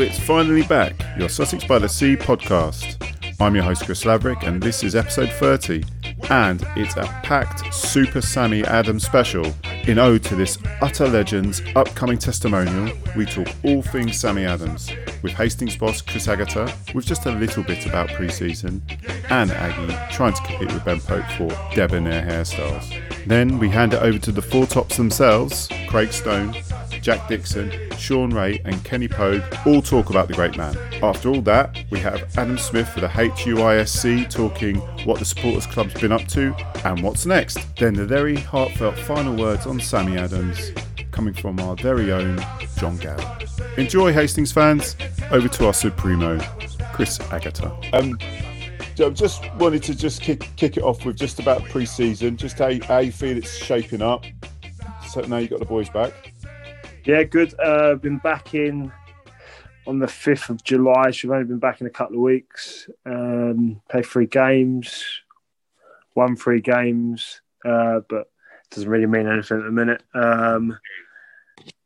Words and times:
It's 0.00 0.18
finally 0.18 0.62
back, 0.62 0.94
your 1.18 1.28
Sussex 1.28 1.64
by 1.64 1.78
the 1.78 1.88
Sea 1.88 2.16
podcast. 2.16 2.96
I'm 3.38 3.54
your 3.54 3.62
host, 3.62 3.84
Chris 3.84 4.04
Laverick, 4.04 4.42
and 4.42 4.62
this 4.62 4.82
is 4.82 4.96
episode 4.96 5.28
30. 5.30 5.84
And 6.30 6.64
it's 6.76 6.96
a 6.96 7.02
packed 7.22 7.72
Super 7.74 8.20
Sammy 8.20 8.64
Adams 8.64 9.04
special. 9.04 9.52
In 9.86 9.98
ode 9.98 10.24
to 10.24 10.34
this 10.34 10.56
utter 10.80 11.06
legend's 11.06 11.60
upcoming 11.76 12.18
testimonial, 12.18 12.96
we 13.16 13.26
talk 13.26 13.48
all 13.64 13.82
things 13.82 14.18
Sammy 14.18 14.44
Adams, 14.44 14.90
with 15.22 15.32
Hastings 15.32 15.76
boss 15.76 16.00
Chris 16.00 16.26
Agutter, 16.26 16.94
with 16.94 17.06
just 17.06 17.26
a 17.26 17.32
little 17.32 17.62
bit 17.62 17.84
about 17.86 18.08
pre 18.08 18.28
season, 18.28 18.82
and 19.30 19.50
Aggie 19.52 20.14
trying 20.14 20.32
to 20.32 20.42
compete 20.42 20.72
with 20.72 20.84
Ben 20.84 21.00
Pope 21.00 21.26
for 21.36 21.48
debonair 21.74 22.22
hairstyles. 22.22 22.98
Then 23.26 23.58
we 23.58 23.68
hand 23.68 23.94
it 23.94 24.02
over 24.02 24.18
to 24.18 24.32
the 24.32 24.42
four 24.42 24.66
tops 24.66 24.96
themselves 24.96 25.68
Craig 25.88 26.12
Stone, 26.12 26.54
Jack 27.02 27.28
Dixon, 27.28 27.72
Sean 27.98 28.30
Ray, 28.30 28.62
and 28.64 28.82
Kenny 28.84 29.08
Pogue 29.08 29.42
all 29.66 29.82
talk 29.82 30.10
about 30.10 30.28
the 30.28 30.34
great 30.34 30.56
man. 30.56 30.76
After 31.02 31.28
all 31.30 31.42
that, 31.42 31.84
we 31.90 31.98
have 31.98 32.38
Adam 32.38 32.56
Smith 32.56 32.88
for 32.88 33.00
the 33.00 33.08
HUISC 33.08 34.30
talking 34.30 34.76
what 35.04 35.18
the 35.18 35.24
supporters 35.24 35.66
club's 35.66 35.94
been 36.00 36.12
up 36.12 36.26
to 36.28 36.54
and 36.84 37.02
what's 37.02 37.26
next. 37.26 37.58
Then 37.76 37.94
the 37.94 38.06
very 38.06 38.36
heartfelt 38.36 38.96
final 39.00 39.34
words 39.34 39.66
on 39.66 39.80
Sammy 39.80 40.16
Adams 40.16 40.70
coming 41.10 41.34
from 41.34 41.58
our 41.58 41.74
very 41.74 42.12
own 42.12 42.38
John 42.78 42.96
Gallup. 42.98 43.42
Enjoy, 43.76 44.12
Hastings 44.12 44.52
fans. 44.52 44.96
Over 45.32 45.48
to 45.48 45.66
our 45.66 45.74
Supremo, 45.74 46.38
Chris 46.92 47.18
Agutter. 47.18 47.72
Um, 47.92 48.16
I 49.04 49.10
just 49.10 49.52
wanted 49.54 49.82
to 49.84 49.94
just 49.94 50.20
kick, 50.20 50.48
kick 50.56 50.76
it 50.76 50.82
off 50.82 51.04
with 51.04 51.16
just 51.16 51.40
about 51.40 51.64
pre-season, 51.64 52.36
just 52.36 52.58
how, 52.58 52.72
how 52.84 52.98
you 52.98 53.10
feel 53.10 53.36
it's 53.36 53.56
shaping 53.56 54.02
up. 54.02 54.24
So 55.08 55.20
now 55.22 55.38
you've 55.38 55.50
got 55.50 55.58
the 55.58 55.64
boys 55.64 55.88
back. 55.88 56.31
Yeah, 57.04 57.24
good. 57.24 57.58
Uh, 57.58 57.96
been 57.96 58.18
back 58.18 58.54
in 58.54 58.92
on 59.88 59.98
the 59.98 60.06
5th 60.06 60.50
of 60.50 60.62
July. 60.62 61.10
so 61.10 61.26
we've 61.26 61.32
only 61.34 61.46
been 61.46 61.58
back 61.58 61.80
in 61.80 61.88
a 61.88 61.90
couple 61.90 62.14
of 62.14 62.22
weeks. 62.22 62.88
Um, 63.04 63.82
played 63.90 64.06
three 64.06 64.26
games, 64.26 65.04
won 66.14 66.36
three 66.36 66.60
games, 66.60 67.40
uh, 67.64 68.00
but 68.08 68.30
doesn't 68.70 68.88
really 68.88 69.06
mean 69.06 69.26
anything 69.26 69.58
at 69.58 69.64
the 69.64 69.72
minute. 69.72 70.02
Um, 70.14 70.78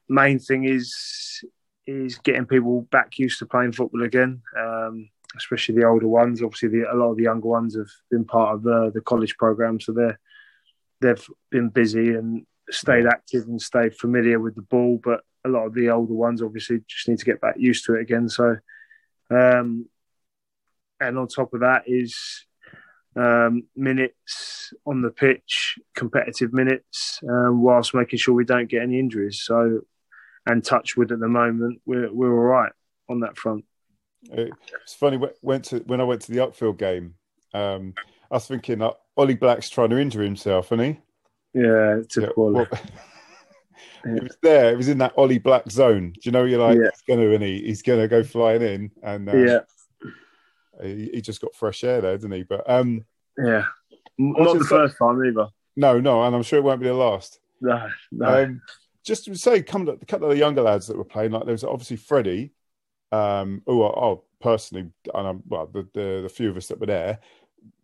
main 0.06 0.38
thing 0.38 0.64
is 0.64 1.42
is 1.86 2.18
getting 2.18 2.44
people 2.44 2.82
back 2.90 3.18
used 3.18 3.38
to 3.38 3.46
playing 3.46 3.72
football 3.72 4.02
again, 4.02 4.42
um, 4.58 5.08
especially 5.34 5.76
the 5.76 5.86
older 5.86 6.08
ones. 6.08 6.42
Obviously, 6.42 6.68
the, 6.68 6.92
a 6.92 6.94
lot 6.94 7.12
of 7.12 7.16
the 7.16 7.22
younger 7.22 7.48
ones 7.48 7.74
have 7.74 7.88
been 8.10 8.24
part 8.26 8.54
of 8.54 8.62
the, 8.64 8.90
the 8.92 9.00
college 9.00 9.36
program, 9.38 9.80
so 9.80 9.92
they're 9.92 10.18
they've 11.00 11.26
been 11.50 11.70
busy 11.70 12.10
and 12.10 12.44
stayed 12.70 13.06
active 13.06 13.44
and 13.44 13.60
stayed 13.60 13.96
familiar 13.96 14.38
with 14.38 14.54
the 14.54 14.62
ball, 14.62 15.00
but 15.02 15.20
a 15.44 15.48
lot 15.48 15.66
of 15.66 15.74
the 15.74 15.90
older 15.90 16.14
ones 16.14 16.42
obviously 16.42 16.80
just 16.88 17.08
need 17.08 17.18
to 17.18 17.24
get 17.24 17.40
back 17.40 17.54
used 17.58 17.84
to 17.86 17.94
it 17.94 18.02
again. 18.02 18.28
So, 18.28 18.56
um, 19.30 19.88
and 21.00 21.18
on 21.18 21.28
top 21.28 21.54
of 21.54 21.60
that 21.60 21.84
is 21.86 22.46
um, 23.14 23.64
minutes 23.74 24.72
on 24.84 25.02
the 25.02 25.10
pitch, 25.10 25.78
competitive 25.94 26.52
minutes, 26.52 27.20
um, 27.28 27.62
whilst 27.62 27.94
making 27.94 28.18
sure 28.18 28.34
we 28.34 28.44
don't 28.44 28.68
get 28.68 28.82
any 28.82 28.98
injuries. 28.98 29.42
So, 29.42 29.80
and 30.46 30.64
touch 30.64 30.96
wood 30.96 31.12
at 31.12 31.20
the 31.20 31.28
moment, 31.28 31.80
we're 31.86 32.12
we're 32.12 32.32
all 32.32 32.60
right 32.60 32.72
on 33.08 33.20
that 33.20 33.36
front. 33.36 33.64
It's 34.30 34.94
funny 34.94 35.18
went 35.42 35.64
to 35.66 35.78
when 35.80 36.00
I 36.00 36.04
went 36.04 36.22
to 36.22 36.32
the 36.32 36.38
Uckfield 36.38 36.78
game. 36.78 37.14
Um, 37.54 37.94
I 38.30 38.34
was 38.34 38.46
thinking 38.46 38.82
uh, 38.82 38.90
Ollie 39.16 39.34
Black's 39.34 39.70
trying 39.70 39.90
to 39.90 39.98
injure 39.98 40.22
himself, 40.22 40.72
isn't 40.72 40.84
he? 40.84 41.00
Yeah, 41.56 42.02
typical. 42.08 42.52
Yeah, 42.52 42.64
well, 42.70 42.80
it 44.16 44.22
was 44.22 44.36
there. 44.42 44.72
It 44.72 44.76
was 44.76 44.88
in 44.88 44.98
that 44.98 45.14
Ollie 45.16 45.38
Black 45.38 45.70
zone. 45.70 46.12
Do 46.12 46.20
you 46.22 46.32
know 46.32 46.44
you're 46.44 46.60
like 46.60 46.76
yeah. 46.76 46.90
he's 46.92 47.02
gonna 47.08 47.30
and 47.30 47.42
he, 47.42 47.62
he's 47.62 47.80
gonna 47.80 48.06
go 48.06 48.22
flying 48.22 48.60
in 48.60 48.90
and 49.02 49.28
uh, 49.28 49.36
yeah, 49.36 49.58
he, 50.82 51.10
he, 51.14 51.20
just 51.22 51.40
got 51.40 51.54
fresh 51.54 51.82
air 51.82 52.02
there, 52.02 52.18
didn't 52.18 52.32
he? 52.32 52.42
But 52.42 52.68
um, 52.68 53.06
yeah, 53.38 53.64
not 54.18 54.58
the 54.58 54.64
first 54.64 54.96
time 54.98 55.24
either. 55.24 55.48
No, 55.76 55.98
no, 55.98 56.22
and 56.24 56.36
I'm 56.36 56.42
sure 56.42 56.58
it 56.58 56.62
won't 56.62 56.80
be 56.80 56.88
the 56.88 56.94
last. 56.94 57.40
No, 57.62 57.88
no. 58.12 58.44
Um, 58.44 58.60
just 59.02 59.24
to 59.24 59.34
say, 59.34 59.62
come 59.62 59.86
to 59.86 59.92
a 59.92 60.04
couple 60.04 60.26
of 60.26 60.32
the 60.32 60.38
younger 60.38 60.62
lads 60.62 60.88
that 60.88 60.98
were 60.98 61.04
playing. 61.04 61.30
Like 61.30 61.44
there 61.44 61.52
was 61.52 61.64
obviously 61.64 61.96
Freddie, 61.96 62.52
um, 63.12 63.62
who 63.64 63.82
oh, 63.82 64.24
personally, 64.40 64.90
and 65.14 65.26
I'm, 65.26 65.42
well, 65.48 65.66
the, 65.72 65.88
the 65.94 66.20
the 66.24 66.28
few 66.28 66.50
of 66.50 66.56
us 66.58 66.66
that 66.66 66.80
were 66.80 66.86
there, 66.86 67.20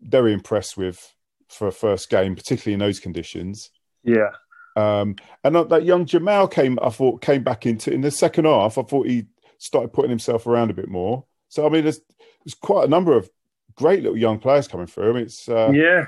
very 0.02 0.34
impressed 0.34 0.76
with 0.76 1.14
for 1.52 1.68
a 1.68 1.72
first 1.72 2.10
game, 2.10 2.34
particularly 2.34 2.74
in 2.74 2.80
those 2.80 3.00
conditions. 3.00 3.70
Yeah. 4.04 4.30
Um, 4.76 5.16
and 5.44 5.54
that 5.54 5.84
young 5.84 6.06
Jamal 6.06 6.48
came, 6.48 6.78
I 6.82 6.88
thought, 6.88 7.20
came 7.20 7.42
back 7.42 7.66
into 7.66 7.92
in 7.92 8.00
the 8.00 8.10
second 8.10 8.46
half. 8.46 8.78
I 8.78 8.82
thought 8.82 9.06
he 9.06 9.26
started 9.58 9.92
putting 9.92 10.10
himself 10.10 10.46
around 10.46 10.70
a 10.70 10.74
bit 10.74 10.88
more. 10.88 11.24
So 11.48 11.66
I 11.66 11.68
mean, 11.68 11.82
there's 11.82 12.00
there's 12.44 12.54
quite 12.54 12.86
a 12.86 12.90
number 12.90 13.16
of 13.16 13.28
great 13.76 14.02
little 14.02 14.16
young 14.16 14.38
players 14.38 14.68
coming 14.68 14.86
through. 14.86 15.10
I 15.10 15.12
mean, 15.12 15.22
it's 15.24 15.48
uh... 15.48 15.70
yeah, 15.72 16.06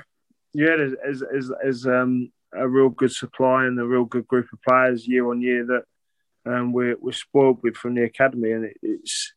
yeah. 0.53 0.75
There's, 0.75 1.21
there's, 1.31 1.51
there's 1.61 1.85
um, 1.85 2.31
a 2.53 2.67
real 2.67 2.89
good 2.89 3.11
supply 3.11 3.65
and 3.65 3.79
a 3.79 3.85
real 3.85 4.05
good 4.05 4.27
group 4.27 4.47
of 4.51 4.61
players 4.67 5.07
year 5.07 5.29
on 5.29 5.41
year 5.41 5.65
that 5.65 6.51
um, 6.51 6.73
we're 6.73 6.97
we're 6.99 7.11
spoiled 7.11 7.59
with 7.61 7.75
from 7.75 7.95
the 7.95 8.03
academy, 8.03 8.51
and 8.51 8.65
it, 8.65 8.77
it's 8.81 9.33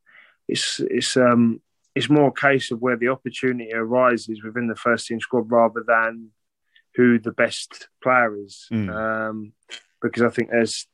it's 0.49 0.81
it's 0.81 1.17
um 1.17 1.61
it's 1.99 2.09
more 2.09 2.29
a 2.29 2.33
case 2.33 2.71
of 2.71 2.81
where 2.81 2.97
the 2.97 3.09
opportunity 3.09 3.73
arises 3.75 4.41
within 4.45 4.69
the 4.69 4.77
first 4.77 5.09
team 5.09 5.19
squad 5.19 5.51
rather 5.51 5.83
than 5.85 6.31
who 6.95 7.19
the 7.19 7.33
best 7.33 7.89
player 8.01 8.37
is. 8.37 8.69
Mm. 8.73 8.89
Um, 8.95 9.53
because 10.01 10.23
I 10.23 10.29
think 10.29 10.51
there's 10.51 10.87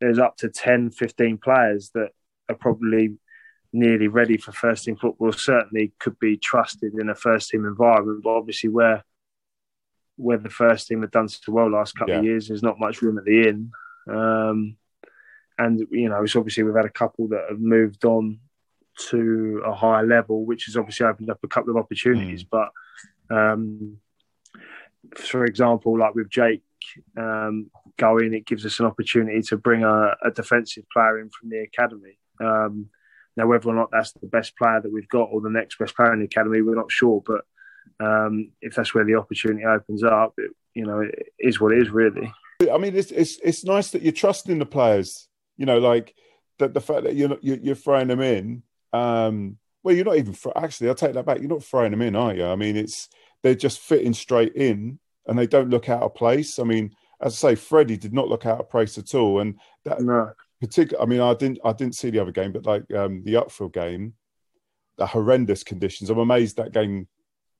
there's 0.00 0.18
up 0.18 0.36
to 0.38 0.50
10, 0.50 0.90
15 0.90 1.38
players 1.38 1.90
that 1.94 2.10
are 2.50 2.56
probably 2.56 3.16
nearly 3.72 4.06
ready 4.06 4.36
for 4.36 4.52
first 4.52 4.84
team 4.84 4.96
football. 4.96 5.32
Certainly 5.32 5.94
could 5.98 6.18
be 6.18 6.36
trusted 6.36 6.92
in 6.92 7.08
a 7.08 7.14
first 7.14 7.48
team 7.48 7.64
environment, 7.64 8.22
but 8.22 8.36
obviously 8.36 8.68
where 8.68 9.02
where 10.16 10.38
the 10.38 10.50
first 10.50 10.88
team 10.88 11.00
have 11.00 11.10
done 11.10 11.28
so 11.28 11.52
well 11.52 11.70
last 11.70 11.96
couple 11.96 12.12
yeah. 12.12 12.18
of 12.20 12.24
years, 12.24 12.48
there's 12.48 12.62
not 12.62 12.78
much 12.78 13.00
room 13.00 13.16
at 13.16 13.24
the 13.24 13.48
inn. 13.48 13.70
Um, 14.10 14.76
and 15.56 15.86
you 15.90 16.10
know, 16.10 16.22
it's 16.22 16.36
obviously 16.36 16.64
we've 16.64 16.76
had 16.76 16.84
a 16.84 16.90
couple 16.90 17.28
that 17.28 17.46
have 17.48 17.60
moved 17.60 18.04
on 18.04 18.40
to 19.10 19.62
a 19.66 19.74
higher 19.74 20.06
level, 20.06 20.44
which 20.44 20.66
has 20.66 20.76
obviously 20.76 21.06
opened 21.06 21.30
up 21.30 21.40
a 21.42 21.48
couple 21.48 21.70
of 21.70 21.76
opportunities. 21.76 22.44
Mm. 22.44 22.48
But 22.50 23.34
um, 23.34 23.96
for 25.16 25.44
example, 25.44 25.98
like 25.98 26.14
with 26.14 26.30
Jake 26.30 26.62
um, 27.18 27.70
going, 27.96 28.34
it 28.34 28.46
gives 28.46 28.64
us 28.66 28.80
an 28.80 28.86
opportunity 28.86 29.42
to 29.42 29.56
bring 29.56 29.84
a, 29.84 30.14
a 30.24 30.30
defensive 30.30 30.84
player 30.92 31.20
in 31.20 31.30
from 31.30 31.50
the 31.50 31.60
academy. 31.60 32.18
Um, 32.40 32.90
now, 33.36 33.46
whether 33.48 33.68
or 33.68 33.74
not 33.74 33.90
that's 33.90 34.12
the 34.12 34.26
best 34.26 34.56
player 34.56 34.80
that 34.80 34.92
we've 34.92 35.08
got 35.08 35.24
or 35.24 35.40
the 35.40 35.50
next 35.50 35.78
best 35.78 35.96
player 35.96 36.12
in 36.12 36.20
the 36.20 36.26
academy, 36.26 36.62
we're 36.62 36.76
not 36.76 36.92
sure. 36.92 37.22
But 37.24 37.42
um, 38.04 38.52
if 38.60 38.74
that's 38.74 38.94
where 38.94 39.04
the 39.04 39.16
opportunity 39.16 39.64
opens 39.64 40.04
up, 40.04 40.34
it, 40.38 40.52
you 40.74 40.86
know, 40.86 41.00
it 41.00 41.26
is 41.38 41.60
what 41.60 41.72
it 41.72 41.82
is, 41.82 41.90
really. 41.90 42.32
I 42.72 42.78
mean, 42.78 42.94
it's 42.94 43.10
it's 43.10 43.38
it's 43.42 43.64
nice 43.64 43.90
that 43.90 44.02
you're 44.02 44.12
trusting 44.12 44.58
the 44.58 44.66
players. 44.66 45.28
You 45.56 45.66
know, 45.66 45.78
like 45.78 46.14
that 46.58 46.74
the 46.74 46.80
fact 46.80 47.04
that 47.04 47.16
you're 47.16 47.30
not, 47.30 47.42
you're 47.42 47.74
throwing 47.74 48.08
them 48.08 48.20
in 48.20 48.62
um, 48.94 49.58
well, 49.82 49.94
you're 49.94 50.04
not 50.04 50.16
even 50.16 50.34
actually. 50.56 50.88
I'll 50.88 50.94
take 50.94 51.14
that 51.14 51.26
back. 51.26 51.40
You're 51.40 51.48
not 51.48 51.64
throwing 51.64 51.90
them 51.90 52.02
in, 52.02 52.16
are 52.16 52.34
you? 52.34 52.46
I 52.46 52.56
mean, 52.56 52.76
it's 52.76 53.08
they're 53.42 53.54
just 53.54 53.80
fitting 53.80 54.14
straight 54.14 54.54
in, 54.54 54.98
and 55.26 55.38
they 55.38 55.46
don't 55.46 55.70
look 55.70 55.88
out 55.88 56.02
of 56.02 56.14
place. 56.14 56.58
I 56.58 56.62
mean, 56.64 56.94
as 57.20 57.34
I 57.34 57.50
say, 57.50 57.54
Freddie 57.56 57.96
did 57.96 58.14
not 58.14 58.28
look 58.28 58.46
out 58.46 58.60
of 58.60 58.70
place 58.70 58.96
at 58.96 59.14
all, 59.14 59.40
and 59.40 59.58
that 59.84 60.00
no. 60.00 60.30
particular. 60.60 61.02
I 61.02 61.06
mean, 61.06 61.20
I 61.20 61.34
didn't 61.34 61.58
I 61.64 61.72
didn't 61.72 61.96
see 61.96 62.10
the 62.10 62.20
other 62.20 62.32
game, 62.32 62.52
but 62.52 62.66
like 62.66 62.90
um, 62.94 63.22
the 63.24 63.34
Uckfield 63.34 63.72
game, 63.72 64.14
the 64.96 65.06
horrendous 65.06 65.64
conditions. 65.64 66.08
I'm 66.08 66.18
amazed 66.18 66.56
that 66.56 66.72
game 66.72 67.08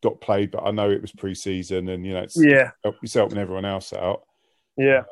got 0.02 0.20
played, 0.20 0.52
but 0.52 0.64
I 0.64 0.70
know 0.70 0.90
it 0.90 1.02
was 1.02 1.12
pre-season, 1.12 1.88
and 1.88 2.06
you 2.06 2.14
know, 2.14 2.22
it's 2.22 2.36
yeah, 2.40 2.70
it's 3.02 3.14
helping 3.14 3.38
everyone 3.38 3.64
else 3.64 3.92
out. 3.92 4.22
Yeah, 4.76 5.02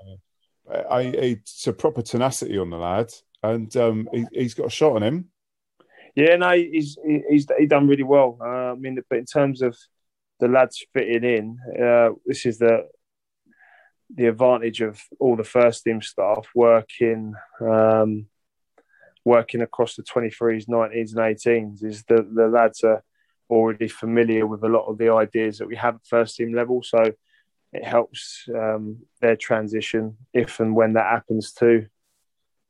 uh, 0.71 0.77
I, 0.89 0.99
I, 0.99 1.03
it's 1.03 1.67
a 1.67 1.73
proper 1.73 2.01
tenacity 2.01 2.59
on 2.59 2.71
the 2.71 2.79
lad, 2.79 3.13
and 3.43 3.77
um, 3.77 4.09
he, 4.13 4.27
has 4.41 4.55
got 4.55 4.67
a 4.67 4.71
shot 4.71 4.97
on 4.97 5.03
him. 5.03 5.32
Yeah, 6.15 6.37
no, 6.37 6.51
he's 6.53 6.99
he's 7.29 7.47
he 7.59 7.67
done 7.67 7.89
really 7.89 8.03
well. 8.03 8.39
Uh, 8.41 8.73
I 8.73 8.75
mean, 8.75 8.99
but 9.09 9.19
in 9.19 9.25
terms 9.25 9.63
of 9.63 9.77
the 10.41 10.49
lads 10.49 10.85
fitting 10.93 11.25
in, 11.25 11.59
uh, 11.83 12.11
this 12.27 12.45
is 12.45 12.59
the 12.59 12.89
the 14.15 14.27
advantage 14.27 14.83
of 14.83 15.01
all 15.19 15.37
the 15.37 15.45
first 15.45 15.85
team 15.85 16.03
staff 16.03 16.47
working 16.55 17.35
um, 17.61 18.27
working 19.25 19.63
across 19.63 19.95
the 19.95 20.03
23s, 20.03 20.69
19s, 20.69 21.17
and 21.17 21.37
18s. 21.37 21.83
Is 21.83 22.05
the 22.05 22.29
the 22.31 22.49
lads 22.49 22.85
are 22.85 23.03
already 23.49 23.89
familiar 23.89 24.47
with 24.47 24.63
a 24.65 24.69
lot 24.69 24.87
of 24.87 24.99
the 24.99 25.13
ideas 25.13 25.59
that 25.59 25.69
we 25.69 25.77
have 25.77 25.95
at 25.95 26.07
first 26.07 26.37
team 26.37 26.53
level, 26.53 26.83
so 26.83 27.13
it 27.73 27.85
helps 27.85 28.47
um, 28.55 28.99
their 29.23 29.37
transition 29.37 30.19
if 30.35 30.61
and 30.61 30.77
when 30.77 30.93
that 30.93 31.11
happens 31.11 31.53
too 31.53 31.87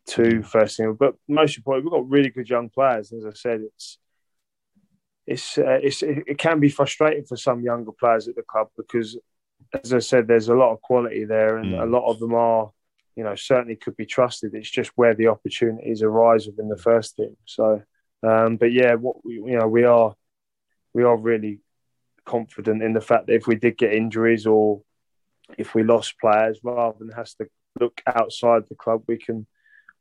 to 0.08 0.42
first 0.42 0.76
team. 0.76 0.96
But 0.98 1.14
most 1.28 1.56
importantly, 1.56 1.90
we've 1.90 2.00
got 2.00 2.10
really 2.10 2.30
good 2.30 2.48
young 2.48 2.68
players. 2.68 3.12
As 3.12 3.24
I 3.24 3.32
said, 3.32 3.60
it's 3.60 3.98
it's 5.26 5.58
uh, 5.58 5.78
it's 5.82 6.02
it 6.02 6.38
can 6.38 6.60
be 6.60 6.68
frustrating 6.68 7.24
for 7.24 7.36
some 7.36 7.62
younger 7.62 7.92
players 7.92 8.28
at 8.28 8.34
the 8.34 8.42
club 8.42 8.68
because, 8.76 9.18
as 9.82 9.92
I 9.92 10.00
said, 10.00 10.26
there's 10.26 10.48
a 10.48 10.54
lot 10.54 10.72
of 10.72 10.82
quality 10.82 11.24
there, 11.24 11.56
and 11.58 11.74
mm. 11.74 11.82
a 11.82 11.86
lot 11.86 12.10
of 12.10 12.18
them 12.18 12.34
are 12.34 12.70
you 13.16 13.24
know, 13.24 13.34
certainly 13.34 13.76
could 13.76 13.96
be 13.96 14.06
trusted. 14.06 14.54
It's 14.54 14.70
just 14.70 14.90
where 14.94 15.14
the 15.14 15.28
opportunities 15.28 16.02
arise 16.02 16.46
within 16.46 16.68
the 16.68 16.78
first 16.78 17.16
team. 17.16 17.36
So, 17.44 17.82
um, 18.22 18.56
but 18.56 18.72
yeah, 18.72 18.94
what 18.94 19.24
we, 19.24 19.34
you 19.34 19.58
know, 19.58 19.68
we 19.68 19.84
are 19.84 20.14
we 20.94 21.02
are 21.02 21.16
really 21.16 21.60
confident 22.24 22.82
in 22.82 22.92
the 22.92 23.00
fact 23.00 23.26
that 23.26 23.34
if 23.34 23.46
we 23.46 23.56
did 23.56 23.76
get 23.76 23.92
injuries 23.92 24.46
or 24.46 24.82
if 25.58 25.74
we 25.74 25.82
lost 25.82 26.18
players, 26.20 26.60
rather 26.62 26.96
than 26.98 27.10
has 27.10 27.34
to 27.34 27.46
look 27.78 28.00
outside 28.06 28.62
the 28.68 28.74
club, 28.74 29.02
we 29.06 29.18
can 29.18 29.46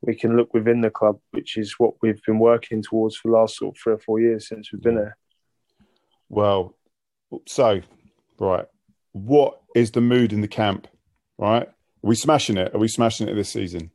we 0.02 0.16
can 0.16 0.36
look 0.36 0.52
within 0.52 0.80
the 0.80 0.90
club, 0.90 1.18
which 1.30 1.56
is 1.56 1.74
what 1.78 1.94
we've 2.02 2.22
been 2.24 2.38
working 2.38 2.82
towards 2.82 3.16
for 3.16 3.28
the 3.28 3.36
last 3.36 3.56
sort 3.56 3.74
of 3.74 3.80
three 3.80 3.94
or 3.94 3.98
four 3.98 4.20
years 4.20 4.48
since 4.48 4.72
we've 4.72 4.82
been 4.82 4.96
there. 4.96 5.16
Well, 6.28 6.76
so 7.46 7.80
right, 8.38 8.66
what 9.12 9.60
is 9.74 9.92
the 9.92 10.00
mood 10.00 10.32
in 10.32 10.40
the 10.40 10.48
camp? 10.48 10.88
Right, 11.38 11.66
are 11.68 11.74
we 12.02 12.16
smashing 12.16 12.56
it? 12.56 12.74
Are 12.74 12.78
we 12.78 12.88
smashing 12.88 13.28
it 13.28 13.34
this 13.34 13.50
season? 13.50 13.90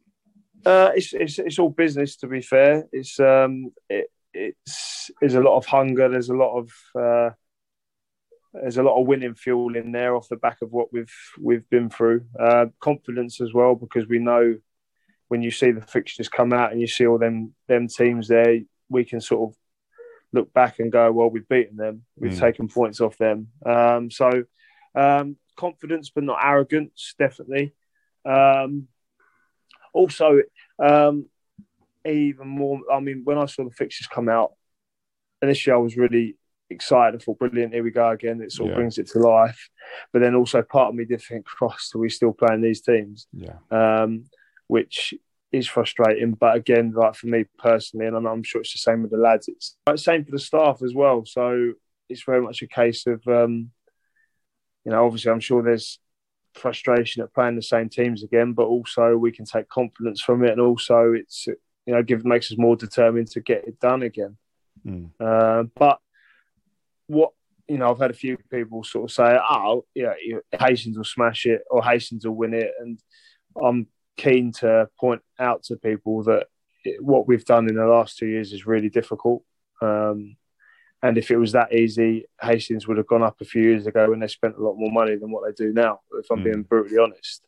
Uh, 0.65 0.92
it's, 0.95 1.13
it's 1.13 1.39
it's 1.39 1.59
all 1.59 1.69
business. 1.69 2.15
To 2.18 2.27
be 2.27 2.42
fair, 2.42 2.86
it's 2.92 3.19
um 3.19 3.71
it, 3.89 4.09
it's 4.33 5.12
there's 5.19 5.36
a 5.36 5.42
lot 5.42 5.57
of 5.57 5.65
hunger. 5.65 6.09
There's 6.09 6.30
a 6.30 6.36
lot 6.36 6.57
of 6.57 6.71
uh, 7.00 7.30
there's 8.54 8.77
a 8.77 8.83
lot 8.83 9.00
of 9.00 9.07
winning 9.07 9.36
fuel 9.36 9.75
in 9.75 9.92
there 9.92 10.15
off 10.15 10.30
the 10.30 10.36
back 10.36 10.57
of 10.62 10.71
what 10.71 10.92
we've 10.92 11.13
we've 11.39 11.69
been 11.69 11.89
through. 11.89 12.25
Uh, 12.39 12.68
confidence 12.80 13.42
as 13.42 13.54
well 13.54 13.75
because 13.75 14.07
we 14.07 14.19
know 14.19 14.57
when 15.28 15.42
you 15.42 15.52
see 15.52 15.72
the 15.72 15.82
fixtures 15.82 16.30
come 16.30 16.54
out 16.54 16.72
and 16.72 16.82
you 16.82 16.88
see 16.88 17.06
all 17.06 17.18
them 17.18 17.54
them 17.68 17.88
teams 17.88 18.28
there, 18.28 18.60
we 18.90 19.04
can 19.04 19.22
sort 19.22 19.50
of 19.50 19.58
look 20.34 20.54
back 20.54 20.80
and 20.80 20.92
go, 20.92 21.12
well, 21.12 21.30
we've 21.30 21.48
beaten 21.48 21.78
them, 21.78 22.04
we've 22.18 22.34
mm. 22.34 22.40
taken 22.40 22.68
points 22.68 23.02
off 23.02 23.18
them. 23.18 23.48
Um, 23.66 24.12
so 24.12 24.44
um, 24.96 25.38
confidence, 25.56 26.10
but 26.10 26.24
not 26.24 26.40
arrogance, 26.44 27.14
definitely. 27.18 27.74
Um, 28.26 28.88
also, 29.94 30.42
um, 30.80 31.28
even 32.06 32.48
more. 32.48 32.82
I 32.92 33.00
mean, 33.00 33.22
when 33.24 33.38
I 33.38 33.46
saw 33.46 33.64
the 33.64 33.72
fixtures 33.72 34.08
come 34.08 34.30
out, 34.30 34.54
initially 35.42 35.74
I 35.74 35.78
was 35.78 35.98
really 35.98 36.38
excited. 36.70 37.20
I 37.20 37.24
thought, 37.24 37.40
brilliant, 37.40 37.74
here 37.74 37.84
we 37.84 37.92
go 37.92 38.10
again. 38.10 38.42
It 38.42 38.52
sort 38.52 38.72
of 38.72 38.76
brings 38.76 38.98
it 38.98 39.08
to 39.10 39.20
life. 39.20 39.70
But 40.12 40.22
then 40.22 40.36
also 40.36 40.62
part 40.62 40.90
of 40.90 40.96
me 40.96 41.06
did 41.06 41.22
think, 41.22 41.46
cross, 41.46 41.92
are 41.96 42.00
we 42.00 42.10
still 42.10 42.34
playing 42.34 42.62
these 42.62 42.82
teams? 42.82 43.28
Yeah. 43.34 43.58
Um, 43.72 44.26
which 44.68 45.14
is 45.52 45.68
frustrating. 45.68 46.34
But 46.34 46.56
again, 46.56 46.94
like 46.96 47.16
for 47.16 47.28
me 47.28 47.46
personally, 47.58 48.06
and 48.06 48.16
I'm 48.16 48.44
sure 48.44 48.62
it's 48.62 48.74
the 48.74 48.80
same 48.80 49.02
with 49.02 49.12
the 49.12 49.18
lads, 49.18 49.48
it's 49.48 49.75
the 49.86 49.98
same 49.98 50.25
for 50.25 50.31
the 50.31 50.40
staff 50.40 50.81
as 50.84 50.94
well. 50.94 51.25
So 51.25 51.74
it's 52.10 52.24
very 52.24 52.42
much 52.42 52.62
a 52.62 52.68
case 52.68 53.06
of, 53.08 53.25
um, 53.28 53.72
you 54.86 54.92
know, 54.92 55.06
obviously 55.06 55.31
I'm 55.31 55.40
sure 55.40 55.64
there's 55.64 56.00
frustration 56.54 57.24
at 57.24 57.34
playing 57.34 57.56
the 57.56 57.62
same 57.62 57.90
teams 57.90 58.24
again, 58.24 58.54
but 58.54 58.64
also 58.64 59.16
we 59.16 59.31
can 59.31 59.46
take 59.46 59.69
confidence 59.69 60.22
from 60.22 60.44
it, 60.44 60.52
and 60.52 60.62
also 60.62 61.14
it's 61.14 61.48
you 61.48 61.94
know 61.94 62.04
give 62.04 62.25
makes 62.25 62.52
us 62.52 62.58
more 62.58 62.75
determined 62.75 63.28
to 63.31 63.42
get 63.42 63.68
it 63.68 63.80
done 63.80 64.04
again. 64.04 64.38
Mm. 64.86 65.12
Uh, 65.19 65.64
but 65.75 66.00
what 67.08 67.31
you 67.68 67.78
know, 67.78 67.92
I've 67.92 68.00
had 68.00 68.12
a 68.12 68.16
few 68.16 68.38
people 68.50 68.84
sort 68.84 69.10
of 69.10 69.14
say, 69.14 69.38
"Oh, 69.50 69.86
yeah, 69.94 70.14
Hastings 70.58 70.98
will 70.98 71.04
smash 71.04 71.46
it 71.46 71.64
or 71.69 71.84
Hastings 71.84 72.25
will 72.25 72.36
win 72.36 72.54
it," 72.54 72.72
and 72.80 73.00
I'm 73.62 73.88
keen 74.18 74.52
to 74.52 74.90
point 75.00 75.22
out 75.40 75.64
to 75.64 75.75
people 75.78 76.24
that 76.24 76.48
what 77.00 77.28
we've 77.28 77.46
done 77.46 77.69
in 77.69 77.75
the 77.75 77.86
last 77.86 78.18
two 78.18 78.28
years 78.28 78.54
is 78.54 78.66
really 78.66 78.90
difficult. 78.90 79.44
Um, 79.81 80.38
and 81.04 81.18
if 81.18 81.30
it 81.30 81.38
was 81.38 81.52
that 81.52 81.74
easy, 81.74 82.25
Hastings 82.42 82.88
would 82.88 82.98
have 82.98 83.08
gone 83.08 83.24
up 83.24 83.40
a 83.40 83.46
few 83.46 83.62
years 83.62 83.86
ago 83.86 84.10
when 84.10 84.19
they 84.19 84.28
spent 84.28 84.58
a 84.58 84.62
lot 84.62 84.75
more 84.78 84.92
money 84.92 85.16
than 85.16 85.31
what 85.31 85.44
they 85.46 85.54
do 85.54 85.72
now, 85.72 86.00
if 86.14 86.25
I'm 86.31 86.40
mm. 86.40 86.46
being 86.46 86.64
brutally 86.64 86.98
honest. 86.98 87.46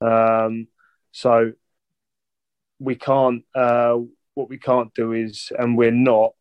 Um, 0.00 0.66
so 1.12 1.52
we 2.80 2.96
can't, 2.96 3.44
uh, 3.54 3.98
what 4.34 4.48
we 4.48 4.58
can't 4.58 4.92
do 4.94 5.12
is, 5.12 5.52
and 5.56 5.76
we're 5.76 5.90
not 5.92 6.32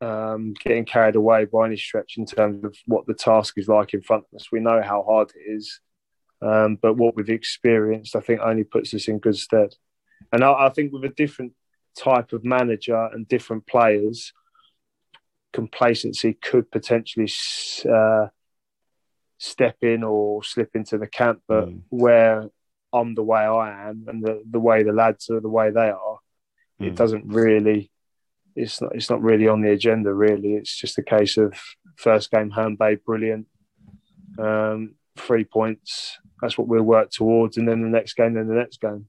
um, 0.00 0.54
getting 0.62 0.84
carried 0.84 1.16
away 1.16 1.46
by 1.46 1.66
any 1.66 1.76
stretch 1.76 2.14
in 2.18 2.26
terms 2.26 2.64
of 2.64 2.76
what 2.86 3.06
the 3.06 3.14
task 3.14 3.56
is 3.56 3.68
like 3.68 3.94
in 3.94 4.02
front 4.02 4.24
of 4.30 4.36
us. 4.36 4.52
We 4.52 4.60
know 4.60 4.82
how 4.82 5.02
hard 5.02 5.32
it 5.34 5.50
is. 5.50 5.80
Um, 6.44 6.76
but 6.80 6.96
what 6.96 7.16
we've 7.16 7.30
experienced, 7.30 8.14
I 8.14 8.20
think, 8.20 8.40
only 8.40 8.64
puts 8.64 8.92
us 8.92 9.08
in 9.08 9.18
good 9.18 9.36
stead. 9.36 9.74
And 10.30 10.44
I, 10.44 10.66
I 10.66 10.68
think 10.68 10.92
with 10.92 11.04
a 11.04 11.08
different 11.08 11.54
type 11.98 12.32
of 12.32 12.44
manager 12.44 13.08
and 13.12 13.26
different 13.26 13.66
players, 13.66 14.32
complacency 15.52 16.34
could 16.34 16.70
potentially 16.70 17.30
uh, 17.90 18.26
step 19.38 19.76
in 19.80 20.02
or 20.02 20.44
slip 20.44 20.70
into 20.74 20.98
the 20.98 21.06
camp. 21.06 21.40
But 21.48 21.68
mm. 21.68 21.80
where 21.88 22.50
I'm 22.92 23.14
the 23.14 23.22
way 23.22 23.40
I 23.40 23.88
am 23.88 24.04
and 24.06 24.22
the, 24.22 24.42
the 24.48 24.60
way 24.60 24.82
the 24.82 24.92
lads 24.92 25.30
are 25.30 25.40
the 25.40 25.48
way 25.48 25.70
they 25.70 25.88
are, 25.88 26.18
mm. 26.80 26.88
it 26.88 26.94
doesn't 26.94 27.26
really. 27.26 27.90
It's 28.56 28.80
not. 28.80 28.94
It's 28.94 29.10
not 29.10 29.22
really 29.22 29.48
on 29.48 29.62
the 29.62 29.70
agenda. 29.70 30.12
Really, 30.12 30.54
it's 30.54 30.76
just 30.76 30.98
a 30.98 31.02
case 31.02 31.38
of 31.38 31.58
first 31.96 32.30
game 32.30 32.50
Herne 32.50 32.76
Bay, 32.76 32.96
brilliant. 32.96 33.46
Um, 34.38 34.94
three 35.16 35.44
points. 35.44 36.18
That's 36.40 36.58
what 36.58 36.68
we'll 36.68 36.82
work 36.82 37.10
towards, 37.10 37.56
and 37.56 37.68
then 37.68 37.82
the 37.82 37.88
next 37.88 38.14
game, 38.14 38.34
then 38.34 38.48
the 38.48 38.54
next 38.54 38.80
game. 38.80 39.06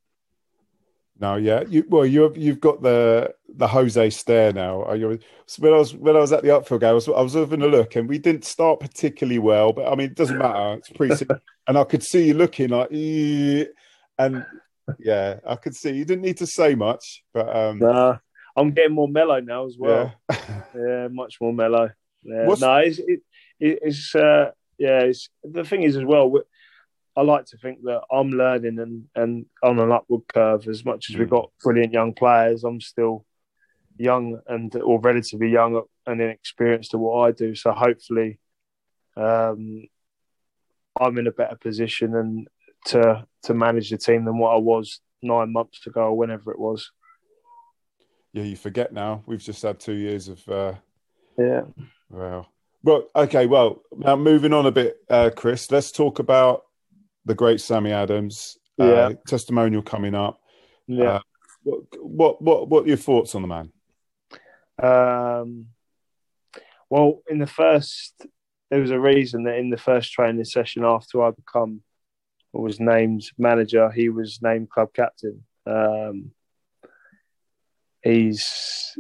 No, 1.20 1.36
yeah. 1.36 1.64
You, 1.68 1.86
well, 1.88 2.06
you've 2.06 2.38
you've 2.38 2.60
got 2.60 2.82
the 2.82 3.34
the 3.48 3.68
Jose 3.68 4.10
stare 4.10 4.52
now. 4.52 4.92
You, 4.94 5.20
when 5.60 5.74
I 5.74 5.78
was 5.78 5.96
when 5.96 6.16
I 6.16 6.20
was 6.20 6.34
at 6.34 6.44
the 6.44 6.50
Uckfield 6.50 6.82
game, 6.82 6.90
I 6.90 6.94
was 6.94 7.08
I 7.08 7.22
was 7.22 7.34
having 7.34 7.62
a 7.62 7.68
look, 7.68 7.96
and 7.96 8.10
we 8.10 8.18
didn't 8.18 8.44
start 8.44 8.82
particularly 8.82 9.40
well. 9.40 9.72
But 9.72 9.92
I 9.92 9.96
mean, 9.96 10.08
it 10.08 10.16
doesn't 10.16 10.38
matter. 10.38 10.78
It's 10.78 10.90
pretty, 10.90 11.26
and 11.68 11.78
I 11.78 11.84
could 11.86 12.04
see 12.04 12.28
you 12.28 12.34
looking 12.34 12.70
like, 12.70 12.92
and 12.92 14.46
yeah, 15.00 15.40
I 15.48 15.56
could 15.56 15.76
see 15.76 15.92
you 15.92 16.06
didn't 16.06 16.24
need 16.24 16.38
to 16.38 16.48
say 16.48 16.76
much, 16.76 17.24
but 17.34 17.56
um, 17.56 17.80
nah, 17.80 18.18
I'm 18.58 18.72
getting 18.72 18.96
more 18.96 19.08
mellow 19.08 19.40
now 19.40 19.66
as 19.66 19.78
well. 19.80 20.14
Yeah, 20.30 20.38
yeah 20.76 21.08
much 21.10 21.38
more 21.40 21.54
mellow. 21.54 21.92
Yeah. 22.24 22.56
No, 22.60 22.78
it's 22.78 23.00
it, 23.00 23.22
it's 23.60 24.14
uh, 24.16 24.52
yeah, 24.78 25.00
it's 25.02 25.30
the 25.44 25.64
thing 25.64 25.84
is 25.84 25.96
as 25.96 26.04
well. 26.04 26.42
I 27.18 27.22
like 27.22 27.46
to 27.48 27.58
think 27.58 27.82
that 27.84 28.02
I'm 28.12 28.30
learning 28.30 28.80
and, 28.80 29.06
and 29.16 29.46
on 29.64 29.80
an 29.80 29.92
upward 29.92 30.24
curve. 30.28 30.68
As 30.68 30.84
much 30.84 31.10
as 31.10 31.16
we've 31.16 31.30
got 31.30 31.52
brilliant 31.64 31.94
young 31.94 32.14
players, 32.14 32.64
I'm 32.64 32.82
still 32.82 33.26
young 33.98 34.40
and 34.48 34.76
or 34.76 35.00
relatively 35.00 35.50
young 35.50 35.82
and 36.06 36.22
inexperienced 36.22 36.92
to 36.92 36.98
what 36.98 37.28
I 37.28 37.32
do. 37.32 37.56
So 37.56 37.72
hopefully, 37.72 38.40
um, 39.16 39.86
I'm 41.00 41.18
in 41.18 41.28
a 41.28 41.32
better 41.32 41.56
position 41.56 42.16
and 42.16 42.48
to 42.88 43.26
to 43.44 43.54
manage 43.54 43.90
the 43.90 43.98
team 43.98 44.26
than 44.26 44.38
what 44.38 44.54
I 44.54 44.58
was 44.58 45.00
nine 45.22 45.54
months 45.54 45.88
ago 45.88 46.02
or 46.02 46.18
whenever 46.18 46.52
it 46.52 46.60
was. 46.60 46.92
Yeah, 48.34 48.44
you 48.44 48.58
forget 48.58 48.92
now. 48.92 49.24
We've 49.26 49.40
just 49.40 49.64
had 49.64 49.80
two 49.80 49.94
years 49.94 50.28
of. 50.28 50.48
Uh... 50.50 50.74
Yeah. 51.38 51.62
Well, 52.10 52.48
well, 52.84 53.08
okay. 53.16 53.46
Well, 53.46 53.82
now 53.96 54.18
moving 54.18 54.52
on 54.54 54.66
a 54.66 54.72
bit, 54.72 54.98
uh, 55.10 55.32
Chris. 55.34 55.72
Let's 55.72 55.92
talk 55.92 56.20
about 56.20 56.64
the 57.26 57.36
great 57.36 57.62
Sammy 57.62 57.92
Adams. 57.92 58.58
Uh, 58.78 59.14
testimonial 59.26 59.82
coming 59.82 60.14
up. 60.14 60.42
Yeah. 60.86 61.06
Uh, 61.06 61.20
what, 61.64 61.82
what 62.02 62.42
what 62.42 62.70
what 62.70 62.84
are 62.84 62.88
your 62.88 62.98
thoughts 62.98 63.36
on 63.36 63.42
the 63.42 63.48
man? 63.48 63.72
Um. 64.82 65.68
Well, 66.90 67.22
in 67.30 67.40
the 67.40 67.48
first, 67.48 68.26
there 68.70 68.82
was 68.82 68.92
a 68.92 69.00
reason 69.00 69.44
that 69.46 69.58
in 69.58 69.70
the 69.70 69.78
first 69.78 70.12
training 70.12 70.44
session 70.44 70.84
after 70.84 71.24
I 71.24 71.32
become 71.32 71.82
was 72.52 72.80
named 72.80 73.24
manager, 73.38 73.92
he 73.92 74.10
was 74.10 74.40
named 74.42 74.70
club 74.70 74.90
captain. 74.94 75.44
Um, 75.66 76.32
he's 78.02 78.98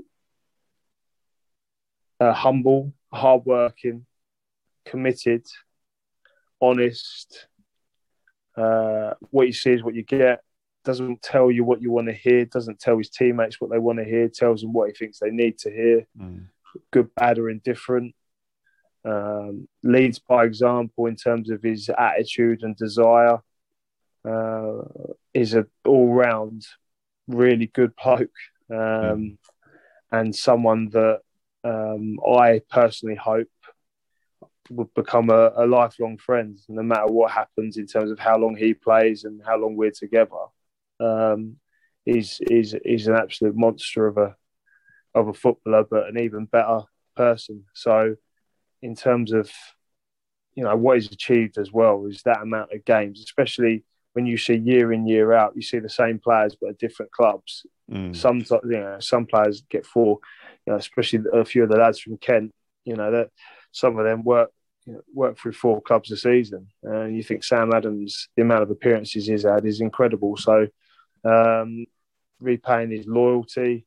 uh, 2.20 2.34
humble, 2.34 2.94
hardworking, 3.13 4.05
committed, 4.86 5.46
honest. 6.62 7.48
Uh, 8.55 9.13
what 9.31 9.47
you 9.47 9.53
see 9.53 9.71
is 9.71 9.83
what 9.83 9.95
you 9.95 10.03
get. 10.03 10.41
Doesn't 10.83 11.21
tell 11.21 11.51
you 11.51 11.63
what 11.63 11.81
you 11.81 11.91
want 11.91 12.07
to 12.07 12.13
hear. 12.13 12.45
Doesn't 12.45 12.79
tell 12.79 12.97
his 12.97 13.09
teammates 13.09 13.59
what 13.59 13.71
they 13.71 13.79
want 13.79 14.00
to 14.00 14.05
hear. 14.05 14.29
Tells 14.29 14.62
them 14.62 14.74
what 14.74 14.89
he 14.89 14.93
thinks 14.93 15.19
they 15.19 15.31
need 15.31 15.57
to 15.59 15.71
hear. 15.71 16.07
Mm. 16.19 16.47
Good, 16.91 17.13
bad, 17.15 17.39
or 17.39 17.50
indifferent. 17.50 18.13
Um, 19.03 19.67
leads 19.83 20.19
by 20.19 20.45
example 20.45 21.05
in 21.05 21.15
terms 21.15 21.50
of 21.50 21.62
his 21.62 21.89
attitude 21.89 22.63
and 22.63 22.75
desire. 22.75 23.39
Uh, 24.24 24.81
is 25.35 25.53
a 25.53 25.67
all 25.85 26.12
round 26.12 26.65
really 27.27 27.67
good 27.67 27.93
bloke 28.01 28.31
um, 28.71 28.77
mm. 28.77 29.38
and 30.12 30.35
someone 30.35 30.89
that 30.89 31.19
um, 31.63 32.19
I 32.25 32.62
personally 32.69 33.15
hope 33.15 33.47
would 34.69 34.93
become 34.93 35.29
a, 35.29 35.51
a, 35.55 35.65
lifelong 35.65 36.17
friend, 36.17 36.57
no 36.67 36.81
matter 36.81 37.07
what 37.07 37.31
happens 37.31 37.77
in 37.77 37.86
terms 37.86 38.12
of 38.12 38.19
how 38.19 38.38
long 38.38 38.55
he 38.55 38.74
plays 38.74 39.24
and 39.24 39.41
how 39.45 39.57
long 39.57 39.75
we're 39.75 39.91
together. 39.91 40.36
Um, 41.00 41.57
he's, 42.03 42.39
he's, 42.48 42.75
he's 42.84 43.07
an 43.07 43.15
absolute 43.15 43.55
monster 43.55 44.07
of 44.07 44.17
a 44.17 44.36
of 45.15 45.29
a 45.29 45.34
footballer, 45.34 45.86
but 45.89 46.07
an 46.07 46.19
even 46.19 46.45
better 46.45 46.81
person. 47.15 47.63
So, 47.74 48.15
in 48.81 48.95
terms 48.95 49.31
of 49.31 49.50
you 50.53 50.63
know 50.63 50.75
what 50.75 50.98
he's 50.98 51.12
achieved 51.12 51.57
as 51.57 51.72
well 51.72 52.05
is 52.05 52.22
that 52.24 52.41
amount 52.41 52.74
of 52.74 52.86
games, 52.86 53.22
especially 53.22 53.84
when 54.13 54.25
you 54.25 54.38
see 54.38 54.55
year 54.55 54.93
in 54.93 55.07
year 55.07 55.34
out, 55.34 55.55
you 55.55 55.62
see 55.62 55.79
the 55.79 55.89
same 55.89 56.19
players 56.19 56.55
but 56.60 56.72
at 56.72 56.77
different 56.77 57.12
clubs. 57.12 57.65
Mm. 57.91 58.15
Some 58.15 58.39
you 58.69 58.79
know 58.79 58.98
some 59.00 59.25
players 59.25 59.63
get 59.69 59.86
four, 59.86 60.19
you 60.65 60.74
know, 60.74 60.77
especially 60.77 61.22
a 61.34 61.45
few 61.45 61.63
of 61.63 61.69
the 61.69 61.77
lads 61.77 62.00
from 62.00 62.17
Kent. 62.17 62.53
You 62.84 62.95
know 62.95 63.12
that 63.12 63.29
some 63.72 63.98
of 63.98 64.05
them 64.05 64.24
work 64.24 64.51
work 65.13 65.38
through 65.38 65.54
four 65.54 65.82
clubs 65.82 66.12
a 66.12 66.18
season. 66.18 66.68
And 66.84 66.96
uh, 66.96 67.06
you 67.06 67.24
think 67.24 67.44
Sam 67.44 67.74
Adams, 67.74 68.30
the 68.36 68.44
amount 68.44 68.63
of 68.63 68.72
appearances 68.72 69.27
he's 69.27 69.44
had 69.44 69.65
is 69.65 69.82
incredible. 69.82 70.38
So 70.38 70.68
um, 71.24 71.86
repaying 72.39 72.92
his 72.92 73.08
loyalty. 73.08 73.86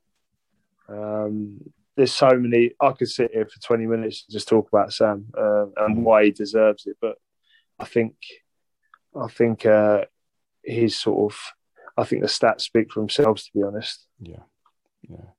Um, 0.89 1.61
there's 1.97 2.13
so 2.13 2.31
many. 2.37 2.73
I 2.81 2.93
could 2.93 3.09
sit 3.09 3.33
here 3.33 3.47
for 3.47 3.61
20 3.61 3.87
minutes 3.87 4.25
and 4.27 4.33
just 4.33 4.49
talk 4.49 4.69
about 4.69 4.93
Sam 4.93 5.27
uh, 5.37 5.67
and 5.77 6.05
why 6.05 6.25
he 6.25 6.31
deserves 6.31 6.87
it. 6.87 6.97
But 7.01 7.17
I 7.79 7.85
think, 7.85 8.15
I 9.15 9.29
think 9.29 9.67
uh, 9.67 10.05
he's 10.63 10.99
sort 10.99 11.33
of. 11.33 11.39
I 11.97 12.05
think 12.05 12.23
the 12.23 12.29
stats 12.29 12.61
speak 12.61 12.93
for 12.93 13.01
themselves. 13.01 13.47
To 13.47 13.51
be 13.53 13.65
honest. 13.65 14.07
Yeah, 14.21 14.45
yeah. 15.09 15.31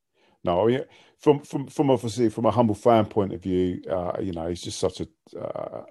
No, 0.43 0.63
I 0.63 0.67
mean, 0.67 0.81
from 1.19 1.41
from 1.41 1.67
from 1.67 1.89
obviously 1.89 2.29
from 2.29 2.46
a 2.46 2.51
humble 2.51 2.75
fan 2.75 3.05
point 3.05 3.34
of 3.34 3.43
view, 3.43 3.81
uh, 3.89 4.13
you 4.22 4.31
know, 4.31 4.48
he's 4.48 4.62
just 4.62 4.79
such 4.79 5.01
a 5.01 5.38
uh, 5.38 5.84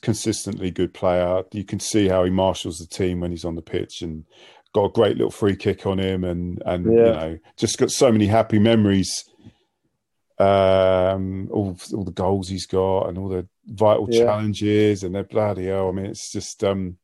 consistently 0.00 0.70
good 0.70 0.94
player. 0.94 1.42
You 1.52 1.64
can 1.64 1.80
see 1.80 2.08
how 2.08 2.24
he 2.24 2.30
marshals 2.30 2.78
the 2.78 2.86
team 2.86 3.20
when 3.20 3.30
he's 3.30 3.44
on 3.44 3.56
the 3.56 3.62
pitch, 3.62 4.00
and 4.02 4.24
got 4.72 4.84
a 4.84 4.92
great 4.92 5.16
little 5.16 5.30
free 5.30 5.56
kick 5.56 5.86
on 5.86 5.98
him, 5.98 6.24
and 6.24 6.62
and 6.64 6.86
yeah. 6.86 6.90
you 6.90 7.12
know, 7.12 7.38
just 7.56 7.78
got 7.78 7.90
so 7.90 8.10
many 8.10 8.26
happy 8.26 8.58
memories. 8.58 9.24
Um, 10.38 11.50
all 11.52 11.76
all 11.92 12.04
the 12.04 12.12
goals 12.12 12.48
he's 12.48 12.66
got, 12.66 13.08
and 13.08 13.18
all 13.18 13.28
the 13.28 13.46
vital 13.66 14.08
yeah. 14.10 14.24
challenges, 14.24 15.02
and 15.02 15.14
they're 15.14 15.24
bloody 15.24 15.66
hell. 15.66 15.90
I 15.90 15.92
mean, 15.92 16.06
it's 16.06 16.32
just 16.32 16.64
um, 16.64 16.96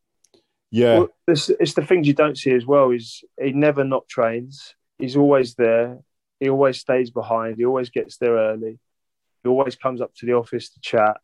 yeah. 0.71 1.00
Well, 1.00 1.09
it's, 1.29 1.50
it's 1.50 1.75
the 1.75 1.85
things 1.85 2.07
you 2.07 2.15
don't 2.15 2.38
see 2.38 2.53
as 2.53 2.65
well. 2.65 2.91
Is 2.91 3.23
he 3.38 3.53
never 3.53 3.85
not 3.85 4.09
trains. 4.09 4.75
He's 4.99 5.17
always 5.17 5.57
there 5.57 5.99
he 6.40 6.49
always 6.49 6.78
stays 6.78 7.11
behind. 7.11 7.57
He 7.57 7.64
always 7.64 7.90
gets 7.90 8.19
there 8.19 8.35
early. 8.35 8.78
He 9.43 9.49
always 9.49 9.76
comes 9.76 10.00
up 10.00 10.14
to 10.16 10.26
the 10.26 10.35
office 10.35 10.71
to 10.71 10.81
chat. 10.81 11.19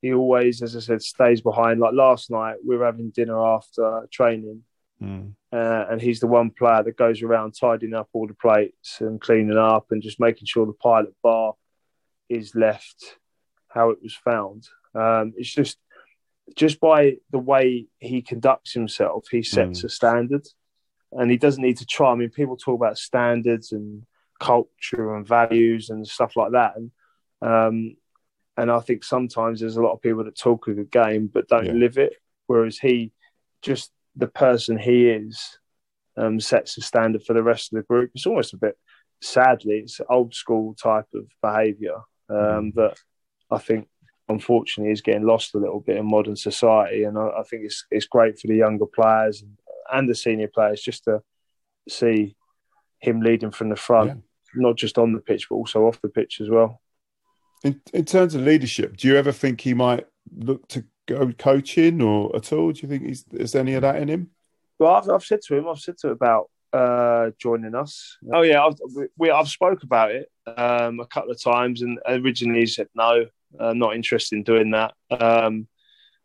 He 0.00 0.14
always, 0.14 0.62
as 0.62 0.76
I 0.76 0.80
said, 0.80 1.02
stays 1.02 1.40
behind. 1.40 1.80
Like 1.80 1.92
last 1.92 2.30
night, 2.30 2.56
we 2.66 2.76
were 2.76 2.86
having 2.86 3.10
dinner 3.10 3.38
after 3.38 4.08
training, 4.12 4.62
mm. 5.02 5.32
uh, 5.52 5.86
and 5.90 6.00
he's 6.00 6.20
the 6.20 6.28
one 6.28 6.50
player 6.50 6.84
that 6.84 6.96
goes 6.96 7.20
around 7.20 7.52
tidying 7.52 7.94
up 7.94 8.08
all 8.12 8.28
the 8.28 8.34
plates 8.34 9.00
and 9.00 9.20
cleaning 9.20 9.58
up 9.58 9.86
and 9.90 10.02
just 10.02 10.20
making 10.20 10.46
sure 10.46 10.66
the 10.66 10.72
pilot 10.72 11.14
bar 11.22 11.54
is 12.28 12.54
left 12.54 13.18
how 13.68 13.90
it 13.90 13.98
was 14.02 14.14
found. 14.14 14.68
Um, 14.94 15.34
it's 15.36 15.52
just 15.52 15.78
just 16.56 16.80
by 16.80 17.16
the 17.30 17.38
way 17.38 17.86
he 17.98 18.22
conducts 18.22 18.72
himself, 18.72 19.26
he 19.30 19.42
sets 19.42 19.82
mm. 19.82 19.84
a 19.84 19.88
standard, 19.88 20.46
and 21.12 21.30
he 21.30 21.36
doesn't 21.36 21.62
need 21.62 21.78
to 21.78 21.86
try. 21.86 22.12
I 22.12 22.14
mean, 22.14 22.30
people 22.30 22.56
talk 22.56 22.76
about 22.76 22.98
standards 22.98 23.72
and 23.72 24.06
culture 24.38 25.14
and 25.14 25.26
values 25.26 25.90
and 25.90 26.06
stuff 26.06 26.36
like 26.36 26.52
that. 26.52 26.76
And 26.76 26.90
um, 27.40 27.96
and 28.58 28.72
I 28.72 28.80
think 28.80 29.04
sometimes 29.04 29.60
there's 29.60 29.76
a 29.76 29.82
lot 29.82 29.92
of 29.92 30.02
people 30.02 30.24
that 30.24 30.36
talk 30.36 30.66
a 30.66 30.74
good 30.74 30.90
game 30.90 31.30
but 31.32 31.46
don't 31.46 31.66
yeah. 31.66 31.72
live 31.72 31.96
it. 31.96 32.14
Whereas 32.48 32.76
he, 32.76 33.12
just 33.62 33.92
the 34.16 34.26
person 34.26 34.76
he 34.76 35.08
is, 35.08 35.58
um, 36.16 36.40
sets 36.40 36.74
the 36.74 36.82
standard 36.82 37.22
for 37.22 37.34
the 37.34 37.42
rest 37.42 37.72
of 37.72 37.76
the 37.76 37.84
group. 37.84 38.10
It's 38.14 38.26
almost 38.26 38.54
a 38.54 38.56
bit, 38.56 38.76
sadly, 39.22 39.78
it's 39.84 40.00
old 40.10 40.34
school 40.34 40.74
type 40.74 41.06
of 41.14 41.26
behaviour 41.40 41.98
um, 42.28 42.72
mm. 42.72 42.74
that 42.74 42.98
I 43.48 43.58
think 43.58 43.86
unfortunately 44.28 44.92
is 44.92 45.02
getting 45.02 45.24
lost 45.24 45.54
a 45.54 45.58
little 45.58 45.80
bit 45.80 45.96
in 45.96 46.10
modern 46.10 46.34
society. 46.34 47.04
And 47.04 47.16
I, 47.16 47.28
I 47.38 47.42
think 47.44 47.64
it's 47.64 47.86
it's 47.92 48.06
great 48.06 48.40
for 48.40 48.48
the 48.48 48.56
younger 48.56 48.86
players 48.86 49.40
and, 49.40 49.56
and, 49.92 50.08
the 50.08 50.16
senior 50.16 50.48
players 50.48 50.82
just 50.82 51.04
to 51.04 51.22
see 51.88 52.34
him 52.98 53.20
leading 53.20 53.52
from 53.52 53.68
the 53.68 53.76
front. 53.76 54.08
Yeah 54.08 54.27
not 54.54 54.76
just 54.76 54.98
on 54.98 55.12
the 55.12 55.20
pitch 55.20 55.48
but 55.48 55.56
also 55.56 55.86
off 55.86 56.00
the 56.02 56.08
pitch 56.08 56.40
as 56.40 56.48
well. 56.50 56.80
In 57.64 57.80
in 57.92 58.04
terms 58.04 58.34
of 58.34 58.42
leadership, 58.42 58.96
do 58.96 59.08
you 59.08 59.16
ever 59.16 59.32
think 59.32 59.60
he 59.60 59.74
might 59.74 60.06
look 60.36 60.68
to 60.68 60.84
go 61.06 61.32
coaching 61.32 62.00
or 62.02 62.34
at 62.36 62.52
all? 62.52 62.72
Do 62.72 62.80
you 62.82 62.88
think 62.88 63.04
he's 63.04 63.24
is 63.32 63.54
any 63.54 63.74
of 63.74 63.82
that 63.82 63.96
in 63.96 64.08
him? 64.08 64.30
Well, 64.78 64.94
I've, 64.94 65.08
I've 65.08 65.24
said 65.24 65.40
to 65.48 65.56
him, 65.56 65.66
I've 65.66 65.80
said 65.80 65.98
to 65.98 66.08
him 66.08 66.12
about 66.12 66.50
uh, 66.72 67.30
joining 67.38 67.74
us. 67.74 68.16
Oh 68.32 68.42
yeah, 68.42 68.64
I've, 68.64 68.74
we, 69.16 69.30
I've 69.30 69.48
spoke 69.48 69.82
about 69.82 70.12
it 70.12 70.30
um, 70.46 71.00
a 71.00 71.06
couple 71.06 71.30
of 71.30 71.42
times, 71.42 71.82
and 71.82 71.98
originally 72.06 72.60
he 72.60 72.66
said 72.66 72.88
no, 72.94 73.26
I'm 73.58 73.78
not 73.78 73.96
interested 73.96 74.36
in 74.36 74.42
doing 74.44 74.70
that. 74.72 74.94
Um, 75.10 75.66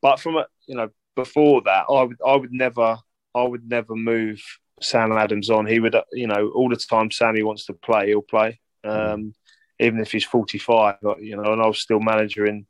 but 0.02 0.20
from 0.20 0.36
a, 0.36 0.46
you 0.68 0.76
know 0.76 0.90
before 1.16 1.62
that, 1.64 1.86
I 1.90 2.04
would 2.04 2.18
I 2.26 2.36
would 2.36 2.52
never 2.52 2.98
I 3.34 3.44
would 3.44 3.68
never 3.68 3.96
move 3.96 4.42
Sam 4.84 5.12
Adams 5.12 5.50
on, 5.50 5.66
he 5.66 5.80
would, 5.80 5.96
you 6.12 6.28
know, 6.28 6.50
all 6.50 6.70
the 6.70 6.76
time 6.76 7.12
Sammy 7.12 7.44
wants 7.44 7.66
to 7.66 7.74
play, 7.74 8.08
he'll 8.08 8.22
play. 8.22 8.60
Um, 8.84 9.34
even 9.80 10.00
if 10.00 10.12
he's 10.12 10.26
45, 10.26 10.96
you 11.20 11.36
know, 11.36 11.54
and 11.54 11.62
I 11.62 11.68
was 11.68 11.82
still 11.82 12.00
manager 12.00 12.46
in 12.46 12.66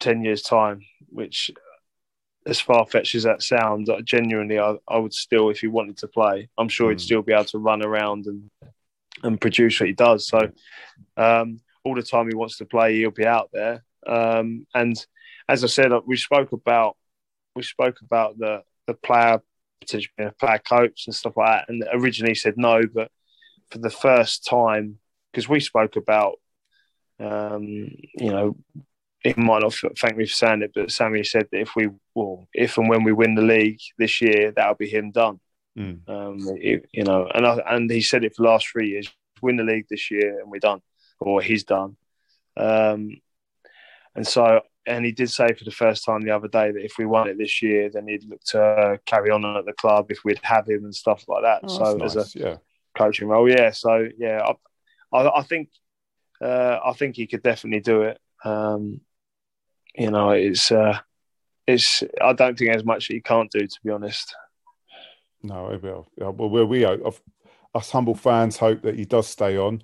10 0.00 0.24
years' 0.24 0.42
time, 0.42 0.80
which, 1.08 1.50
as 2.46 2.60
far 2.60 2.86
fetched 2.86 3.14
as 3.14 3.24
that 3.24 3.42
sounds, 3.42 3.90
genuinely, 4.04 4.58
I, 4.58 4.76
I, 4.88 4.98
would 4.98 5.12
still, 5.12 5.50
if 5.50 5.60
he 5.60 5.66
wanted 5.66 5.98
to 5.98 6.08
play, 6.08 6.48
I'm 6.58 6.68
sure 6.68 6.90
he'd 6.90 7.00
still 7.00 7.22
be 7.22 7.32
able 7.32 7.44
to 7.46 7.58
run 7.58 7.82
around 7.82 8.26
and 8.26 8.50
and 9.22 9.40
produce 9.40 9.80
what 9.80 9.88
he 9.88 9.94
does. 9.94 10.28
So, 10.28 10.50
um, 11.16 11.60
all 11.84 11.94
the 11.94 12.02
time 12.02 12.28
he 12.28 12.36
wants 12.36 12.58
to 12.58 12.64
play, 12.64 12.96
he'll 12.96 13.10
be 13.10 13.26
out 13.26 13.50
there. 13.52 13.84
Um, 14.06 14.66
and 14.74 14.96
as 15.48 15.64
I 15.64 15.66
said, 15.66 15.90
we 16.06 16.16
spoke 16.16 16.52
about 16.52 16.96
we 17.54 17.62
spoke 17.62 18.00
about 18.02 18.38
the 18.38 18.62
the 18.86 18.94
player 18.94 19.42
potentially 19.80 20.12
being 20.16 20.28
a 20.30 20.32
player 20.32 20.60
coach 20.66 21.04
and 21.06 21.14
stuff 21.14 21.36
like 21.36 21.66
that. 21.66 21.68
And 21.68 21.84
originally 21.92 22.34
said 22.34 22.54
no, 22.56 22.82
but 22.92 23.10
for 23.70 23.78
the 23.78 23.90
first 23.90 24.46
time, 24.46 24.98
because 25.30 25.48
we 25.48 25.60
spoke 25.60 25.96
about, 25.96 26.38
um, 27.20 27.64
you 28.14 28.30
know, 28.30 28.56
he 29.22 29.34
might 29.36 29.62
not 29.62 29.74
thank 29.98 30.16
me 30.16 30.26
for 30.26 30.32
saying 30.32 30.62
it, 30.62 30.72
but 30.74 30.90
Sammy 30.90 31.24
said 31.24 31.48
that 31.50 31.60
if 31.60 31.74
we, 31.74 31.90
well, 32.14 32.48
if 32.54 32.78
and 32.78 32.88
when 32.88 33.02
we 33.02 33.12
win 33.12 33.34
the 33.34 33.42
league 33.42 33.80
this 33.98 34.20
year, 34.20 34.52
that'll 34.52 34.74
be 34.74 34.88
him 34.88 35.10
done. 35.10 35.40
Mm. 35.76 36.08
Um, 36.08 36.38
it, 36.60 36.88
you 36.92 37.04
know, 37.04 37.28
and 37.32 37.46
I, 37.46 37.58
and 37.68 37.90
he 37.90 38.00
said 38.00 38.24
it 38.24 38.34
for 38.34 38.42
the 38.42 38.48
last 38.48 38.68
three 38.68 38.90
years: 38.90 39.12
win 39.42 39.56
the 39.56 39.64
league 39.64 39.86
this 39.88 40.10
year, 40.10 40.40
and 40.40 40.50
we're 40.50 40.58
done, 40.58 40.80
or 41.20 41.42
he's 41.42 41.64
done. 41.64 41.96
Um, 42.56 43.20
and 44.14 44.26
so 44.26 44.62
and 44.88 45.04
he 45.04 45.12
did 45.12 45.30
say 45.30 45.52
for 45.52 45.64
the 45.64 45.70
first 45.70 46.04
time 46.04 46.22
the 46.22 46.34
other 46.34 46.48
day 46.48 46.72
that 46.72 46.84
if 46.84 46.94
we 46.98 47.06
won 47.06 47.28
it 47.28 47.38
this 47.38 47.62
year, 47.62 47.90
then 47.90 48.08
he'd 48.08 48.24
look 48.24 48.42
to 48.44 48.60
uh, 48.60 48.96
carry 49.04 49.30
on 49.30 49.44
at 49.44 49.66
the 49.66 49.72
club 49.74 50.10
if 50.10 50.24
we'd 50.24 50.40
have 50.42 50.68
him 50.68 50.84
and 50.84 50.94
stuff 50.94 51.24
like 51.28 51.42
that. 51.42 51.60
Oh, 51.64 51.68
so 51.68 51.96
nice. 51.96 52.16
as 52.16 52.34
a 52.34 52.38
yeah. 52.38 52.56
coaching 52.96 53.28
role, 53.28 53.48
yeah. 53.48 53.70
So 53.70 54.08
yeah, 54.18 54.42
I, 55.12 55.16
I, 55.16 55.38
I 55.38 55.42
think 55.42 55.68
uh, 56.40 56.78
I 56.84 56.92
think 56.92 57.16
he 57.16 57.26
could 57.26 57.42
definitely 57.42 57.80
do 57.80 58.02
it. 58.02 58.18
Um, 58.44 59.00
you 59.94 60.10
know, 60.10 60.30
it's 60.30 60.72
uh, 60.72 60.98
it's. 61.66 62.02
I 62.20 62.32
don't 62.32 62.58
think 62.58 62.70
there's 62.72 62.84
much 62.84 63.08
that 63.08 63.14
he 63.14 63.20
can't 63.20 63.50
do, 63.50 63.66
to 63.66 63.78
be 63.84 63.90
honest. 63.90 64.34
No, 65.42 65.70
it 65.70 65.82
will. 65.82 66.08
Well, 66.16 66.66
we 66.66 66.84
are, 66.84 66.98
us 67.74 67.90
humble 67.90 68.14
fans 68.14 68.56
hope 68.56 68.82
that 68.82 68.96
he 68.96 69.04
does 69.04 69.28
stay 69.28 69.56
on. 69.56 69.82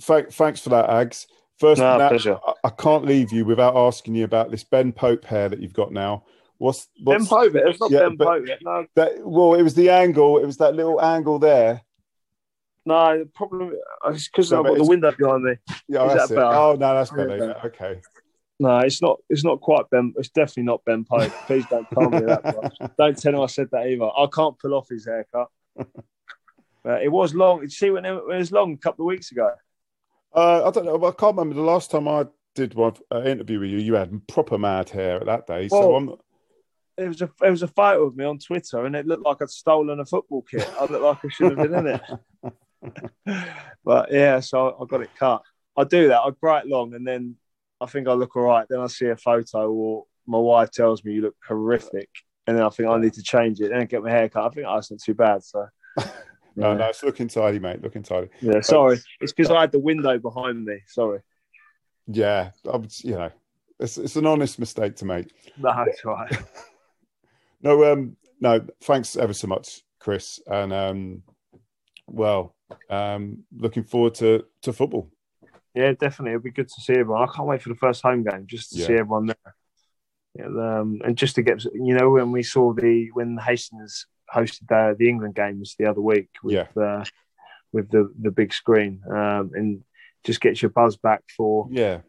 Thanks 0.00 0.60
for 0.60 0.70
that, 0.70 0.88
Ags. 0.88 1.26
First, 1.58 1.80
no, 1.80 1.96
pleasure. 2.08 2.38
I, 2.46 2.52
I, 2.64 2.70
can't 2.70 3.04
leave 3.04 3.32
you 3.32 3.44
without 3.44 3.76
asking 3.76 4.16
you 4.16 4.24
about 4.24 4.50
this 4.50 4.64
Ben 4.64 4.92
Pope 4.92 5.24
hair 5.24 5.48
that 5.48 5.60
you've 5.60 5.72
got 5.72 5.92
now. 5.92 6.24
What's, 6.58 6.88
what's 7.02 7.28
Ben 7.28 7.28
Pope? 7.28 7.54
It's 7.54 7.80
not 7.80 7.90
yeah, 7.90 8.00
Ben 8.00 8.16
Pope. 8.16 8.44
No. 8.62 8.86
That, 8.96 9.12
well, 9.24 9.54
it 9.54 9.62
was 9.62 9.74
the 9.74 9.90
angle. 9.90 10.38
It 10.38 10.46
was 10.46 10.56
that 10.56 10.74
little 10.74 11.00
angle 11.00 11.38
there. 11.38 11.82
No, 12.86 13.18
the 13.18 13.26
problem 13.26 13.72
uh, 14.04 14.10
is 14.10 14.28
because 14.28 14.50
no, 14.50 14.60
I've 14.60 14.66
got 14.66 14.76
the 14.78 14.84
window 14.84 15.12
behind 15.16 15.44
me. 15.44 15.54
Yeah, 15.88 16.06
is 16.06 16.14
that's 16.14 16.28
that 16.30 16.38
it. 16.38 16.42
Oh 16.42 16.76
no, 16.78 16.94
that's 16.94 17.10
better. 17.10 17.36
Yeah. 17.36 17.66
Okay. 17.66 18.00
No, 18.60 18.78
it's 18.80 19.00
not. 19.00 19.20
It's 19.30 19.44
not 19.44 19.60
quite 19.60 19.88
Ben. 19.90 20.12
It's 20.16 20.28
definitely 20.28 20.64
not 20.64 20.84
Ben 20.84 21.04
Pope. 21.04 21.32
Please 21.46 21.64
don't 21.70 21.88
tell 21.90 22.10
me 22.10 22.20
that. 22.20 22.94
don't 22.98 23.16
tell 23.16 23.34
him 23.34 23.40
I 23.40 23.46
said 23.46 23.68
that 23.72 23.86
either. 23.86 24.04
I 24.04 24.26
can't 24.32 24.58
pull 24.58 24.74
off 24.74 24.88
his 24.88 25.06
haircut. 25.06 25.48
but 26.84 27.02
it 27.02 27.10
was 27.10 27.34
long. 27.34 27.62
You 27.62 27.70
see, 27.70 27.90
when 27.90 28.04
it 28.04 28.26
was 28.26 28.52
long 28.52 28.74
a 28.74 28.76
couple 28.76 29.04
of 29.04 29.08
weeks 29.08 29.32
ago. 29.32 29.50
Uh, 30.34 30.66
I 30.66 30.70
don't 30.70 30.84
know. 30.84 30.96
I 31.04 31.12
can't 31.12 31.36
remember 31.36 31.54
the 31.54 31.62
last 31.62 31.90
time 31.90 32.08
I 32.08 32.26
did 32.54 32.74
one 32.74 32.94
uh, 33.12 33.22
interview 33.22 33.60
with 33.60 33.70
you. 33.70 33.78
You 33.78 33.94
had 33.94 34.26
proper 34.26 34.58
mad 34.58 34.90
hair 34.90 35.16
at 35.16 35.26
that 35.26 35.46
day. 35.46 35.68
Well, 35.70 35.82
so 35.82 35.96
I'm. 35.96 36.14
It 36.96 37.08
was 37.08 37.22
a 37.22 37.30
it 37.42 37.50
was 37.50 37.62
a 37.62 37.68
photo 37.68 38.04
of 38.04 38.16
me 38.16 38.24
on 38.24 38.38
Twitter, 38.38 38.84
and 38.84 38.94
it 38.94 39.06
looked 39.06 39.24
like 39.24 39.42
I'd 39.42 39.50
stolen 39.50 40.00
a 40.00 40.04
football 40.04 40.42
kit. 40.42 40.68
I 40.78 40.86
looked 40.86 41.02
like 41.02 41.24
I 41.24 41.28
should 41.28 41.58
have 41.58 41.70
been 41.70 41.86
in 41.86 42.00
it. 43.26 43.44
but 43.84 44.12
yeah, 44.12 44.40
so 44.40 44.76
I 44.80 44.84
got 44.86 45.02
it 45.02 45.10
cut. 45.18 45.42
I 45.76 45.84
do 45.84 46.08
that. 46.08 46.20
I 46.20 46.30
grow 46.40 46.56
it 46.56 46.66
long, 46.66 46.94
and 46.94 47.06
then 47.06 47.36
I 47.80 47.86
think 47.86 48.06
I 48.06 48.12
look 48.12 48.36
all 48.36 48.42
right. 48.42 48.66
Then 48.68 48.80
I 48.80 48.86
see 48.86 49.06
a 49.06 49.16
photo, 49.16 49.72
or 49.72 50.04
my 50.26 50.38
wife 50.38 50.70
tells 50.70 51.04
me 51.04 51.14
you 51.14 51.22
look 51.22 51.36
horrific, 51.46 52.10
and 52.46 52.56
then 52.56 52.64
I 52.64 52.68
think 52.70 52.88
I 52.88 52.98
need 52.98 53.14
to 53.14 53.22
change 53.22 53.60
it. 53.60 53.70
Then 53.70 53.80
I 53.80 53.84
get 53.84 54.02
my 54.02 54.10
hair 54.10 54.28
cut. 54.28 54.46
I 54.46 54.48
think 54.50 54.66
oh, 54.68 54.74
that's 54.74 54.90
not 54.90 55.00
too 55.00 55.14
bad. 55.14 55.42
So 55.42 55.66
No, 56.56 56.72
yeah. 56.72 56.78
no, 56.78 56.86
it's 56.86 57.02
looking 57.02 57.28
tidy, 57.28 57.58
mate. 57.58 57.82
Looking 57.82 58.02
tidy. 58.02 58.28
Yeah, 58.40 58.60
sorry. 58.60 58.98
it's 59.20 59.32
because 59.32 59.50
I 59.50 59.62
had 59.62 59.72
the 59.72 59.78
window 59.78 60.18
behind 60.18 60.64
me. 60.64 60.80
Sorry. 60.86 61.20
Yeah, 62.06 62.50
I 62.70 62.76
was, 62.76 63.02
you 63.04 63.12
know, 63.12 63.30
it's 63.80 63.98
it's 63.98 64.16
an 64.16 64.26
honest 64.26 64.58
mistake 64.58 64.96
to 64.96 65.04
make. 65.04 65.32
That's 65.58 66.04
right. 66.04 66.36
no, 67.62 67.92
um, 67.92 68.16
no, 68.40 68.64
thanks 68.82 69.16
ever 69.16 69.32
so 69.32 69.48
much, 69.48 69.82
Chris. 69.98 70.40
And 70.46 70.72
um, 70.72 71.22
well, 72.06 72.54
um, 72.90 73.44
looking 73.56 73.84
forward 73.84 74.14
to 74.16 74.44
to 74.62 74.72
football. 74.72 75.10
Yeah, 75.74 75.92
definitely. 75.92 76.32
It'll 76.32 76.42
be 76.42 76.50
good 76.50 76.68
to 76.68 76.80
see 76.80 76.92
everyone. 76.92 77.28
I 77.28 77.32
can't 77.32 77.48
wait 77.48 77.62
for 77.62 77.70
the 77.70 77.74
first 77.74 78.02
home 78.02 78.22
game 78.22 78.46
just 78.46 78.70
to 78.72 78.78
yeah. 78.78 78.86
see 78.86 78.92
everyone 78.92 79.26
there. 79.26 79.54
Yeah, 80.38 80.46
um, 80.46 81.00
and 81.04 81.16
just 81.16 81.36
to 81.36 81.42
get, 81.42 81.64
you 81.64 81.94
know, 81.94 82.10
when 82.10 82.32
we 82.32 82.42
saw 82.42 82.72
the 82.72 83.08
when 83.12 83.36
the 83.36 83.42
Hastings 83.42 84.06
hosted 84.32 84.68
the, 84.68 84.96
the 84.98 85.08
England 85.08 85.34
games 85.34 85.74
the 85.78 85.86
other 85.86 86.00
week 86.00 86.28
with 86.42 86.54
yeah. 86.54 86.82
uh, 86.82 87.04
with 87.72 87.90
the 87.90 88.12
the 88.20 88.30
big 88.30 88.52
screen, 88.52 89.02
um, 89.10 89.50
and 89.54 89.82
just 90.24 90.40
gets 90.40 90.62
your 90.62 90.70
buzz 90.70 90.96
back 90.96 91.22
for. 91.36 91.68
Yeah, 91.70 92.00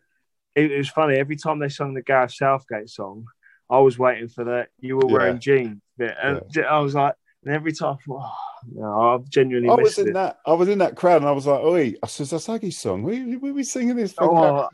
it, 0.56 0.72
it, 0.72 0.78
was 0.78 0.90
funny 0.90 1.16
every 1.16 1.36
time 1.36 1.60
they 1.60 1.70
sung 1.70 1.94
the 1.94 2.02
Gareth 2.02 2.34
Southgate 2.34 2.90
song. 2.90 3.26
I 3.70 3.80
was 3.80 3.98
waiting 3.98 4.30
for 4.30 4.46
that. 4.46 4.70
You 4.80 4.98
were 4.98 5.08
wearing 5.08 5.36
yeah. 5.36 5.40
jeans, 5.40 5.82
and 6.00 6.42
yeah. 6.56 6.64
I 6.64 6.80
was 6.80 6.94
like, 6.94 7.16
and 7.44 7.54
every 7.54 7.74
time, 7.74 7.98
oh, 8.10 8.34
no, 8.72 9.02
I've 9.02 9.30
genuinely. 9.30 9.70
I 9.70 9.76
was 9.76 9.98
in 9.98 10.10
it. 10.10 10.14
that. 10.14 10.38
I 10.46 10.54
was 10.54 10.70
in 10.70 10.80
that 10.80 10.96
crowd, 10.96 11.22
and 11.22 11.30
I 11.30 11.32
was 11.32 11.48
like, 11.48 11.62
"Oi, 11.62 11.96
I 12.02 12.08
said 12.08 12.28
that's 12.28 12.50
Aggie's 12.50 12.78
song. 12.78 13.04
We 13.04 13.36
we, 13.38 13.52
we 13.52 13.64
singing 13.64 13.96
this." 13.96 14.14
Oh, 14.18 14.70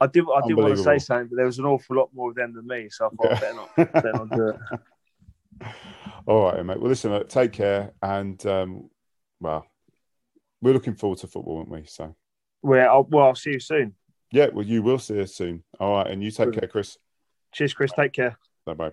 I 0.00 0.06
did. 0.06 0.24
I 0.24 0.46
did 0.46 0.56
want 0.56 0.76
to 0.76 0.82
say 0.82 0.98
something, 0.98 1.28
but 1.28 1.36
there 1.36 1.46
was 1.46 1.58
an 1.58 1.66
awful 1.66 1.96
lot 1.96 2.10
more 2.14 2.30
of 2.30 2.36
them 2.36 2.54
than 2.54 2.66
me, 2.66 2.88
so 2.90 3.06
I 3.06 3.08
thought 3.10 3.30
yeah. 3.30 3.36
I 3.36 3.40
better 3.40 3.54
not, 3.54 3.92
better 3.92 4.12
not 4.12 4.30
do 4.30 4.48
it. 4.48 5.70
All 6.26 6.44
right, 6.44 6.64
mate. 6.64 6.80
Well, 6.80 6.88
listen, 6.88 7.26
take 7.28 7.52
care, 7.52 7.92
and 8.02 8.44
um, 8.46 8.90
well, 9.40 9.66
we're 10.60 10.74
looking 10.74 10.94
forward 10.94 11.18
to 11.20 11.26
football, 11.26 11.58
aren't 11.58 11.70
we? 11.70 11.84
So, 11.86 12.14
well, 12.62 13.06
well, 13.10 13.26
I'll 13.26 13.34
see 13.34 13.52
you 13.52 13.60
soon. 13.60 13.94
Yeah, 14.32 14.48
well, 14.52 14.64
you 14.64 14.82
will 14.82 14.98
see 14.98 15.20
us 15.20 15.34
soon. 15.34 15.64
All 15.78 15.94
right, 15.94 16.06
and 16.06 16.22
you 16.22 16.30
take 16.30 16.52
care, 16.52 16.68
Chris. 16.68 16.96
Cheers, 17.52 17.74
Chris. 17.74 17.92
Take 17.96 18.12
care. 18.12 18.38
Bye 18.64 18.74
bye. 18.74 18.92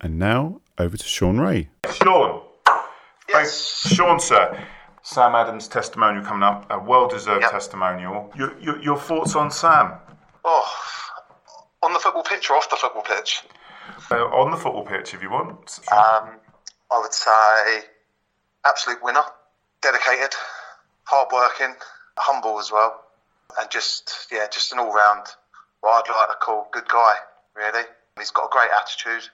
And 0.00 0.18
now 0.18 0.60
over 0.78 0.96
to 0.96 1.04
Sean 1.04 1.38
Ray. 1.38 1.68
Sean. 1.92 2.42
Yes. 3.28 3.82
Thanks, 3.82 3.94
Sean, 3.94 4.20
sir. 4.20 4.66
Sam 5.02 5.34
Adams' 5.34 5.68
testimonial 5.68 6.24
coming 6.24 6.42
up, 6.42 6.66
a 6.70 6.78
well 6.78 7.08
deserved 7.08 7.42
yep. 7.42 7.50
testimonial. 7.50 8.30
Your, 8.36 8.58
your, 8.60 8.82
your, 8.82 8.98
thoughts 8.98 9.34
on 9.36 9.50
Sam? 9.50 9.94
Oh, 10.44 10.74
on 11.82 11.92
the 11.92 11.98
football 11.98 12.22
pitch 12.22 12.50
or 12.50 12.56
off 12.56 12.68
the 12.68 12.76
football 12.76 13.02
pitch? 13.02 13.42
Uh, 14.10 14.16
on 14.26 14.50
the 14.50 14.56
football 14.56 14.84
pitch, 14.84 15.14
if 15.14 15.22
you 15.22 15.30
want. 15.30 15.80
Um, 15.92 16.36
I 16.90 17.00
would 17.00 17.12
say 17.12 17.86
absolute 18.64 19.02
winner, 19.02 19.24
dedicated, 19.82 20.34
hardworking, 21.04 21.74
humble 22.16 22.58
as 22.58 22.70
well, 22.72 23.04
and 23.58 23.70
just 23.70 24.28
yeah, 24.32 24.46
just 24.50 24.72
an 24.72 24.78
all 24.78 24.92
round 24.92 25.26
what 25.80 26.08
I'd 26.08 26.12
like 26.12 26.28
to 26.28 26.34
call 26.40 26.68
good 26.72 26.88
guy. 26.88 27.14
Really, 27.54 27.84
he's 28.18 28.30
got 28.30 28.46
a 28.46 28.48
great 28.50 28.70
attitude, 28.70 29.28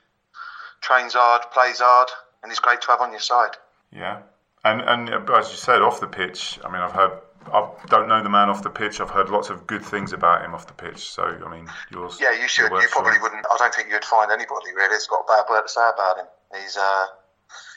trains 0.81 1.15
hard, 1.15 1.43
plays 1.53 1.81
hard, 1.81 2.09
and 2.43 2.51
he's 2.51 2.61
great 2.61 2.81
to 2.83 2.89
have 2.89 3.01
on 3.01 3.11
your 3.11 3.21
side. 3.21 3.57
Yeah, 3.93 4.23
and 4.65 4.81
and 4.81 5.31
as 5.31 5.51
you 5.51 5.57
said, 5.57 5.83
off 5.83 6.01
the 6.01 6.09
pitch, 6.09 6.59
I 6.65 6.69
mean, 6.71 6.81
I've 6.81 6.93
heard. 6.93 7.13
I 7.53 7.69
don't 7.89 8.09
know 8.09 8.23
the 8.23 8.31
man 8.31 8.49
off 8.49 8.63
the 8.63 8.71
pitch. 8.71 9.03
I've 9.03 9.11
heard 9.11 9.29
lots 9.29 9.51
of 9.51 9.67
good 9.67 9.85
things 9.85 10.15
about 10.15 10.43
him 10.43 10.55
off 10.55 10.67
the 10.67 10.73
pitch. 10.73 11.11
So, 11.11 11.25
I 11.25 11.51
mean, 11.55 11.69
yours. 11.91 12.17
Yeah, 12.19 12.33
you 12.33 12.49
should. 12.49 12.73
You 12.73 12.89
probably 12.91 13.19
wouldn't. 13.21 13.45
I 13.53 13.57
don't 13.59 13.75
think 13.75 13.91
you'd 13.91 14.03
find 14.03 14.33
anybody 14.33 14.73
really 14.75 14.89
that's 14.89 15.07
got 15.07 15.21
a 15.21 15.27
bad 15.29 15.45
word 15.51 15.61
to 15.61 15.69
say 15.69 15.87
about 15.93 16.17
him. 16.17 16.25
He's 16.57 16.79
uh, 16.79 17.07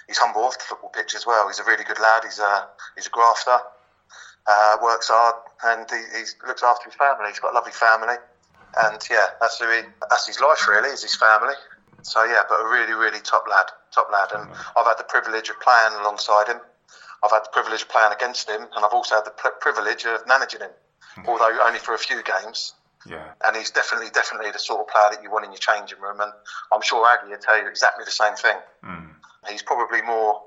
he's 0.08 0.18
humble 0.18 0.42
off 0.42 0.58
the 0.58 0.64
football 0.64 0.90
pitch 0.90 1.16
as 1.16 1.26
well. 1.26 1.48
He's 1.48 1.60
a 1.60 1.64
really 1.64 1.84
good 1.84 2.00
lad. 2.00 2.24
He's 2.24 2.40
a 2.40 2.68
he's 2.96 3.08
a 3.08 3.10
grafter. 3.10 3.58
Uh, 4.48 4.78
works 4.82 5.10
hard 5.12 5.36
and 5.66 5.86
he, 5.92 6.00
he, 6.18 6.24
looks 6.48 6.64
after 6.64 6.88
his 6.88 6.96
family. 6.96 7.28
He's 7.28 7.40
got 7.40 7.52
a 7.52 7.56
lovely 7.56 7.74
family, 7.74 8.16
and 8.80 8.98
yeah, 9.12 9.36
that's 9.42 9.60
who 9.60 9.68
he, 9.68 9.82
that's 10.10 10.26
his 10.26 10.40
life 10.40 10.68
really. 10.68 10.90
Is 10.90 11.04
his 11.04 11.16
family. 11.16 11.54
So 12.02 12.24
yeah, 12.24 12.44
but 12.48 12.62
a 12.62 12.64
really 12.64 12.94
really 12.94 13.20
top 13.20 13.44
lad, 13.50 13.68
top 13.92 14.08
lad, 14.12 14.32
and 14.34 14.50
mm-hmm. 14.50 14.80
I've 14.80 14.88
had 14.88 14.98
the 14.98 15.10
privilege 15.10 15.50
of 15.50 15.60
playing 15.60 16.00
alongside 16.00 16.48
him. 16.48 16.62
I've 17.24 17.32
had 17.32 17.44
the 17.44 17.52
privilege 17.52 17.82
of 17.82 17.90
playing 17.90 18.14
against 18.14 18.50
him, 18.50 18.62
and 18.62 18.86
I've 18.86 18.94
also 18.94 19.16
had 19.16 19.26
the 19.26 19.36
privilege 19.60 20.06
of 20.06 20.26
managing 20.28 20.62
him, 20.62 20.72
mm-hmm. 20.72 21.28
although 21.28 21.52
only 21.66 21.80
for 21.80 21.94
a 21.94 22.00
few 22.00 22.24
games. 22.24 22.74
Yeah. 23.06 23.24
And 23.46 23.56
he's 23.56 23.72
definitely, 23.72 24.10
definitely 24.10 24.52
the 24.52 24.60
sort 24.60 24.82
of 24.82 24.88
player 24.88 25.10
that 25.12 25.24
you 25.24 25.32
want 25.32 25.46
in 25.46 25.52
your 25.52 25.60
changing 25.60 26.00
room. 26.00 26.20
And 26.20 26.32
I'm 26.74 26.82
sure 26.82 27.06
Aggie 27.08 27.32
will 27.32 27.38
tell 27.38 27.62
you 27.62 27.68
exactly 27.68 28.06
the 28.06 28.12
same 28.12 28.36
thing. 28.36 28.58
Mm. 28.84 29.10
He's 29.50 29.62
probably 29.62 30.02
more 30.02 30.42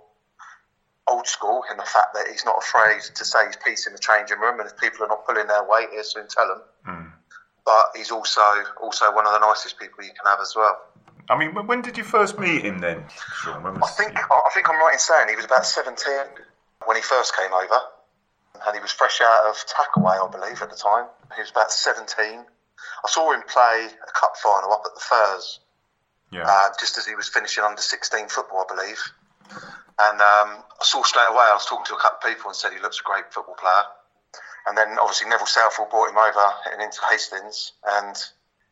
old 1.08 1.26
school 1.26 1.62
in 1.70 1.76
the 1.76 1.84
fact 1.84 2.14
that 2.14 2.26
he's 2.28 2.44
not 2.44 2.56
afraid 2.58 3.00
to 3.14 3.24
say 3.24 3.46
his 3.46 3.56
piece 3.56 3.86
in 3.86 3.92
the 3.92 3.98
changing 3.98 4.38
room. 4.38 4.60
And 4.60 4.68
if 4.68 4.76
people 4.76 5.04
are 5.04 5.08
not 5.08 5.26
pulling 5.26 5.46
their 5.46 5.64
weight, 5.64 5.88
he'll 5.92 6.04
soon 6.04 6.28
tell 6.28 6.48
them. 6.48 6.62
Mm. 6.86 7.12
But 7.64 7.96
he's 7.96 8.10
also 8.10 8.40
also 8.82 9.14
one 9.14 9.26
of 9.26 9.32
the 9.32 9.38
nicest 9.38 9.78
people 9.78 10.02
you 10.02 10.10
can 10.10 10.26
have 10.26 10.40
as 10.40 10.54
well. 10.56 10.80
I 11.28 11.38
mean, 11.38 11.54
when 11.54 11.80
did 11.82 11.96
you 11.96 12.02
first 12.02 12.38
meet 12.38 12.64
him 12.64 12.80
then, 12.80 13.04
Sean? 13.42 13.64
I 13.64 13.86
think 13.86 14.16
I 14.16 14.50
think 14.52 14.68
I'm 14.68 14.80
right 14.80 14.94
in 14.94 14.98
saying 14.98 15.28
he 15.28 15.36
was 15.36 15.44
about 15.44 15.64
17 15.64 16.12
when 16.86 16.96
he 16.96 17.02
first 17.02 17.36
came 17.36 17.52
over, 17.52 17.78
and 18.54 18.74
he 18.74 18.80
was 18.80 18.92
fresh 18.92 19.20
out 19.22 19.48
of 19.48 19.56
Takeaway, 19.66 20.16
I 20.16 20.30
believe, 20.30 20.60
at 20.62 20.70
the 20.70 20.76
time. 20.76 21.06
He 21.34 21.40
was 21.40 21.50
about 21.50 21.70
17. 21.70 22.44
I 23.04 23.08
saw 23.08 23.32
him 23.32 23.42
play 23.48 23.88
a 23.88 24.12
cup 24.12 24.36
final 24.36 24.72
up 24.72 24.82
at 24.84 24.94
the 24.94 25.00
Firs, 25.00 25.60
yeah. 26.32 26.44
uh, 26.46 26.68
just 26.78 26.98
as 26.98 27.06
he 27.06 27.14
was 27.14 27.28
finishing 27.28 27.64
under 27.64 27.80
16 27.80 28.28
football, 28.28 28.66
I 28.68 28.74
believe. 28.74 29.00
And 30.00 30.20
um, 30.20 30.64
I 30.80 30.84
saw 30.84 31.02
straight 31.02 31.28
away, 31.28 31.44
I 31.44 31.54
was 31.54 31.66
talking 31.66 31.86
to 31.86 31.94
a 31.94 32.00
couple 32.00 32.24
of 32.24 32.34
people 32.34 32.50
and 32.50 32.56
said 32.56 32.72
he 32.72 32.80
looks 32.80 33.00
a 33.00 33.04
great 33.04 33.32
football 33.32 33.56
player. 33.56 33.84
And 34.66 34.76
then 34.76 34.96
obviously 35.00 35.28
Neville 35.28 35.46
Southall 35.46 35.88
brought 35.90 36.10
him 36.10 36.18
over 36.18 36.46
and 36.72 36.82
into 36.82 37.00
Hastings 37.10 37.72
and 37.84 38.16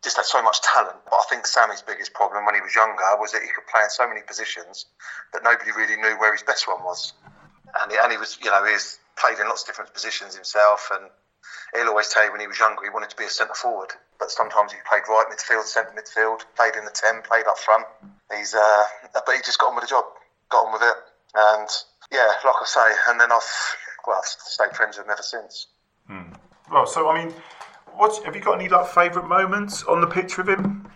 just 0.03 0.17
had 0.17 0.25
so 0.25 0.43
much 0.43 0.61
talent. 0.63 0.97
But 1.05 1.17
I 1.17 1.25
think 1.29 1.47
Sammy's 1.47 1.83
biggest 1.83 2.15
problem 2.15 2.47
when 2.47 2.55
he 2.55 2.61
was 2.61 2.75
younger 2.75 3.03
was 3.19 3.33
that 3.33 3.43
he 3.43 3.49
could 3.49 3.67
play 3.67 3.83
in 3.83 3.91
so 3.91 4.09
many 4.09 4.21
positions 4.23 4.87
that 5.33 5.43
nobody 5.43 5.73
really 5.73 5.97
knew 5.97 6.17
where 6.21 6.33
his 6.33 6.43
best 6.43 6.69
one 6.69 6.85
was. 6.85 7.13
And 7.83 7.93
he, 7.93 7.99
and 8.01 8.13
he 8.13 8.19
was, 8.19 8.39
you 8.41 8.51
know, 8.51 8.65
he 8.65 8.73
was 8.73 8.99
played 9.19 9.39
in 9.39 9.47
lots 9.49 9.63
of 9.63 9.69
different 9.69 9.93
positions 9.93 10.35
himself. 10.35 10.89
And 10.95 11.11
he'll 11.75 11.89
always 11.91 12.09
tell 12.09 12.25
you 12.25 12.33
when 12.33 12.41
he 12.41 12.47
was 12.47 12.59
younger 12.59 12.83
he 12.83 12.91
wanted 12.91 13.11
to 13.11 13.17
be 13.17 13.25
a 13.25 13.31
centre 13.31 13.55
forward. 13.55 13.91
But 14.19 14.31
sometimes 14.31 14.73
he 14.73 14.79
played 14.89 15.03
right 15.09 15.27
midfield, 15.31 15.65
centre 15.65 15.95
midfield, 15.95 16.43
played 16.57 16.77
in 16.77 16.85
the 16.85 16.95
10, 16.95 17.23
played 17.23 17.47
up 17.47 17.59
front. 17.59 17.87
He's, 18.35 18.55
uh, 18.55 18.85
but 19.13 19.35
he 19.35 19.43
just 19.43 19.59
got 19.59 19.71
on 19.71 19.77
with 19.77 19.85
the 19.85 19.91
job, 19.91 20.05
got 20.51 20.67
on 20.67 20.73
with 20.73 20.83
it. 20.83 20.97
And 21.35 21.69
yeah, 22.11 22.29
like 22.45 22.57
I 22.61 22.67
say, 22.67 22.89
and 23.09 23.21
then 23.21 23.31
I've, 23.31 23.53
well, 24.07 24.19
I've 24.19 24.25
stayed 24.25 24.75
friends 24.75 24.97
with 24.97 25.07
him 25.07 25.13
ever 25.13 25.23
since. 25.23 25.67
Hmm. 26.07 26.33
Well, 26.73 26.87
so 26.87 27.09
I 27.09 27.25
mean, 27.25 27.35
what 27.95 28.25
have 28.25 28.35
you 28.35 28.43
got 28.43 28.61
any 28.61 28.69
like 28.69 28.87
favourite 28.89 29.29
moments 29.29 29.83
on 29.85 30.01
the 30.01 30.07
pitch 30.07 30.39
with 30.39 30.49
him? 30.49 30.91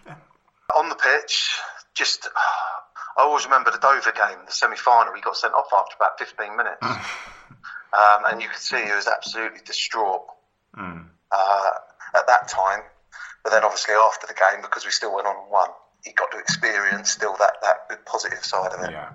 On 0.77 0.89
the 0.89 0.95
pitch, 0.95 1.51
just 1.95 2.29
I 3.17 3.23
always 3.23 3.45
remember 3.45 3.71
the 3.71 3.79
Dover 3.79 4.13
game, 4.13 4.39
the 4.47 4.53
semi-final. 4.53 5.15
He 5.15 5.21
got 5.21 5.37
sent 5.37 5.53
off 5.55 5.67
after 5.73 5.97
about 5.97 6.19
15 6.19 6.57
minutes, 6.57 6.79
um, 7.93 8.25
and 8.31 8.43
you 8.43 8.49
could 8.49 8.59
see 8.59 8.83
he 8.83 8.93
was 8.93 9.07
absolutely 9.07 9.61
distraught 9.65 10.25
mm. 10.77 11.05
uh, 11.31 11.71
at 12.15 12.27
that 12.27 12.49
time. 12.49 12.81
But 13.45 13.51
then, 13.51 13.65
obviously, 13.65 13.95
after 13.95 14.27
the 14.27 14.35
game, 14.35 14.63
because 14.63 14.85
we 14.85 14.93
still 14.93 15.15
went 15.15 15.27
on 15.27 15.37
and 15.37 15.51
won, 15.51 15.69
he 16.05 16.13
got 16.13 16.31
to 16.31 16.39
experience 16.39 17.11
still 17.11 17.35
that 17.39 17.55
that 17.63 17.89
good 17.89 18.05
positive 18.07 18.45
side 18.45 18.73
of 18.73 18.81
it. 18.85 18.91
Yeah. 18.93 19.11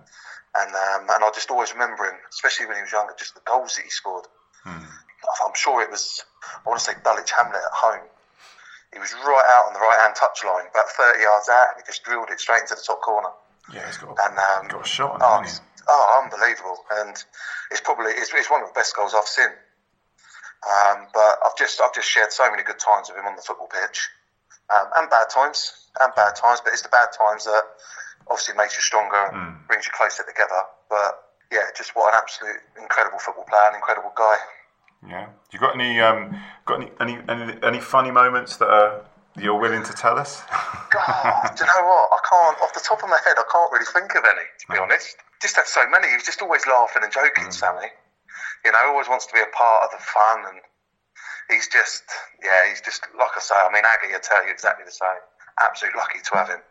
And 0.55 0.71
um, 0.73 1.09
and 1.09 1.23
I 1.23 1.29
just 1.33 1.49
always 1.49 1.71
remember 1.71 2.05
him, 2.05 2.17
especially 2.29 2.65
when 2.65 2.75
he 2.75 2.81
was 2.81 2.91
younger, 2.91 3.13
just 3.17 3.35
the 3.35 3.41
goals 3.45 3.75
that 3.75 3.83
he 3.83 3.89
scored. 3.89 4.25
Mm. 4.65 4.85
I'm 5.45 5.55
sure 5.55 5.81
it 5.81 5.89
was, 5.89 6.23
I 6.43 6.69
want 6.69 6.79
to 6.79 6.85
say 6.85 6.93
Dulwich 7.03 7.31
Hamlet 7.31 7.59
at 7.59 7.73
home. 7.73 8.05
He 8.93 8.99
was 8.99 9.13
right 9.13 9.47
out 9.57 9.67
on 9.67 9.73
the 9.73 9.79
right 9.79 9.99
hand 9.99 10.15
touch 10.15 10.43
line, 10.45 10.65
about 10.71 10.89
30 10.89 11.21
yards 11.21 11.49
out, 11.49 11.75
and 11.75 11.83
he 11.83 11.85
just 11.85 12.03
drilled 12.03 12.29
it 12.31 12.39
straight 12.39 12.61
into 12.61 12.75
the 12.75 12.83
top 12.85 13.01
corner. 13.01 13.29
Yeah, 13.73 13.85
he's 13.85 13.97
got, 13.97 14.15
and, 14.17 14.37
um, 14.37 14.67
got 14.69 14.85
a 14.85 14.87
shot 14.87 15.21
on 15.21 15.21
oh, 15.21 15.47
oh, 15.89 16.21
unbelievable. 16.23 16.77
And 16.99 17.15
it's 17.71 17.81
probably 17.81 18.11
it's, 18.11 18.31
it's, 18.33 18.49
one 18.49 18.61
of 18.61 18.69
the 18.69 18.77
best 18.77 18.95
goals 18.95 19.13
I've 19.15 19.27
seen. 19.27 19.51
Um, 20.65 21.07
but 21.13 21.37
I've 21.45 21.57
just 21.57 21.79
I've 21.81 21.93
just 21.93 22.09
shared 22.09 22.31
so 22.31 22.49
many 22.49 22.63
good 22.63 22.79
times 22.79 23.09
with 23.09 23.17
him 23.17 23.25
on 23.25 23.35
the 23.35 23.41
football 23.41 23.67
pitch, 23.67 24.09
um, 24.73 24.87
and 24.97 25.09
bad 25.09 25.29
times, 25.29 25.87
and 26.01 26.13
bad 26.15 26.35
times. 26.35 26.61
But 26.63 26.73
it's 26.73 26.81
the 26.81 26.89
bad 26.89 27.09
times 27.17 27.45
that 27.45 27.63
obviously 28.29 28.55
makes 28.55 28.75
you 28.75 28.81
stronger, 28.81 29.31
mm. 29.31 29.67
brings 29.67 29.85
you 29.85 29.91
closer 29.93 30.23
together. 30.27 30.61
But 30.89 31.23
yeah, 31.51 31.69
just 31.77 31.95
what 31.95 32.13
an 32.13 32.19
absolute 32.21 32.59
incredible 32.81 33.19
football 33.19 33.45
player, 33.45 33.69
an 33.69 33.75
incredible 33.75 34.11
guy. 34.17 34.35
Yeah. 35.07 35.25
Do 35.25 35.51
you 35.53 35.59
got 35.59 35.75
any 35.75 35.99
um, 36.01 36.35
got 36.65 36.81
any, 36.81 36.91
any 36.99 37.17
any 37.29 37.53
any 37.63 37.79
funny 37.79 38.11
moments 38.11 38.57
that 38.57 38.67
are 38.67 39.05
you're 39.37 39.59
willing 39.59 39.83
to 39.83 39.93
tell 39.93 40.17
us? 40.17 40.41
God, 40.89 41.53
do 41.55 41.63
you 41.63 41.69
know 41.69 41.83
what? 41.85 42.09
I 42.13 42.19
can't 42.25 42.57
off 42.61 42.73
the 42.73 42.81
top 42.81 43.03
of 43.03 43.09
my 43.09 43.19
head. 43.23 43.37
I 43.37 43.45
can't 43.51 43.71
really 43.71 43.85
think 43.85 44.15
of 44.15 44.23
any. 44.25 44.45
To 44.45 44.65
be 44.69 44.75
no. 44.75 44.83
honest, 44.83 45.17
just 45.41 45.55
had 45.55 45.67
so 45.67 45.85
many. 45.89 46.09
He 46.09 46.15
was 46.15 46.25
just 46.25 46.41
always 46.41 46.65
laughing 46.65 47.03
and 47.03 47.11
joking, 47.11 47.49
mm. 47.49 47.53
Sammy. 47.53 47.89
You 48.65 48.71
know, 48.71 48.81
always 48.89 49.07
wants 49.07 49.25
to 49.27 49.33
be 49.33 49.39
a 49.39 49.51
part 49.53 49.85
of 49.85 49.89
the 49.93 50.01
fun, 50.01 50.49
and 50.51 50.59
he's 51.49 51.69
just 51.69 52.03
yeah, 52.43 52.67
he's 52.69 52.81
just 52.81 53.05
like 53.17 53.31
I 53.35 53.41
say. 53.41 53.55
I 53.55 53.69
mean, 53.71 53.85
Aggie 53.85 54.11
will 54.11 54.23
tell 54.23 54.43
you 54.45 54.51
exactly 54.51 54.85
the 54.85 54.95
same. 54.95 55.21
Absolutely 55.61 55.97
lucky 55.97 56.19
to 56.19 56.31
have 56.37 56.49
him 56.49 56.61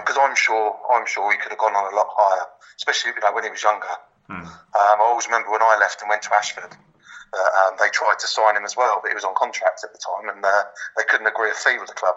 because 0.00 0.16
um, 0.16 0.30
I'm 0.30 0.36
sure 0.36 0.76
I'm 0.92 1.06
sure 1.06 1.32
he 1.32 1.38
could 1.38 1.50
have 1.50 1.58
gone 1.58 1.74
on 1.74 1.92
a 1.92 1.96
lot 1.96 2.06
higher, 2.10 2.46
especially 2.76 3.12
you 3.16 3.20
know 3.20 3.32
when 3.32 3.44
he 3.44 3.50
was 3.50 3.62
younger. 3.62 3.90
Mm. 4.30 4.46
Um, 4.46 4.50
I 4.74 5.02
always 5.02 5.26
remember 5.26 5.50
when 5.50 5.62
I 5.62 5.76
left 5.80 6.00
and 6.02 6.08
went 6.08 6.22
to 6.22 6.34
Ashford 6.34 6.76
uh, 7.32 7.68
um, 7.68 7.76
they 7.80 7.88
tried 7.88 8.20
to 8.20 8.26
sign 8.26 8.56
him 8.56 8.64
as 8.64 8.76
well, 8.76 9.00
but 9.02 9.08
he 9.08 9.14
was 9.14 9.24
on 9.24 9.34
contract 9.34 9.80
at 9.84 9.92
the 9.92 9.98
time, 9.98 10.28
and 10.28 10.44
uh, 10.44 10.62
they 10.96 11.04
couldn't 11.08 11.26
agree 11.26 11.50
a 11.50 11.54
fee 11.54 11.78
with 11.80 11.88
the 11.88 11.96
club. 11.96 12.14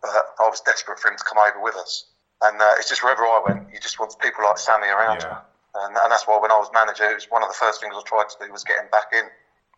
But 0.00 0.10
I 0.10 0.48
was 0.50 0.60
desperate 0.62 0.98
for 0.98 1.10
him 1.10 1.16
to 1.18 1.22
come 1.22 1.38
over 1.38 1.62
with 1.62 1.76
us. 1.76 2.06
And 2.42 2.60
uh, 2.60 2.74
it's 2.74 2.90
just 2.90 3.04
wherever 3.06 3.22
I 3.22 3.42
went, 3.46 3.70
you 3.70 3.78
just 3.78 4.00
want 4.00 4.18
people 4.18 4.42
like 4.42 4.58
Sammy 4.58 4.90
around. 4.90 5.22
Yeah. 5.22 5.46
And, 5.78 5.94
and 5.94 6.10
that's 6.10 6.26
why 6.26 6.42
when 6.42 6.50
I 6.50 6.58
was 6.58 6.74
manager, 6.74 7.06
it 7.06 7.14
was 7.14 7.30
one 7.30 7.42
of 7.42 7.48
the 7.48 7.54
first 7.54 7.80
things 7.80 7.94
I 7.94 8.02
tried 8.02 8.26
to 8.28 8.36
do 8.42 8.50
was 8.50 8.66
get 8.66 8.82
him 8.82 8.90
back 8.90 9.14
in. 9.14 9.30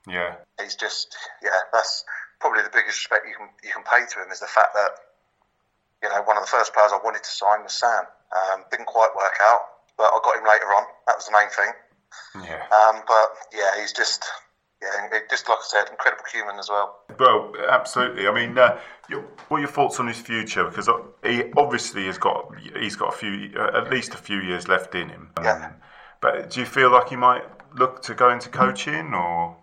Yeah. 0.08 0.40
He's 0.56 0.74
just, 0.74 1.14
yeah, 1.44 1.68
that's 1.72 2.04
probably 2.40 2.64
the 2.64 2.72
biggest 2.72 3.04
respect 3.04 3.28
you 3.28 3.36
can 3.36 3.48
you 3.60 3.68
can 3.68 3.84
pay 3.84 4.00
to 4.00 4.16
him 4.20 4.32
is 4.32 4.40
the 4.40 4.48
fact 4.48 4.72
that, 4.72 4.96
you 6.02 6.08
know, 6.08 6.24
one 6.24 6.36
of 6.36 6.42
the 6.42 6.48
first 6.48 6.72
players 6.72 6.92
I 6.92 7.00
wanted 7.04 7.22
to 7.22 7.30
sign 7.30 7.62
was 7.62 7.76
Sam. 7.76 8.08
Um, 8.32 8.64
didn't 8.72 8.88
quite 8.88 9.12
work 9.12 9.36
out, 9.44 9.60
but 10.00 10.08
I 10.08 10.16
got 10.24 10.40
him 10.40 10.48
later 10.48 10.72
on. 10.72 10.84
That 11.06 11.20
was 11.20 11.28
the 11.28 11.36
main 11.36 11.52
thing. 11.52 11.72
Yeah. 12.48 12.64
Um, 12.72 13.04
but 13.06 13.28
yeah, 13.52 13.76
he's 13.80 13.92
just, 13.92 14.24
yeah, 14.84 15.18
just 15.30 15.48
like 15.48 15.58
I 15.58 15.64
said, 15.64 15.90
incredible 15.90 16.24
human 16.32 16.58
as 16.58 16.68
well. 16.68 17.00
Well, 17.18 17.52
absolutely. 17.68 18.28
I 18.28 18.34
mean, 18.34 18.56
uh, 18.58 18.78
your, 19.08 19.22
what 19.48 19.58
are 19.58 19.60
your 19.60 19.68
thoughts 19.68 19.98
on 19.98 20.06
his 20.08 20.18
future? 20.18 20.64
Because 20.64 20.88
uh, 20.88 20.98
he 21.22 21.44
obviously 21.56 22.06
has 22.06 22.18
got 22.18 22.52
he's 22.78 22.96
got 22.96 23.14
a 23.14 23.16
few, 23.16 23.50
uh, 23.58 23.80
at 23.82 23.90
least 23.90 24.14
a 24.14 24.18
few 24.18 24.40
years 24.40 24.68
left 24.68 24.94
in 24.94 25.08
him. 25.08 25.30
Um, 25.36 25.44
Yeah. 25.44 25.72
But 26.20 26.50
do 26.50 26.60
you 26.60 26.66
feel 26.66 26.90
like 26.90 27.10
he 27.10 27.16
might 27.16 27.44
look 27.76 28.02
to 28.02 28.14
go 28.14 28.30
into 28.30 28.48
coaching, 28.48 29.12
or 29.12 29.56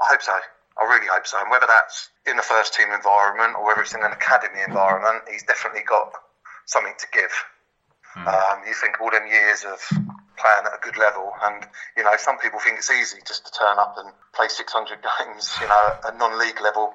I 0.00 0.04
hope 0.10 0.22
so. 0.22 0.36
I 0.80 0.84
really 0.84 1.06
hope 1.06 1.26
so. 1.26 1.40
And 1.40 1.50
whether 1.50 1.66
that's 1.66 2.10
in 2.26 2.36
the 2.36 2.42
first 2.42 2.74
team 2.74 2.88
environment 2.92 3.54
or 3.56 3.64
whether 3.64 3.80
it's 3.80 3.94
in 3.94 4.02
an 4.02 4.12
academy 4.12 4.60
environment, 4.66 5.22
he's 5.30 5.44
definitely 5.44 5.82
got 5.88 6.10
something 6.66 6.94
to 6.98 7.06
give. 7.12 7.30
Um, 8.16 8.62
you 8.66 8.74
think 8.74 9.00
all 9.00 9.10
them 9.10 9.26
years 9.26 9.64
of 9.64 9.78
playing 10.38 10.66
at 10.66 10.74
a 10.74 10.80
good 10.82 10.96
level, 10.96 11.32
and 11.42 11.66
you 11.96 12.02
know, 12.02 12.14
some 12.16 12.38
people 12.38 12.60
think 12.60 12.78
it's 12.78 12.90
easy 12.90 13.18
just 13.26 13.46
to 13.46 13.52
turn 13.52 13.78
up 13.78 13.96
and 13.98 14.12
play 14.34 14.48
600 14.48 14.98
games, 15.18 15.50
you 15.60 15.68
know, 15.68 15.90
at 16.06 16.16
non-league 16.16 16.60
level 16.60 16.94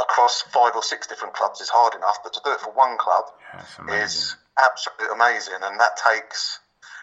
across 0.00 0.42
five 0.42 0.74
or 0.74 0.82
six 0.82 1.06
different 1.06 1.34
clubs 1.34 1.60
is 1.60 1.68
hard 1.68 1.94
enough, 1.94 2.18
but 2.22 2.32
to 2.32 2.40
do 2.44 2.52
it 2.52 2.60
for 2.60 2.72
one 2.72 2.96
club 2.98 3.24
yeah, 3.88 4.04
is 4.04 4.36
absolutely 4.62 5.14
amazing, 5.14 5.58
and 5.62 5.80
that 5.80 5.96
takes 5.96 6.60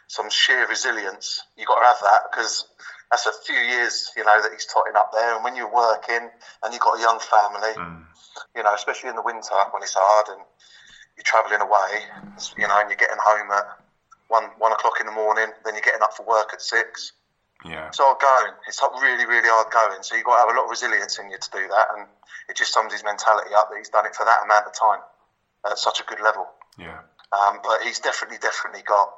some 0.08 0.30
sheer 0.30 0.68
resilience. 0.68 1.42
You've 1.58 1.68
got 1.68 1.80
to 1.80 1.86
have 1.86 2.02
that 2.04 2.22
because 2.32 2.66
that's 3.12 3.26
a 3.26 3.34
few 3.46 3.56
years, 3.56 4.12
you 4.16 4.24
know, 4.24 4.42
that 4.42 4.52
he's 4.52 4.66
totting 4.66 4.96
up 4.96 5.12
there. 5.14 5.36
And 5.36 5.44
when 5.44 5.56
you're 5.56 5.72
working 5.72 6.30
and 6.64 6.74
you've 6.74 6.82
got 6.82 6.98
a 6.98 7.02
young 7.02 7.20
family, 7.20 7.74
you 8.56 8.64
know, 8.64 8.74
especially 8.74 9.10
in 9.10 9.16
the 9.16 9.22
winter 9.22 9.56
when 9.72 9.84
it's 9.84 9.96
hard 9.98 10.38
and 10.38 10.46
you're 11.18 11.24
travelling 11.26 11.62
away, 11.62 12.04
you 12.58 12.68
know, 12.68 12.80
and 12.80 12.90
you're 12.90 12.98
getting 13.00 13.18
home 13.20 13.52
at 13.52 13.66
one 14.28 14.50
one 14.58 14.72
o'clock 14.72 15.00
in 15.00 15.06
the 15.06 15.12
morning, 15.12 15.52
then 15.64 15.74
you're 15.76 15.82
getting 15.86 16.02
up 16.02 16.14
for 16.14 16.26
work 16.26 16.50
at 16.54 16.62
six. 16.62 17.12
yeah, 17.64 17.88
It's 17.88 18.00
hard 18.00 18.20
going. 18.20 18.54
It's 18.68 18.82
like 18.82 18.92
really, 19.02 19.26
really 19.26 19.48
hard 19.50 19.70
going. 19.72 20.02
So 20.04 20.16
you've 20.16 20.26
got 20.26 20.36
to 20.42 20.48
have 20.48 20.54
a 20.56 20.58
lot 20.58 20.66
of 20.66 20.70
resilience 20.70 21.18
in 21.20 21.30
you 21.30 21.38
to 21.38 21.50
do 21.52 21.68
that. 21.70 21.88
And 21.96 22.08
it 22.50 22.58
just 22.58 22.74
sums 22.74 22.92
his 22.94 23.04
mentality 23.04 23.54
up 23.56 23.70
that 23.70 23.78
he's 23.78 23.90
done 23.90 24.06
it 24.06 24.16
for 24.16 24.26
that 24.26 24.44
amount 24.44 24.66
of 24.66 24.74
time 24.74 25.00
at 25.66 25.78
such 25.80 26.00
a 26.00 26.04
good 26.04 26.20
level. 26.22 26.52
yeah, 26.78 27.00
Um, 27.32 27.60
but 27.64 27.82
he's 27.82 28.00
definitely, 28.00 28.38
definitely 28.38 28.84
got 28.84 29.10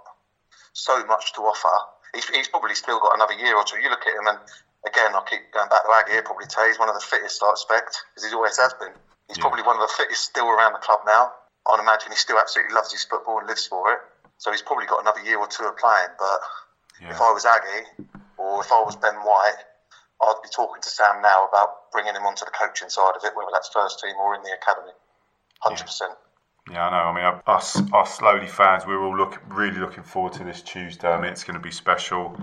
so 0.74 1.04
much 1.06 1.34
to 1.34 1.42
offer. 1.42 1.76
He's, 2.14 2.28
he's 2.30 2.48
probably 2.48 2.76
still 2.76 3.00
got 3.00 3.16
another 3.16 3.34
year 3.34 3.56
or 3.56 3.64
two. 3.64 3.80
You 3.80 3.90
look 3.90 4.06
at 4.08 4.14
him, 4.16 4.28
and 4.28 4.38
again, 4.88 5.12
I 5.16 5.22
keep 5.30 5.42
going 5.52 5.68
back 5.68 5.84
to 5.84 5.92
Aggie. 5.92 6.14
He'll 6.14 6.22
probably 6.22 6.46
tell 6.48 6.64
you 6.64 6.70
he's 6.72 6.80
one 6.80 6.88
of 6.90 6.96
the 6.96 7.04
fittest 7.04 7.42
I 7.44 7.52
expect, 7.52 7.98
because 8.16 8.30
he 8.30 8.36
always 8.36 8.56
has 8.58 8.74
been. 8.80 8.94
He's 9.28 9.38
Yeah. 9.38 9.42
probably 9.44 9.64
one 9.64 9.76
of 9.76 9.82
the 9.84 9.92
fittest 9.98 10.24
still 10.24 10.48
around 10.48 10.72
the 10.74 10.80
club 10.80 11.00
now. 11.06 11.32
I'd 11.69 11.80
imagine 11.80 12.12
he 12.12 12.17
still 12.17 12.38
absolutely 12.39 12.73
loves 12.75 12.91
his 12.91 13.03
football 13.03 13.39
and 13.39 13.47
lives 13.47 13.65
for 13.67 13.91
it. 13.93 13.99
So 14.38 14.51
he's 14.51 14.62
probably 14.62 14.86
got 14.86 15.01
another 15.01 15.21
year 15.21 15.39
or 15.39 15.47
two 15.47 15.63
of 15.65 15.77
playing. 15.77 16.10
But 16.19 16.39
if 17.10 17.19
I 17.21 17.32
was 17.34 17.45
Aggie, 17.45 18.08
or 18.38 18.62
if 18.62 18.71
I 18.71 18.82
was 18.82 18.95
Ben 18.95 19.15
White, 19.15 19.60
I'd 20.21 20.39
be 20.43 20.49
talking 20.56 20.82
to 20.82 20.89
Sam 20.89 21.21
now 21.21 21.47
about 21.47 21.91
bringing 21.91 22.15
him 22.15 22.23
onto 22.25 22.45
the 22.45 22.51
coaching 22.51 22.89
side 22.89 23.13
of 23.15 23.23
it, 23.23 23.36
whether 23.36 23.49
that's 23.53 23.69
first 23.69 23.99
team 23.99 24.15
or 24.19 24.36
in 24.36 24.41
the 24.43 24.51
academy. 24.53 24.93
100%. 25.65 26.01
yeah. 26.71 26.88
I 26.88 26.89
know. 26.91 27.19
I 27.19 27.32
mean, 27.34 27.41
us, 27.47 27.82
us 27.93 28.17
slowly 28.17 28.47
fans, 28.47 28.86
we're 28.86 29.01
all 29.03 29.15
look 29.17 29.41
really 29.49 29.77
looking 29.80 30.03
forward 30.03 30.34
to 30.34 30.43
this 30.43 30.62
Tuesday. 30.62 31.08
I 31.08 31.19
mean, 31.19 31.32
it's 31.32 31.43
going 31.43 31.56
to 31.58 31.63
be 31.63 31.71
special. 31.71 32.36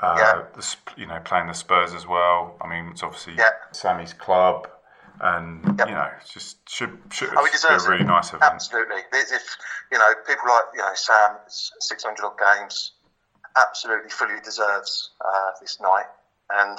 Uh, 0.00 0.16
Yeah. 0.18 0.42
the, 0.54 0.76
you 0.96 1.06
know, 1.06 1.20
playing 1.24 1.46
the 1.48 1.54
Spurs 1.54 1.94
as 1.94 2.06
well. 2.06 2.56
I 2.60 2.68
mean, 2.68 2.88
it's 2.92 3.02
obviously 3.02 3.34
Yeah. 3.34 3.50
Sammy's 3.72 4.12
club, 4.12 4.68
and 5.20 5.78
Yep. 5.78 5.88
you 5.88 5.94
know, 5.94 6.10
it's 6.20 6.32
just 6.32 6.68
should 6.68 6.98
should 7.10 7.30
Oh, 7.36 7.44
be 7.44 7.68
a 7.68 7.78
really 7.88 8.02
it. 8.02 8.06
nice 8.06 8.28
event. 8.30 8.42
Absolutely. 8.54 9.02
If 9.12 9.56
you 9.90 9.98
know 9.98 10.14
people 10.26 10.48
like 10.48 10.64
you 10.74 10.80
know 10.80 10.94
Sam, 10.94 11.38
six 11.48 12.04
hundred 12.04 12.24
odd 12.24 12.38
games, 12.38 12.92
absolutely 13.56 14.10
fully 14.10 14.40
deserves 14.40 15.10
uh, 15.24 15.50
this 15.60 15.80
night, 15.80 16.06
and 16.50 16.78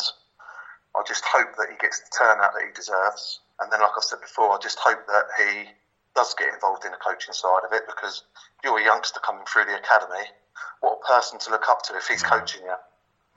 I 0.96 1.04
just 1.08 1.24
hope 1.26 1.56
that 1.58 1.68
he 1.70 1.78
gets 1.78 2.00
the 2.00 2.10
turnout 2.18 2.54
that 2.54 2.64
he 2.66 2.72
deserves. 2.74 3.40
And 3.60 3.72
then, 3.72 3.82
like 3.82 3.92
I 3.96 4.02
said 4.02 4.20
before, 4.22 4.52
I 4.52 4.58
just 4.62 4.80
hope 4.80 5.06
that 5.08 5.26
he 5.38 5.70
does 6.16 6.34
get 6.38 6.54
involved 6.54 6.86
in 6.86 6.92
the 6.92 6.98
coaching 6.98 7.34
side 7.34 7.62
of 7.66 7.72
it 7.74 7.84
because 7.88 8.24
you're 8.64 8.78
a 8.78 8.84
youngster 8.84 9.20
coming 9.20 9.46
through 9.46 9.66
the 9.66 9.78
academy. 9.78 10.26
What 10.82 11.00
a 11.04 11.08
person 11.08 11.40
to 11.40 11.50
look 11.52 11.70
up 11.70 11.82
to 11.84 11.98
if 11.98 12.08
he's 12.08 12.22
coaching 12.24 12.62
you. 12.64 12.76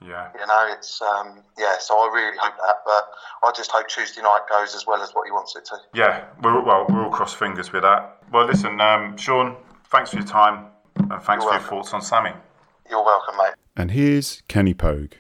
Yeah. 0.05 0.29
You 0.39 0.47
know, 0.47 0.67
it's 0.71 1.01
um, 1.01 1.43
yeah. 1.59 1.77
So 1.81 1.95
I 1.95 2.13
really 2.15 2.37
hope 2.39 2.55
that, 2.59 2.77
but 2.85 3.09
I 3.43 3.53
just 3.57 3.71
hope 3.71 3.89
Tuesday 3.89 4.23
night 4.23 4.41
goes 4.49 4.75
as 4.75 4.87
well 4.87 5.03
as 5.03 5.11
what 5.13 5.27
he 5.27 5.33
wants 5.33 5.57
it 5.57 5.65
to. 5.67 5.77
Yeah, 5.95 6.25
we're 6.43 6.63
well, 6.63 6.87
we're 6.89 7.05
all 7.05 7.11
cross 7.11 7.33
fingers 7.33 7.73
with 7.73 7.83
that. 7.83 8.19
Well, 8.31 8.47
listen, 8.47 8.81
um, 8.81 9.17
Sean, 9.17 9.57
thanks 9.91 10.11
for 10.11 10.17
your 10.17 10.27
time 10.27 10.67
and 10.97 11.23
thanks 11.23 11.45
You're 11.45 11.55
for 11.55 11.61
your 11.61 11.69
thoughts 11.69 11.95
on 11.95 12.03
Sammy. 12.03 12.33
You're 12.91 13.05
welcome, 13.05 13.37
mate. 13.39 13.55
And 13.77 13.91
here's 13.91 14.43
Kenny 14.49 14.75
Pogue. 14.75 15.13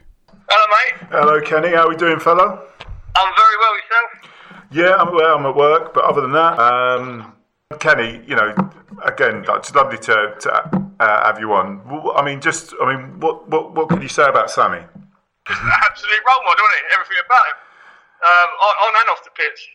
Hello, 0.48 0.66
mate. 0.70 1.08
Hello, 1.10 1.40
Kenny. 1.40 1.68
How 1.74 1.86
are 1.86 1.88
we 1.88 1.96
doing, 1.96 2.20
fella? 2.20 2.44
I'm 3.16 3.32
very 3.36 3.56
well 3.58 3.76
yourself. 3.76 4.32
Yeah, 4.70 4.94
I'm 4.96 5.14
well. 5.14 5.38
I'm 5.38 5.46
at 5.46 5.56
work, 5.56 5.94
but 5.94 6.04
other 6.04 6.20
than 6.20 6.32
that, 6.32 6.58
um, 6.58 7.32
Kenny, 7.74 8.22
you 8.22 8.38
know, 8.38 8.54
again, 9.02 9.42
it's 9.42 9.74
lovely 9.74 9.98
to, 9.98 10.38
to 10.38 10.48
uh, 11.02 11.26
have 11.26 11.42
you 11.42 11.50
on. 11.50 11.82
I 12.14 12.22
mean, 12.22 12.38
just, 12.38 12.70
I 12.78 12.94
mean, 12.94 13.18
what 13.18 13.50
what 13.50 13.74
what 13.74 13.90
could 13.90 14.06
you 14.06 14.08
say 14.08 14.22
about 14.22 14.54
Sammy? 14.54 14.86
Absolute 15.50 16.22
role 16.22 16.42
model, 16.46 16.62
isn't 16.62 16.78
he? 16.78 16.82
Everything 16.94 17.18
about 17.26 17.44
him, 17.50 17.58
um, 18.22 18.50
on, 18.62 18.74
on 18.86 18.92
and 19.02 19.08
off 19.10 19.26
the 19.26 19.34
pitch. 19.34 19.74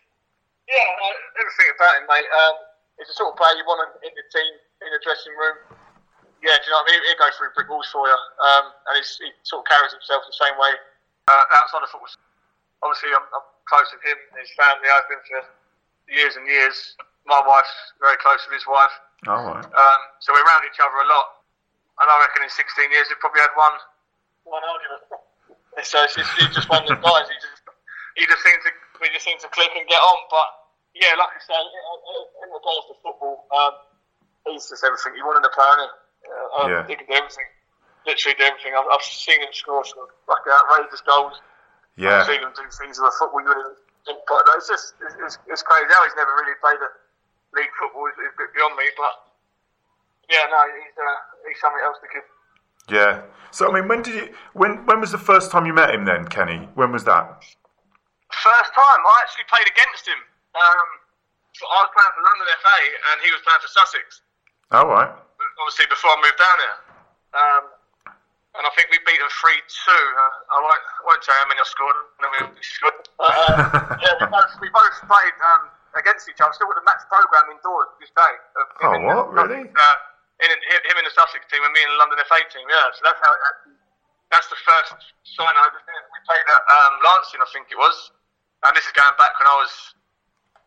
Yeah, 0.64 0.80
uh, 0.80 1.40
everything 1.44 1.68
about 1.76 1.92
him, 2.00 2.04
mate. 2.08 2.28
Um, 2.32 2.54
he's 2.96 3.12
the 3.12 3.16
sort 3.20 3.28
of 3.28 3.36
player 3.36 3.60
you 3.60 3.64
want 3.68 3.84
in 4.00 4.12
the 4.16 4.24
team, 4.32 4.52
in 4.88 4.88
the 4.88 5.00
dressing 5.04 5.36
room. 5.36 5.60
Yeah, 6.40 6.56
do 6.64 6.64
you 6.64 6.72
know 6.72 6.80
what 6.80 6.88
I 6.88 6.96
mean? 6.96 7.00
He'll 7.12 7.20
go 7.20 7.28
through 7.36 7.52
brick 7.52 7.68
walls 7.68 7.92
for 7.92 8.08
you, 8.08 8.16
um, 8.40 8.72
and 8.88 8.96
he's, 8.96 9.20
he 9.20 9.36
sort 9.44 9.62
of 9.62 9.66
carries 9.68 9.92
himself 9.92 10.24
the 10.24 10.36
same 10.40 10.56
way 10.56 10.72
uh, 11.28 11.44
outside 11.60 11.84
of 11.84 11.92
football. 11.92 12.08
Obviously, 12.88 13.12
I'm, 13.12 13.28
I'm 13.36 13.44
close 13.68 13.92
with 13.92 14.00
him 14.00 14.16
and 14.32 14.40
his 14.40 14.48
family. 14.56 14.88
I've 14.88 15.12
been 15.12 15.20
for 15.28 15.44
years 16.08 16.40
and 16.40 16.48
years. 16.48 16.96
My 17.26 17.40
wife's 17.42 17.76
very 18.02 18.18
close 18.18 18.42
with 18.48 18.58
his 18.58 18.66
wife. 18.66 18.94
All 19.30 19.46
right. 19.46 19.62
Um, 19.62 20.00
so 20.18 20.34
we're 20.34 20.42
around 20.42 20.66
each 20.66 20.82
other 20.82 20.98
a 20.98 21.08
lot. 21.08 21.46
And 22.02 22.06
I 22.10 22.14
reckon 22.18 22.42
in 22.42 22.50
16 22.50 22.58
years 22.90 23.06
we've 23.06 23.22
probably 23.22 23.42
had 23.44 23.54
one 23.54 23.76
one 24.42 24.62
argument. 24.66 25.02
so 25.86 26.02
it's 26.02 26.18
just, 26.18 26.30
he's 26.34 26.50
just 26.50 26.66
one 26.66 26.82
of 26.82 26.90
the 26.90 26.98
guys. 26.98 27.30
He 27.30 27.36
just 27.38 27.62
he 28.18 28.22
just 28.26 28.42
seems 28.42 28.62
to 28.66 28.70
we 28.98 29.06
just 29.14 29.26
seem 29.26 29.38
to 29.38 29.50
click 29.54 29.70
and 29.74 29.86
get 29.86 30.02
on. 30.02 30.18
But 30.30 30.48
yeah, 30.94 31.14
like 31.18 31.30
I 31.34 31.40
say, 31.42 31.58
in, 31.58 32.22
in 32.42 32.48
regards 32.50 32.84
to 32.90 32.94
football, 33.02 33.46
um, 33.54 33.74
he's 34.50 34.66
just 34.66 34.82
everything 34.82 35.14
you 35.14 35.26
want 35.26 35.42
in 35.42 35.46
a 35.46 35.52
player. 35.54 35.76
he? 35.78 35.88
Uh, 36.26 36.58
um, 36.58 36.66
Yeah. 36.70 36.82
He 36.86 36.94
can 36.98 37.06
do 37.06 37.14
everything. 37.18 37.48
Literally 38.06 38.34
do 38.38 38.44
everything. 38.46 38.74
I've, 38.74 38.88
I've 38.90 39.02
seen 39.06 39.38
him 39.42 39.54
score 39.54 39.82
some 39.86 40.06
fucking 40.26 40.50
outrageous 40.50 41.02
goals. 41.06 41.38
Yeah. 41.98 42.22
I've 42.22 42.30
seen 42.30 42.42
him 42.42 42.50
do 42.54 42.66
things 42.66 42.98
with 42.98 43.10
the 43.10 43.14
football 43.18 43.42
you 43.42 43.50
wouldn't. 43.50 43.78
But 44.06 44.42
no, 44.46 44.52
it's 44.58 44.66
just 44.66 44.98
it's, 44.98 45.14
it's, 45.22 45.36
it's 45.46 45.62
crazy 45.62 45.86
how 45.90 46.02
he's 46.02 46.18
never 46.18 46.34
really 46.34 46.58
played 46.58 46.82
a 46.82 46.90
league 47.54 47.72
football. 47.78 48.08
is, 48.08 48.16
a 48.18 48.36
bit 48.36 48.50
beyond 48.54 48.76
me, 48.76 48.86
but 48.96 49.14
yeah, 50.30 50.48
no, 50.48 50.60
he's 50.76 50.96
uh, 50.96 51.20
he's 51.48 51.60
something 51.60 51.82
else. 51.84 51.98
The 52.00 52.10
kid. 52.10 52.26
Yeah. 52.90 53.22
So, 53.52 53.68
I 53.68 53.70
mean, 53.72 53.86
when 53.86 54.02
did 54.02 54.14
you, 54.14 54.26
when 54.56 54.84
when 54.88 55.00
was 55.00 55.12
the 55.12 55.20
first 55.20 55.52
time 55.52 55.66
you 55.66 55.74
met 55.74 55.94
him 55.94 56.04
then, 56.04 56.26
Kenny? 56.26 56.68
When 56.74 56.90
was 56.90 57.04
that? 57.04 57.44
First 58.32 58.72
time 58.72 59.00
I 59.04 59.14
actually 59.22 59.46
played 59.46 59.68
against 59.68 60.08
him. 60.08 60.20
Um, 60.56 60.88
so 61.52 61.68
I 61.68 61.84
was 61.84 61.90
playing 61.92 62.12
for 62.16 62.24
London 62.24 62.48
FA 62.64 62.78
and 63.12 63.16
he 63.20 63.28
was 63.28 63.40
playing 63.44 63.60
for 63.60 63.70
Sussex. 63.70 64.24
All 64.72 64.88
right. 64.88 65.12
Obviously, 65.12 65.84
before 65.92 66.16
I 66.16 66.18
moved 66.24 66.40
down 66.40 66.58
here. 66.64 66.78
Um, 67.32 67.64
and 68.52 68.68
I 68.68 68.70
think 68.76 68.92
we 68.92 69.00
beat 69.08 69.16
them 69.16 69.32
3 69.32 69.52
2. 69.52 69.56
Uh, 69.56 70.52
I 70.52 70.56
won't, 70.60 70.76
I 70.76 71.02
won't 71.08 71.20
you 71.24 71.32
how 71.32 71.48
many 71.48 71.60
I 71.60 71.68
scored. 71.68 71.98
I 72.20 72.28
mean, 72.36 72.44
we 72.52 72.64
scored. 72.64 73.00
Uh, 73.16 73.96
yeah, 74.04 74.16
we 74.20 74.26
both, 74.28 74.52
we 74.60 74.68
both 74.68 74.96
played 75.08 75.36
um, 75.40 75.72
against 75.98 76.28
each 76.28 76.40
other. 76.40 76.52
Still 76.56 76.68
got 76.72 76.78
the 76.80 76.86
match 76.88 77.02
programme 77.10 77.52
indoors 77.52 77.90
this 78.00 78.12
day. 78.16 78.34
Oh, 78.84 78.96
what? 79.04 79.34
the- 79.34 79.44
Really? 79.48 79.68
Uh, 79.68 79.96
in, 80.42 80.50
him 80.50 80.96
in 80.98 81.04
the 81.06 81.14
Sussex 81.14 81.46
team 81.46 81.62
and 81.62 81.70
me 81.70 81.80
in 81.86 81.90
the 81.94 81.98
London 82.02 82.18
FA 82.26 82.42
team, 82.50 82.66
yeah. 82.66 82.90
So 82.98 83.06
that's 83.06 83.20
how 83.22 83.30
it 83.30 83.42
actually, 83.46 83.78
that's 84.34 84.48
the 84.50 84.58
first 84.66 84.98
sign 85.38 85.54
I. 85.54 85.64
We 85.70 86.18
played 86.26 86.46
at 86.50 86.62
um, 86.66 86.92
Lancing, 87.06 87.38
I 87.38 87.46
think 87.54 87.70
it 87.70 87.78
was. 87.78 87.94
And 88.66 88.74
this 88.74 88.82
is 88.82 88.94
going 88.96 89.14
back 89.22 89.38
when 89.38 89.46
I 89.46 89.56
was 89.62 89.70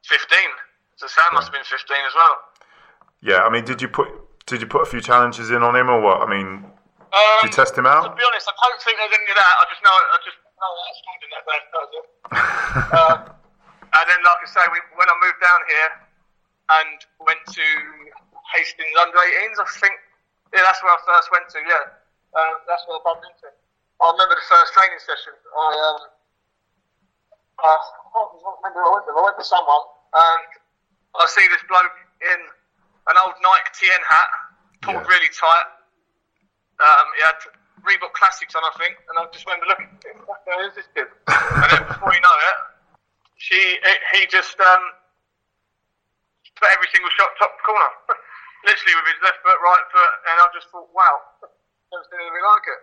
15. 0.07 0.23
So 0.95 1.07
Sam 1.11 1.27
must 1.35 1.51
have 1.51 1.55
been 1.59 1.67
15 1.67 1.75
as 2.07 2.15
well. 2.15 2.35
Yeah. 3.19 3.43
I 3.43 3.49
mean, 3.51 3.65
did 3.67 3.81
you 3.83 3.89
put 3.91 4.07
did 4.47 4.61
you 4.61 4.67
put 4.69 4.85
a 4.85 4.89
few 4.89 5.01
challenges 5.01 5.49
in 5.51 5.59
on 5.65 5.75
him 5.75 5.89
or 5.89 5.99
what? 5.99 6.21
I 6.23 6.27
mean, 6.29 6.63
Um, 7.11 7.35
did 7.43 7.49
you 7.49 7.55
test 7.57 7.75
him 7.75 7.83
out? 7.89 8.07
To 8.07 8.15
be 8.15 8.23
honest, 8.23 8.47
I 8.47 8.53
don't 8.55 8.79
think 8.79 8.95
there's 8.95 9.11
any 9.11 9.27
of 9.27 9.37
that. 9.41 9.53
I 9.59 9.63
just 9.67 9.81
know, 9.83 9.91
I 9.91 10.17
just 10.23 10.37
know 10.39 10.71
that 10.71 10.85
I 10.85 10.93
scored 10.95 11.21
in 11.25 11.29
that 11.35 11.43
bad 11.49 11.61
does 11.73 11.91
it. 11.91 12.05
um, 12.95 13.19
and 13.95 14.05
then, 14.09 14.19
like 14.23 14.41
I 14.43 14.47
say, 14.49 14.63
we, 14.71 14.79
when 14.99 15.07
I 15.07 15.15
moved 15.23 15.39
down 15.41 15.61
here 15.71 15.89
and 16.81 16.97
went 17.23 17.41
to 17.55 17.65
Hastings 18.57 18.95
under 18.99 19.17
18s, 19.17 19.57
I 19.61 19.67
think. 19.79 19.95
Yeah, 20.53 20.63
that's 20.63 20.79
where 20.85 20.93
I 20.93 20.99
first 21.03 21.27
went 21.33 21.47
to. 21.51 21.59
Yeah, 21.65 21.83
um, 22.37 22.55
that's 22.69 22.83
where 22.87 22.95
I 22.97 23.01
bumped 23.03 23.25
into. 23.27 23.49
I 23.99 24.03
remember 24.11 24.35
the 24.35 24.47
first 24.47 24.71
training 24.75 24.99
session. 25.03 25.33
I 25.35 25.67
um, 25.75 25.99
uh, 27.59 27.81
I 28.15 28.19
remember 28.63 28.79
I 28.83 28.89
went, 28.95 29.05
I 29.07 29.21
went 29.23 29.37
to 29.39 29.47
someone 29.47 29.85
and 30.15 30.47
I 31.15 31.23
see 31.31 31.47
this 31.47 31.63
bloke 31.71 31.95
in 32.23 32.39
an 33.11 33.15
old 33.23 33.35
Nike 33.39 33.71
TN 33.79 34.03
hat, 34.03 34.29
pulled 34.83 34.99
Yeah. 35.03 35.11
really 35.11 35.31
tight. 35.31 35.67
Um, 36.83 37.05
he 37.15 37.21
had 37.23 37.39
Reebok 37.87 38.11
Classics 38.11 38.51
on, 38.55 38.63
I 38.67 38.73
think, 38.75 38.99
and 39.07 39.15
I 39.15 39.23
just 39.31 39.47
remember 39.47 39.71
looking, 39.71 39.87
the 40.03 40.11
hell 40.51 40.67
is 40.67 40.75
this 40.75 40.87
kid? 40.91 41.07
and 41.07 41.69
then 41.71 41.83
before 41.87 42.11
you 42.11 42.19
know 42.19 42.35
it, 42.51 42.57
she 43.37 43.77
he 44.15 44.25
just 44.27 44.59
um, 44.59 44.83
put 46.59 46.69
every 46.71 46.87
single 46.93 47.11
shot 47.15 47.31
top 47.39 47.53
corner, 47.65 47.91
literally 48.67 48.95
with 48.95 49.07
his 49.11 49.21
left 49.23 49.39
foot, 49.43 49.59
right 49.59 49.85
foot, 49.91 50.13
and 50.31 50.35
I 50.39 50.45
just 50.55 50.67
thought, 50.71 50.87
wow, 50.95 51.15
never 51.91 52.05
seen 52.09 52.19
anything 52.23 52.45
like 52.45 52.65
it. 52.67 52.81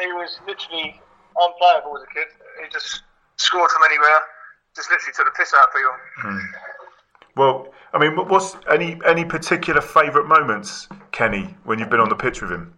He 0.00 0.08
was 0.16 0.30
literally 0.46 0.88
unplayable 1.36 1.96
as 1.96 2.04
a 2.04 2.10
kid. 2.12 2.28
He 2.62 2.68
just 2.72 3.02
scored 3.36 3.70
from 3.70 3.82
anywhere, 3.88 4.20
just 4.76 4.90
literally 4.90 5.12
took 5.16 5.26
the 5.26 5.36
piss 5.36 5.52
out 5.56 5.68
of 5.68 5.74
people. 5.74 5.96
Well, 7.36 7.68
I 7.92 7.98
mean, 7.98 8.16
what's 8.16 8.56
any 8.70 9.00
any 9.06 9.24
particular 9.24 9.80
favourite 9.80 10.28
moments, 10.28 10.88
Kenny, 11.12 11.54
when 11.64 11.78
you've 11.78 11.90
been 11.90 12.00
on 12.00 12.08
the 12.08 12.16
pitch 12.16 12.42
with 12.42 12.50
him? 12.50 12.74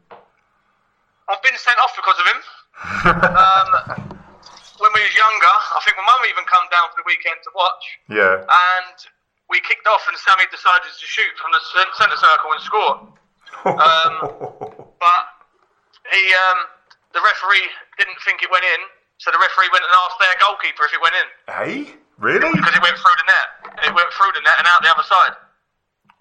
I've 1.29 1.43
been 1.43 1.57
sent 1.57 1.79
off 1.79 1.97
because 1.97 2.19
of 2.21 2.27
him. 2.31 2.41
um, 4.05 4.12
when 4.83 4.91
we 4.99 5.03
was 5.07 5.15
younger, 5.15 5.55
I 5.73 5.79
think 5.87 5.95
my 5.95 6.03
mum 6.03 6.23
even 6.27 6.43
come 6.51 6.67
down 6.75 6.91
for 6.91 6.99
the 7.01 7.07
weekend 7.07 7.39
to 7.47 7.51
watch, 7.55 7.85
Yeah. 8.11 8.43
and 8.43 8.97
we 9.47 9.63
kicked 9.63 9.87
off, 9.87 10.03
and 10.11 10.19
Sammy 10.19 10.51
decided 10.51 10.91
to 10.91 11.07
shoot 11.07 11.33
from 11.39 11.55
the 11.55 11.63
centre 11.95 12.19
circle 12.19 12.51
and 12.51 12.63
score. 12.67 12.95
Um, 13.79 14.15
but 15.03 15.23
he, 16.11 16.23
um, 16.51 16.59
the 17.15 17.23
referee 17.23 17.69
didn't 18.01 18.19
think 18.27 18.43
it 18.43 18.51
went 18.51 18.67
in, 18.67 18.81
so 19.23 19.31
the 19.31 19.39
referee 19.39 19.71
went 19.71 19.87
and 19.87 19.93
asked 20.03 20.19
their 20.19 20.35
goalkeeper 20.43 20.83
if 20.91 20.93
it 20.99 21.03
went 21.05 21.15
in 21.15 21.29
hey, 21.47 21.75
really? 22.19 22.43
because 22.59 22.75
it 22.75 22.83
went 22.83 22.99
through 22.99 23.17
the 23.23 23.29
net. 23.31 23.49
It 23.87 23.93
went 23.95 24.11
through 24.19 24.35
the 24.35 24.43
net 24.43 24.57
and 24.59 24.67
out 24.67 24.83
the 24.83 24.91
other 24.91 25.07
side. 25.07 25.35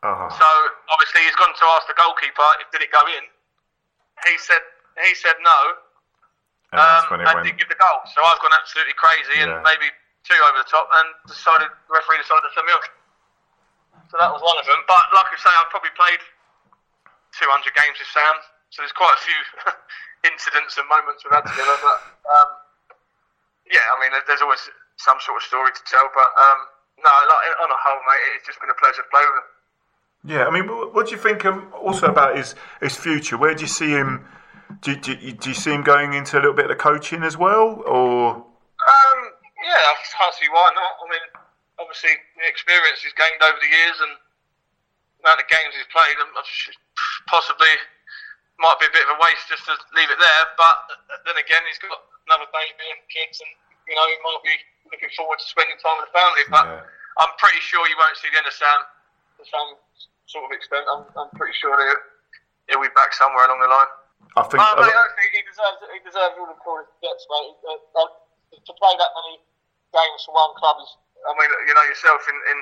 Oh, 0.05 0.29
So 0.33 0.47
obviously 0.93 1.25
he's 1.25 1.37
gone 1.37 1.53
to 1.53 1.65
ask 1.77 1.89
the 1.89 1.97
goalkeeper 1.97 2.45
if 2.61 2.69
did 2.69 2.81
it 2.85 2.93
go 2.93 3.01
in. 3.09 3.25
He 4.29 4.37
said 4.37 4.61
he 5.07 5.13
said 5.17 5.33
no, 5.41 5.57
and 6.71 6.79
um, 6.79 7.19
and 7.19 7.27
went. 7.27 7.43
didn't 7.43 7.59
give 7.59 7.67
the 7.67 7.79
goal. 7.79 7.99
So 8.15 8.23
I've 8.23 8.39
gone 8.39 8.55
absolutely 8.55 8.95
crazy 8.95 9.43
Yeah. 9.43 9.51
and 9.51 9.63
maybe 9.63 9.91
two 10.23 10.39
over 10.47 10.59
the 10.63 10.69
top 10.71 10.87
and 10.91 11.07
decided 11.27 11.67
the 11.67 11.91
referee 11.91 12.19
decided 12.23 12.47
to 12.47 12.51
send 12.55 12.65
me 12.67 12.73
off. 12.73 12.87
So 14.07 14.15
that 14.19 14.31
was 14.31 14.39
one 14.43 14.55
of 14.59 14.65
them. 14.67 14.79
But 14.87 15.03
like 15.11 15.27
I 15.31 15.37
say, 15.39 15.51
I've 15.51 15.71
probably 15.71 15.91
played 15.95 16.19
200 17.39 17.47
games 17.75 17.95
with 17.99 18.11
Sam, 18.11 18.35
so 18.71 18.83
there's 18.83 18.95
quite 18.95 19.15
a 19.15 19.21
few 19.23 19.39
incidents 20.31 20.75
and 20.79 20.87
moments 20.87 21.23
we've 21.23 21.35
had 21.35 21.47
together. 21.47 21.75
But 21.79 21.97
um, 22.27 22.49
yeah, 23.67 23.87
I 23.91 23.95
mean, 23.99 24.11
there's 24.27 24.43
always 24.43 24.63
some 24.99 25.19
sort 25.23 25.39
of 25.39 25.43
story 25.47 25.71
to 25.75 25.83
tell. 25.87 26.07
But 26.11 26.27
um, 26.39 26.59
no, 27.03 27.11
like 27.27 27.43
on 27.63 27.71
a 27.71 27.79
whole, 27.79 27.99
mate, 28.07 28.23
it's 28.39 28.47
just 28.47 28.59
been 28.59 28.71
a 28.71 28.79
pleasure 28.79 29.03
to 29.03 29.11
play 29.11 29.23
with 29.27 29.37
him. 29.43 29.47
Yeah, 30.23 30.43
I 30.45 30.51
mean, 30.53 30.67
what 30.67 31.07
do 31.07 31.11
you 31.15 31.21
think 31.21 31.43
um, 31.47 31.71
also 31.73 32.07
about 32.07 32.37
his 32.37 32.55
his 32.79 32.95
future? 32.95 33.37
Where 33.37 33.55
do 33.55 33.61
you 33.63 33.71
see 33.71 33.89
him? 33.91 34.27
Do, 34.81 34.97
do, 34.97 35.13
do 35.13 35.45
you 35.49 35.53
see 35.53 35.69
him 35.69 35.85
going 35.85 36.17
into 36.17 36.37
a 36.37 36.41
little 36.41 36.57
bit 36.57 36.65
of 36.73 36.77
coaching 36.81 37.21
as 37.21 37.37
well, 37.37 37.85
or 37.85 38.33
Um, 38.33 39.19
yeah, 39.61 39.77
I 39.77 39.93
can't 40.01 40.33
see 40.33 40.49
why 40.49 40.73
not. 40.73 40.93
I 40.97 41.05
mean, 41.05 41.25
obviously 41.77 42.17
the 42.33 42.49
experience 42.49 43.05
he's 43.05 43.13
gained 43.13 43.37
over 43.45 43.61
the 43.61 43.69
years 43.69 43.97
and 44.01 44.13
the 44.17 45.29
amount 45.29 45.37
of 45.37 45.45
games 45.53 45.77
he's 45.77 45.85
played, 45.93 46.17
um, 46.17 46.33
possibly 47.29 47.69
might 48.57 48.77
be 48.81 48.89
a 48.89 48.93
bit 48.93 49.05
of 49.05 49.13
a 49.13 49.19
waste 49.21 49.45
just 49.53 49.69
to 49.69 49.73
leave 49.93 50.09
it 50.09 50.17
there. 50.17 50.43
But 50.57 50.77
then 51.29 51.37
again, 51.37 51.61
he's 51.69 51.77
got 51.77 52.01
another 52.25 52.49
baby 52.49 52.85
and 52.89 53.05
kids, 53.05 53.37
and 53.37 53.53
you 53.85 53.93
know 53.93 54.05
he 54.09 54.17
might 54.25 54.41
be 54.41 54.55
looking 54.89 55.13
forward 55.13 55.37
to 55.37 55.45
spending 55.45 55.77
time 55.77 56.01
with 56.01 56.09
the 56.09 56.15
family. 56.17 56.45
But 56.49 56.65
Yeah. 56.65 57.21
I'm 57.21 57.33
pretty 57.37 57.61
sure 57.61 57.85
you 57.85 57.97
won't 58.01 58.17
see 58.17 58.33
the 58.33 58.41
end 58.41 58.49
of 58.49 58.55
Sam 58.57 58.81
to 59.37 59.43
some 59.45 59.69
sort 60.25 60.49
of 60.49 60.51
extent. 60.57 60.89
I'm, 60.89 61.05
I'm 61.13 61.29
pretty 61.37 61.53
sure 61.53 61.69
that 61.77 62.01
he'll 62.65 62.81
be 62.81 62.89
back 62.97 63.13
somewhere 63.13 63.45
along 63.45 63.61
the 63.61 63.69
line. 63.69 63.91
I 64.37 64.43
think 64.47 64.59
Oh, 64.63 64.73
mate, 64.79 64.87
lo- 64.87 64.95
I 64.95 65.11
think 65.17 65.31
he 65.35 65.43
deserves 65.43 65.79
he 65.91 65.99
deserves 66.07 66.35
all 66.39 66.47
the 66.47 66.59
credit 66.59 66.87
he 66.99 67.07
gets, 67.07 67.27
mate. 67.27 67.55
Uh, 67.67 68.07
to 68.51 68.73
play 68.75 68.93
that 68.99 69.11
many 69.15 69.39
games 69.95 70.21
for 70.27 70.35
one 70.35 70.51
club 70.59 70.79
is, 70.83 70.91
I 71.23 71.31
mean, 71.35 71.49
you 71.67 71.73
know 71.75 71.85
yourself 71.87 72.19
in, 72.27 72.37
in 72.51 72.57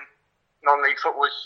non-league 0.65 1.01
football, 1.01 1.25
is, 1.25 1.37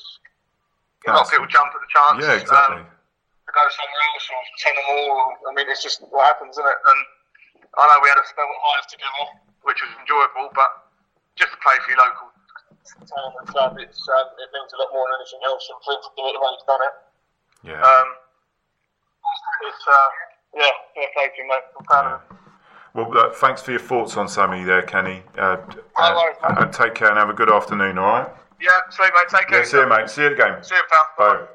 a 1.08 1.16
lot 1.16 1.28
of 1.28 1.32
people 1.32 1.48
jump 1.48 1.72
at 1.76 1.80
the 1.80 1.92
chance. 1.92 2.20
yeah, 2.24 2.40
exactly. 2.40 2.84
Um, 2.84 2.88
to 2.88 3.52
go 3.52 3.64
somewhere 3.68 4.04
else 4.16 4.26
or 4.32 4.42
ten 4.60 4.76
or 4.80 4.86
more. 5.04 5.28
I 5.48 5.52
mean, 5.56 5.68
it's 5.68 5.84
just 5.84 6.00
what 6.08 6.24
happens, 6.28 6.56
isn't 6.56 6.64
it? 6.64 6.80
And 6.88 7.00
I 7.76 7.84
know 7.92 8.00
we 8.00 8.08
had 8.08 8.20
a 8.20 8.28
spell 8.28 8.48
at 8.48 8.60
Hive 8.64 8.88
together, 8.88 9.26
which 9.68 9.80
was 9.84 9.92
enjoyable, 10.00 10.48
but 10.56 10.92
just 11.36 11.52
to 11.52 11.60
play 11.60 11.76
for 11.84 11.92
your 11.92 12.00
local 12.00 12.32
town 13.04 13.32
and 13.40 13.48
club, 13.48 13.76
it's 13.80 14.00
um, 14.08 14.28
it 14.40 14.50
means 14.56 14.72
a 14.72 14.78
lot 14.80 14.92
more 14.96 15.08
than 15.12 15.20
anything 15.20 15.44
else. 15.44 15.68
And 15.68 15.80
for 15.84 15.92
him 15.92 16.02
to 16.04 16.12
do 16.16 16.24
it 16.30 16.34
the 16.36 16.42
way 16.44 16.52
he's 16.56 16.68
done 16.68 16.84
it, 16.84 16.96
yeah. 17.68 17.82
um, 17.84 18.08
it's 19.68 19.86
uh, 19.88 19.98
yeah, 20.56 20.70
fair 20.96 21.08
play 21.14 21.28
to 21.36 21.42
him, 21.42 21.48
mate. 21.48 21.62
I'm 21.80 21.86
proud 21.86 22.06
of 22.14 22.22
him. 22.22 22.38
Well, 22.94 23.10
look, 23.12 23.36
thanks 23.36 23.62
for 23.62 23.72
your 23.72 23.80
thoughts 23.80 24.18
on 24.18 24.28
Sammy 24.28 24.64
there, 24.64 24.84
Kenny. 24.84 25.24
Uh, 25.38 25.58
No 26.00 26.16
worries, 26.16 26.38
mate. 26.48 26.58
and 26.60 26.74
take 26.74 26.94
care 26.94 27.10
and 27.10 27.18
have 27.18 27.30
a 27.30 27.34
good 27.34 27.52
afternoon. 27.52 27.98
All 27.98 28.06
right. 28.06 28.30
Yeah, 28.62 28.70
sweet, 28.92 29.12
mate. 29.16 29.24
Take 29.40 29.48
care. 29.48 29.60
Yeah, 29.60 29.66
see 29.66 29.78
you, 29.78 29.88
mate. 29.90 30.10
See 30.10 30.22
you 30.22 30.28
at 30.28 30.38
the 30.38 30.44
game. 30.44 30.64
See 30.64 30.76
you, 30.76 30.82
pal. 31.18 31.34
Bye. 31.36 31.46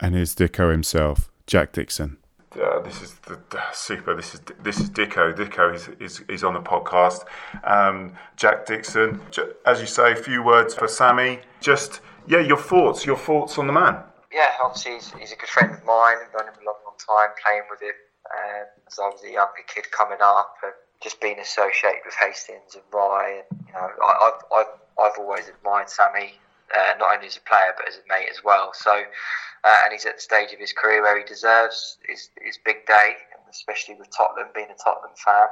And 0.00 0.14
here's 0.14 0.34
Dicko 0.34 0.70
himself, 0.70 1.30
Jack 1.46 1.72
Dixon. 1.72 2.16
Uh, 2.58 2.80
this 2.80 3.02
is 3.02 3.14
the, 3.26 3.38
the 3.50 3.60
super. 3.72 4.14
This 4.14 4.32
is 4.34 4.40
this 4.62 4.80
is 4.80 4.88
Dicko. 4.88 5.34
Dicko 5.36 5.74
is, 5.74 5.88
is, 6.00 6.20
is 6.28 6.42
on 6.42 6.54
the 6.54 6.60
podcast. 6.60 7.24
Um, 7.64 8.14
Jack 8.36 8.64
Dixon. 8.64 9.20
As 9.66 9.80
you 9.82 9.86
say, 9.86 10.12
a 10.12 10.16
few 10.16 10.42
words 10.42 10.74
for 10.74 10.88
Sammy. 10.88 11.40
Just 11.60 12.00
yeah, 12.26 12.40
your 12.40 12.56
thoughts. 12.56 13.04
Your 13.04 13.18
thoughts 13.18 13.58
on 13.58 13.66
the 13.66 13.72
man. 13.74 13.98
Yeah, 14.32 14.52
obviously 14.62 14.94
he's, 14.94 15.12
he's 15.18 15.32
a 15.32 15.36
good 15.36 15.48
friend 15.48 15.72
of 15.72 15.84
mine. 15.84 16.16
I've 16.20 16.32
known 16.32 16.48
him 16.48 16.60
a 16.60 16.64
long, 16.64 16.80
long 16.84 16.98
time, 16.98 17.34
playing 17.42 17.62
with 17.70 17.80
him 17.80 17.96
um, 18.28 18.66
as 18.86 18.98
I 18.98 19.08
was 19.08 19.22
a 19.24 19.30
younger 19.30 19.64
kid 19.66 19.90
coming 19.90 20.18
up, 20.20 20.52
and 20.62 20.72
just 21.02 21.20
being 21.20 21.38
associated 21.38 22.02
with 22.04 22.14
Hastings 22.14 22.74
and 22.74 22.84
Rye. 22.92 23.42
And, 23.50 23.60
you 23.66 23.72
know, 23.72 23.88
I, 23.88 24.12
I've, 24.28 24.40
I've 24.56 24.72
I've 24.98 25.18
always 25.18 25.46
admired 25.48 25.88
Sammy, 25.88 26.34
uh, 26.74 26.98
not 26.98 27.14
only 27.14 27.28
as 27.28 27.36
a 27.36 27.40
player 27.48 27.72
but 27.76 27.86
as 27.86 27.94
a 27.94 28.04
mate 28.08 28.28
as 28.30 28.42
well. 28.42 28.72
So, 28.74 28.90
uh, 28.90 29.78
and 29.84 29.92
he's 29.92 30.04
at 30.06 30.16
the 30.16 30.20
stage 30.20 30.52
of 30.52 30.58
his 30.58 30.72
career 30.72 31.02
where 31.02 31.16
he 31.16 31.24
deserves 31.24 31.98
his, 32.02 32.28
his 32.42 32.58
big 32.64 32.84
day, 32.86 33.14
and 33.32 33.42
especially 33.48 33.94
with 33.94 34.08
Tottenham, 34.10 34.50
being 34.54 34.66
a 34.70 34.82
Tottenham 34.82 35.14
fan. 35.16 35.46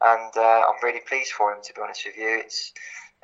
And 0.00 0.32
uh, 0.36 0.62
I'm 0.68 0.78
really 0.82 1.02
pleased 1.08 1.32
for 1.32 1.52
him, 1.52 1.58
to 1.64 1.74
be 1.74 1.80
honest 1.82 2.06
with 2.06 2.16
you. 2.16 2.38
It's 2.38 2.72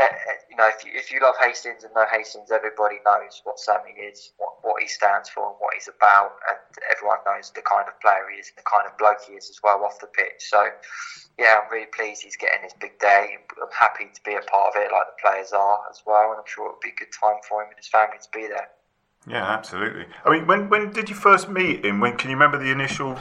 Eh, 0.01 0.03
eh, 0.03 0.39
you 0.51 0.57
know, 0.57 0.67
if 0.67 0.85
you, 0.85 0.91
if 0.93 1.13
you 1.13 1.21
love 1.23 1.37
Hastings 1.39 1.85
and 1.85 1.95
know 1.95 2.05
Hastings, 2.11 2.51
everybody 2.51 2.99
knows 3.07 3.41
what 3.45 3.61
Sammy 3.61 3.95
is, 3.95 4.33
what, 4.39 4.59
what 4.63 4.83
he 4.83 4.89
stands 4.89 5.29
for, 5.29 5.47
and 5.47 5.57
what 5.61 5.71
he's 5.75 5.87
about, 5.87 6.35
and 6.51 6.59
everyone 6.91 7.19
knows 7.25 7.53
the 7.55 7.63
kind 7.63 7.87
of 7.87 7.95
player 8.01 8.27
he 8.35 8.43
is 8.43 8.51
and 8.51 8.59
the 8.59 8.67
kind 8.67 8.91
of 8.91 8.99
bloke 8.99 9.23
he 9.23 9.35
is 9.35 9.47
as 9.49 9.63
well 9.63 9.85
off 9.85 10.01
the 10.01 10.11
pitch. 10.11 10.51
So, 10.51 10.67
yeah, 11.39 11.63
I'm 11.63 11.71
really 11.71 11.87
pleased 11.95 12.23
he's 12.23 12.35
getting 12.35 12.65
his 12.65 12.75
big 12.75 12.99
day. 12.99 13.39
I'm 13.39 13.71
happy 13.71 14.11
to 14.11 14.21
be 14.27 14.35
a 14.35 14.43
part 14.43 14.75
of 14.75 14.83
it, 14.83 14.91
like 14.91 15.07
the 15.15 15.19
players 15.23 15.53
are 15.53 15.79
as 15.89 16.03
well, 16.05 16.35
and 16.35 16.43
I'm 16.43 16.51
sure 16.51 16.67
it'll 16.67 16.83
be 16.83 16.91
a 16.91 16.99
good 16.99 17.15
time 17.15 17.39
for 17.49 17.63
him 17.63 17.71
and 17.71 17.79
his 17.79 17.87
family 17.87 18.19
to 18.19 18.31
be 18.35 18.49
there. 18.51 18.75
Yeah, 19.31 19.47
absolutely. 19.47 20.07
I 20.25 20.31
mean, 20.31 20.47
when 20.47 20.69
when 20.69 20.91
did 20.91 21.09
you 21.09 21.15
first 21.15 21.49
meet 21.49 21.85
him? 21.85 22.01
When 22.01 22.17
can 22.19 22.31
you 22.31 22.37
remember 22.37 22.59
the 22.59 22.71
initial 22.71 23.19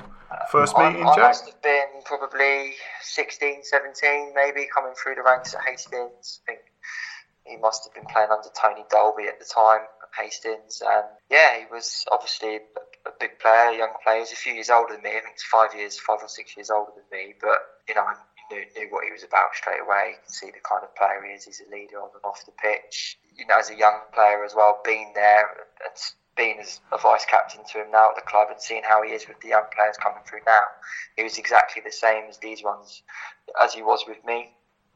first 0.51 0.77
meeting, 0.77 1.05
I 1.05 1.15
Jack? 1.15 1.27
must 1.29 1.45
have 1.45 1.61
been 1.61 2.01
probably 2.05 2.73
16, 3.01 3.63
17, 3.63 4.33
maybe 4.35 4.67
coming 4.73 4.93
through 4.95 5.15
the 5.15 5.23
ranks 5.23 5.53
at 5.53 5.61
Hastings. 5.65 6.41
I 6.47 6.53
think 6.53 6.61
he 7.45 7.57
must 7.57 7.83
have 7.85 7.93
been 7.93 8.05
playing 8.11 8.29
under 8.31 8.49
Tony 8.55 8.85
Dolby 8.89 9.27
at 9.27 9.39
the 9.39 9.45
time 9.45 9.81
at 9.81 10.23
Hastings. 10.23 10.81
And 10.85 11.05
yeah, 11.29 11.59
he 11.59 11.65
was 11.71 12.05
obviously 12.11 12.57
a, 12.57 13.09
a 13.09 13.13
big 13.19 13.39
player, 13.39 13.71
a 13.71 13.77
young 13.77 13.93
player. 14.03 14.19
He's 14.19 14.31
a 14.31 14.35
few 14.35 14.53
years 14.53 14.69
older 14.69 14.93
than 14.93 15.03
me. 15.03 15.11
I 15.11 15.21
think 15.21 15.35
he's 15.35 15.43
five 15.43 15.75
years, 15.75 15.99
five 15.99 16.19
or 16.21 16.29
six 16.29 16.55
years 16.55 16.69
older 16.69 16.91
than 16.95 17.05
me. 17.11 17.33
But, 17.39 17.59
you 17.87 17.95
know, 17.95 18.03
I 18.03 18.15
knew, 18.51 18.63
knew 18.77 18.87
what 18.91 19.05
he 19.05 19.11
was 19.11 19.23
about 19.23 19.55
straight 19.55 19.81
away. 19.81 20.15
You 20.15 20.21
can 20.23 20.31
see 20.33 20.47
the 20.47 20.63
kind 20.63 20.83
of 20.83 20.95
player 20.95 21.23
he 21.27 21.33
is. 21.33 21.45
He's 21.45 21.61
a 21.61 21.69
leader 21.71 21.99
on 21.99 22.09
and 22.13 22.23
off 22.23 22.45
the 22.45 22.53
pitch. 22.53 23.17
You 23.35 23.45
know, 23.47 23.59
as 23.59 23.69
a 23.69 23.75
young 23.75 23.99
player 24.13 24.43
as 24.45 24.55
well, 24.55 24.79
being 24.85 25.11
there 25.15 25.49
and 25.83 25.97
being 26.35 26.59
as 26.59 26.81
a 26.91 26.97
vice 26.97 27.25
captain 27.25 27.61
to 27.71 27.81
him 27.81 27.91
now 27.91 28.09
at 28.09 28.15
the 28.15 28.21
club 28.21 28.47
and 28.49 28.59
seeing 28.59 28.83
how 28.83 29.03
he 29.03 29.11
is 29.11 29.27
with 29.27 29.39
the 29.41 29.49
young 29.49 29.65
players 29.75 29.97
coming 29.97 30.23
through 30.25 30.41
now, 30.45 30.63
he 31.15 31.23
was 31.23 31.37
exactly 31.37 31.81
the 31.83 31.91
same 31.91 32.25
as 32.29 32.37
these 32.37 32.63
ones, 32.63 33.03
as 33.61 33.73
he 33.73 33.81
was 33.81 34.05
with 34.07 34.23
me. 34.25 34.53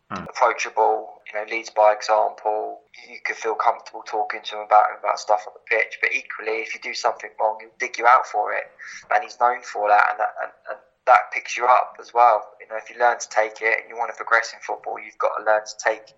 Hmm. 0.10 0.24
Approachable, 0.24 1.22
you 1.28 1.38
know, 1.38 1.46
leads 1.52 1.70
by 1.70 1.92
example. 1.92 2.80
You 3.10 3.18
could 3.26 3.36
feel 3.36 3.56
comfortable 3.56 4.04
talking 4.08 4.40
to 4.42 4.56
him 4.56 4.62
about 4.62 4.86
about 4.98 5.20
stuff 5.20 5.44
on 5.46 5.54
the 5.54 5.76
pitch. 5.76 6.00
But 6.00 6.12
equally, 6.14 6.62
if 6.62 6.74
you 6.74 6.80
do 6.80 6.94
something 6.94 7.30
wrong, 7.38 7.58
he'll 7.60 7.76
dig 7.78 7.98
you 7.98 8.08
out 8.08 8.26
for 8.26 8.54
it, 8.54 8.72
and 9.14 9.22
he's 9.22 9.38
known 9.38 9.62
for 9.64 9.90
that, 9.90 10.06
and 10.12 10.20
that 10.20 10.34
and, 10.42 10.52
and 10.70 10.80
that 11.08 11.32
picks 11.34 11.58
you 11.58 11.66
up 11.66 11.96
as 12.00 12.14
well 12.14 12.44
You 12.62 12.68
know, 12.70 12.76
if 12.78 12.90
you 12.92 13.00
learn 13.00 13.18
to 13.18 13.30
take 13.30 13.62
it 13.62 13.80
and 13.82 13.90
you 13.90 13.96
want 13.98 14.12
to 14.12 14.18
progress 14.18 14.54
in 14.54 14.60
football, 14.60 15.00
you've 15.00 15.18
got 15.18 15.32
to 15.40 15.44
learn 15.44 15.62
to 15.66 15.76
take 15.84 16.14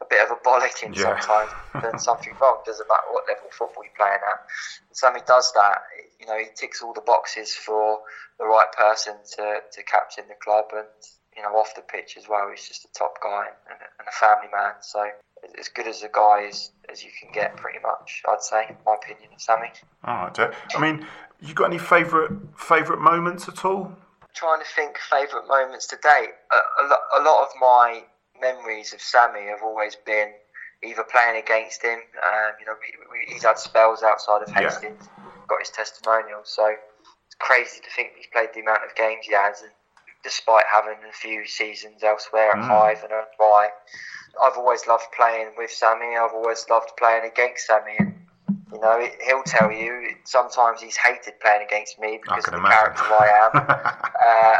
a 0.00 0.06
bit 0.08 0.20
of 0.24 0.30
a 0.32 0.40
bollocking 0.40 0.96
Yeah. 0.96 1.20
sometimes. 1.20 1.52
Then 1.82 1.98
something 1.98 2.34
wrong. 2.40 2.58
Doesn't 2.66 2.88
matter 2.88 3.08
what 3.12 3.24
level 3.28 3.46
of 3.48 3.54
football 3.54 3.84
you're 3.84 3.96
playing 3.96 4.18
at. 4.32 4.40
And 4.88 4.96
Sammy 4.96 5.20
does 5.26 5.52
that. 5.54 5.82
You 6.18 6.26
know, 6.26 6.38
he 6.38 6.46
ticks 6.56 6.82
all 6.82 6.92
the 6.92 7.00
boxes 7.04 7.54
for 7.54 8.00
the 8.38 8.44
right 8.46 8.70
person 8.72 9.14
to, 9.36 9.44
to 9.72 9.82
captain 9.84 10.24
the 10.28 10.34
club 10.42 10.66
and 10.72 10.88
you 11.36 11.42
know 11.42 11.50
off 11.60 11.74
the 11.76 11.82
pitch 11.82 12.16
as 12.18 12.26
well. 12.28 12.48
He's 12.50 12.66
just 12.66 12.84
a 12.84 12.92
top 12.92 13.14
guy 13.22 13.44
and, 13.70 13.78
and 13.98 14.08
a 14.08 14.12
family 14.12 14.48
man. 14.52 14.72
So 14.80 15.04
as 15.58 15.68
good 15.68 15.86
as 15.86 16.02
a 16.02 16.08
guy 16.12 16.46
as, 16.48 16.70
as 16.90 17.04
you 17.04 17.10
can 17.20 17.30
get, 17.32 17.56
pretty 17.56 17.78
much. 17.82 18.22
I'd 18.28 18.42
say, 18.42 18.74
my 18.86 18.94
opinion, 18.96 19.30
Sammy. 19.38 19.70
All 20.04 20.24
right, 20.24 20.34
Jack. 20.34 20.54
I 20.74 20.80
mean, 20.80 21.06
you 21.40 21.54
got 21.54 21.66
any 21.66 21.78
favourite 21.78 22.30
favourite 22.56 23.00
moments 23.00 23.48
at 23.48 23.64
all? 23.64 23.92
Trying 24.34 24.60
to 24.60 24.66
think 24.76 24.98
favourite 24.98 25.46
moments 25.48 25.86
to 25.88 25.96
date. 25.96 26.30
A, 26.52 26.82
a, 26.82 26.84
lo- 26.86 27.08
a 27.18 27.20
lot 27.24 27.42
of 27.42 27.48
my 27.60 28.02
memories 28.40 28.92
of 28.94 29.00
Sammy 29.00 29.46
have 29.48 29.62
always 29.62 29.96
been 29.96 30.32
either 30.82 31.04
playing 31.04 31.42
against 31.42 31.82
him. 31.82 31.98
Um, 31.98 32.52
you 32.58 32.66
know, 32.66 32.74
we, 32.80 33.18
we, 33.26 33.32
he's 33.34 33.44
had 33.44 33.58
spells 33.58 34.02
outside 34.02 34.42
of 34.42 34.48
Yeah. 34.48 34.62
Hastings, 34.70 35.08
got 35.48 35.58
his 35.60 35.70
testimonial. 35.70 36.40
So 36.44 36.66
it's 37.26 37.36
crazy 37.38 37.80
to 37.80 37.90
think 37.94 38.10
he's 38.16 38.26
played 38.32 38.48
the 38.54 38.60
amount 38.60 38.84
of 38.88 38.94
games 38.96 39.26
he 39.26 39.34
has, 39.34 39.60
and 39.62 39.70
despite 40.24 40.64
having 40.72 40.96
a 41.08 41.12
few 41.12 41.46
seasons 41.46 42.02
elsewhere 42.02 42.50
at 42.52 42.56
Mm. 42.56 42.68
Hive 42.68 43.02
and 43.04 43.12
at 43.12 43.28
Rye. 43.38 43.70
I've 44.42 44.56
always 44.56 44.86
loved 44.86 45.06
playing 45.16 45.50
with 45.58 45.70
Sammy. 45.70 46.16
I've 46.16 46.32
always 46.32 46.64
loved 46.70 46.92
playing 46.98 47.24
against 47.24 47.66
Sammy. 47.66 47.96
And, 47.98 48.14
you 48.72 48.80
know, 48.80 49.06
he'll 49.26 49.42
tell 49.42 49.70
you 49.72 50.08
sometimes 50.24 50.80
he's 50.80 50.96
hated 50.96 51.38
playing 51.40 51.62
against 51.66 51.98
me 51.98 52.18
because 52.22 52.44
of 52.46 52.52
the 52.52 52.58
imagine. 52.58 52.94
character 52.94 53.04
I 53.04 53.26
am 53.44 53.52
uh, 54.26 54.56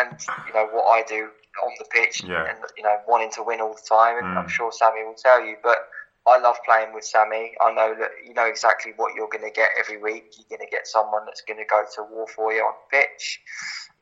and 0.00 0.20
you 0.46 0.52
know 0.54 0.66
what 0.72 0.84
I 0.86 1.02
do 1.08 1.28
on 1.64 1.72
the 1.78 1.84
pitch, 1.90 2.22
Yeah. 2.24 2.44
and 2.48 2.58
you 2.76 2.84
know 2.84 2.96
wanting 3.08 3.30
to 3.32 3.42
win 3.42 3.60
all 3.60 3.74
the 3.74 3.86
time. 3.88 4.18
And 4.18 4.26
Mm. 4.36 4.38
I'm 4.38 4.48
sure 4.48 4.70
Sammy 4.72 5.02
will 5.04 5.14
tell 5.14 5.44
you, 5.44 5.56
but 5.62 5.78
I 6.26 6.38
love 6.38 6.56
playing 6.64 6.92
with 6.92 7.04
Sammy. 7.04 7.54
I 7.60 7.72
know 7.72 7.94
that 7.98 8.10
you 8.24 8.34
know 8.34 8.44
exactly 8.46 8.92
what 8.96 9.14
you're 9.14 9.28
going 9.28 9.44
to 9.44 9.50
get 9.50 9.70
every 9.80 9.96
week. 9.96 10.34
You're 10.36 10.58
going 10.58 10.66
to 10.68 10.70
get 10.70 10.86
someone 10.86 11.24
that's 11.24 11.40
going 11.42 11.58
to 11.58 11.64
go 11.64 11.84
to 11.96 12.02
war 12.04 12.26
for 12.28 12.52
you 12.52 12.60
on 12.62 12.74
the 12.78 12.98
pitch, 12.98 13.40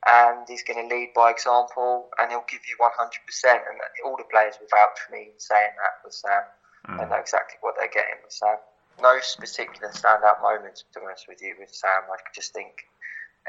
and 0.05 0.45
he's 0.47 0.61
going 0.63 0.87
to 0.87 0.93
lead 0.95 1.13
by 1.15 1.31
example, 1.31 2.09
and 2.19 2.29
he'll 2.29 2.45
give 2.49 2.61
you 2.67 2.75
100%. 2.77 2.91
And 3.53 3.79
all 4.05 4.17
the 4.17 4.25
players 4.29 4.55
will 4.59 4.67
vouch 4.69 4.99
for 5.07 5.13
me 5.13 5.31
saying 5.37 5.71
that 5.81 5.93
with 6.03 6.13
Sam. 6.13 6.43
They 6.99 7.05
know 7.05 7.19
exactly 7.19 7.57
what 7.61 7.75
they're 7.77 7.89
getting 7.91 8.15
with 8.23 8.31
Sam. 8.31 8.55
No 9.07 9.19
particular 9.39 9.89
standout 9.93 10.41
moments, 10.41 10.83
to 10.93 10.99
be 10.99 11.05
honest 11.05 11.27
with 11.27 11.41
you, 11.41 11.55
with 11.59 11.73
Sam. 11.73 12.03
I 12.11 12.17
just 12.35 12.53
think 12.53 12.83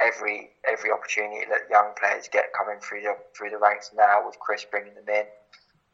every 0.01 0.51
every 0.71 0.93
opportunity 0.93 1.45
that 1.51 1.69
young 1.71 1.93
players 1.99 2.29
get 2.29 2.53
coming 2.53 2.79
through 2.81 3.03
the 3.03 3.17
through 3.37 3.51
the 3.51 3.59
ranks 3.59 3.91
now, 3.95 4.25
with 4.25 4.39
Chris 4.39 4.65
bringing 4.65 4.95
them 4.95 5.09
in, 5.09 5.27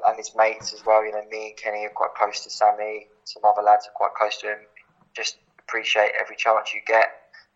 and 0.06 0.16
his 0.16 0.32
mates 0.36 0.74
as 0.74 0.84
well. 0.84 1.04
You 1.04 1.12
know, 1.12 1.24
me 1.30 1.48
and 1.48 1.56
Kenny 1.56 1.86
are 1.86 1.90
quite 1.96 2.14
close 2.14 2.44
to 2.44 2.50
Sammy. 2.50 3.08
Some 3.24 3.42
other 3.44 3.62
lads 3.62 3.86
are 3.86 3.96
quite 3.96 4.14
close 4.14 4.36
to 4.42 4.48
him. 4.48 4.58
Just 5.14 5.38
appreciate 5.60 6.12
every 6.20 6.36
chance 6.36 6.74
you 6.74 6.80
get 6.86 7.08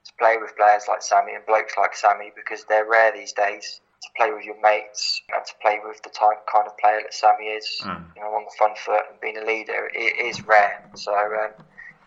to 0.06 0.12
play 0.18 0.36
with 0.40 0.56
players 0.56 0.84
like 0.88 1.02
Sammy 1.02 1.34
and 1.34 1.44
blokes 1.44 1.74
like 1.76 1.94
Sammy 1.94 2.32
because 2.34 2.64
they're 2.68 2.88
rare 2.88 3.12
these 3.12 3.32
days. 3.32 3.80
To 4.00 4.08
play 4.16 4.30
with 4.30 4.44
your 4.44 4.58
mates 4.62 5.20
and 5.34 5.44
to 5.44 5.52
play 5.60 5.80
with 5.84 6.00
the 6.04 6.10
type 6.10 6.46
kind 6.46 6.68
of 6.68 6.78
player 6.78 7.00
that 7.02 7.12
Sammy 7.12 7.46
is, 7.46 7.80
Mm. 7.84 8.14
you 8.14 8.22
know, 8.22 8.28
on 8.32 8.44
the 8.44 8.50
front 8.56 8.78
foot 8.78 9.02
and 9.10 9.20
being 9.20 9.36
a 9.36 9.44
leader, 9.44 9.90
it 9.92 10.16
is 10.24 10.40
rare. 10.46 10.88
So, 10.94 11.12
um, 11.12 11.50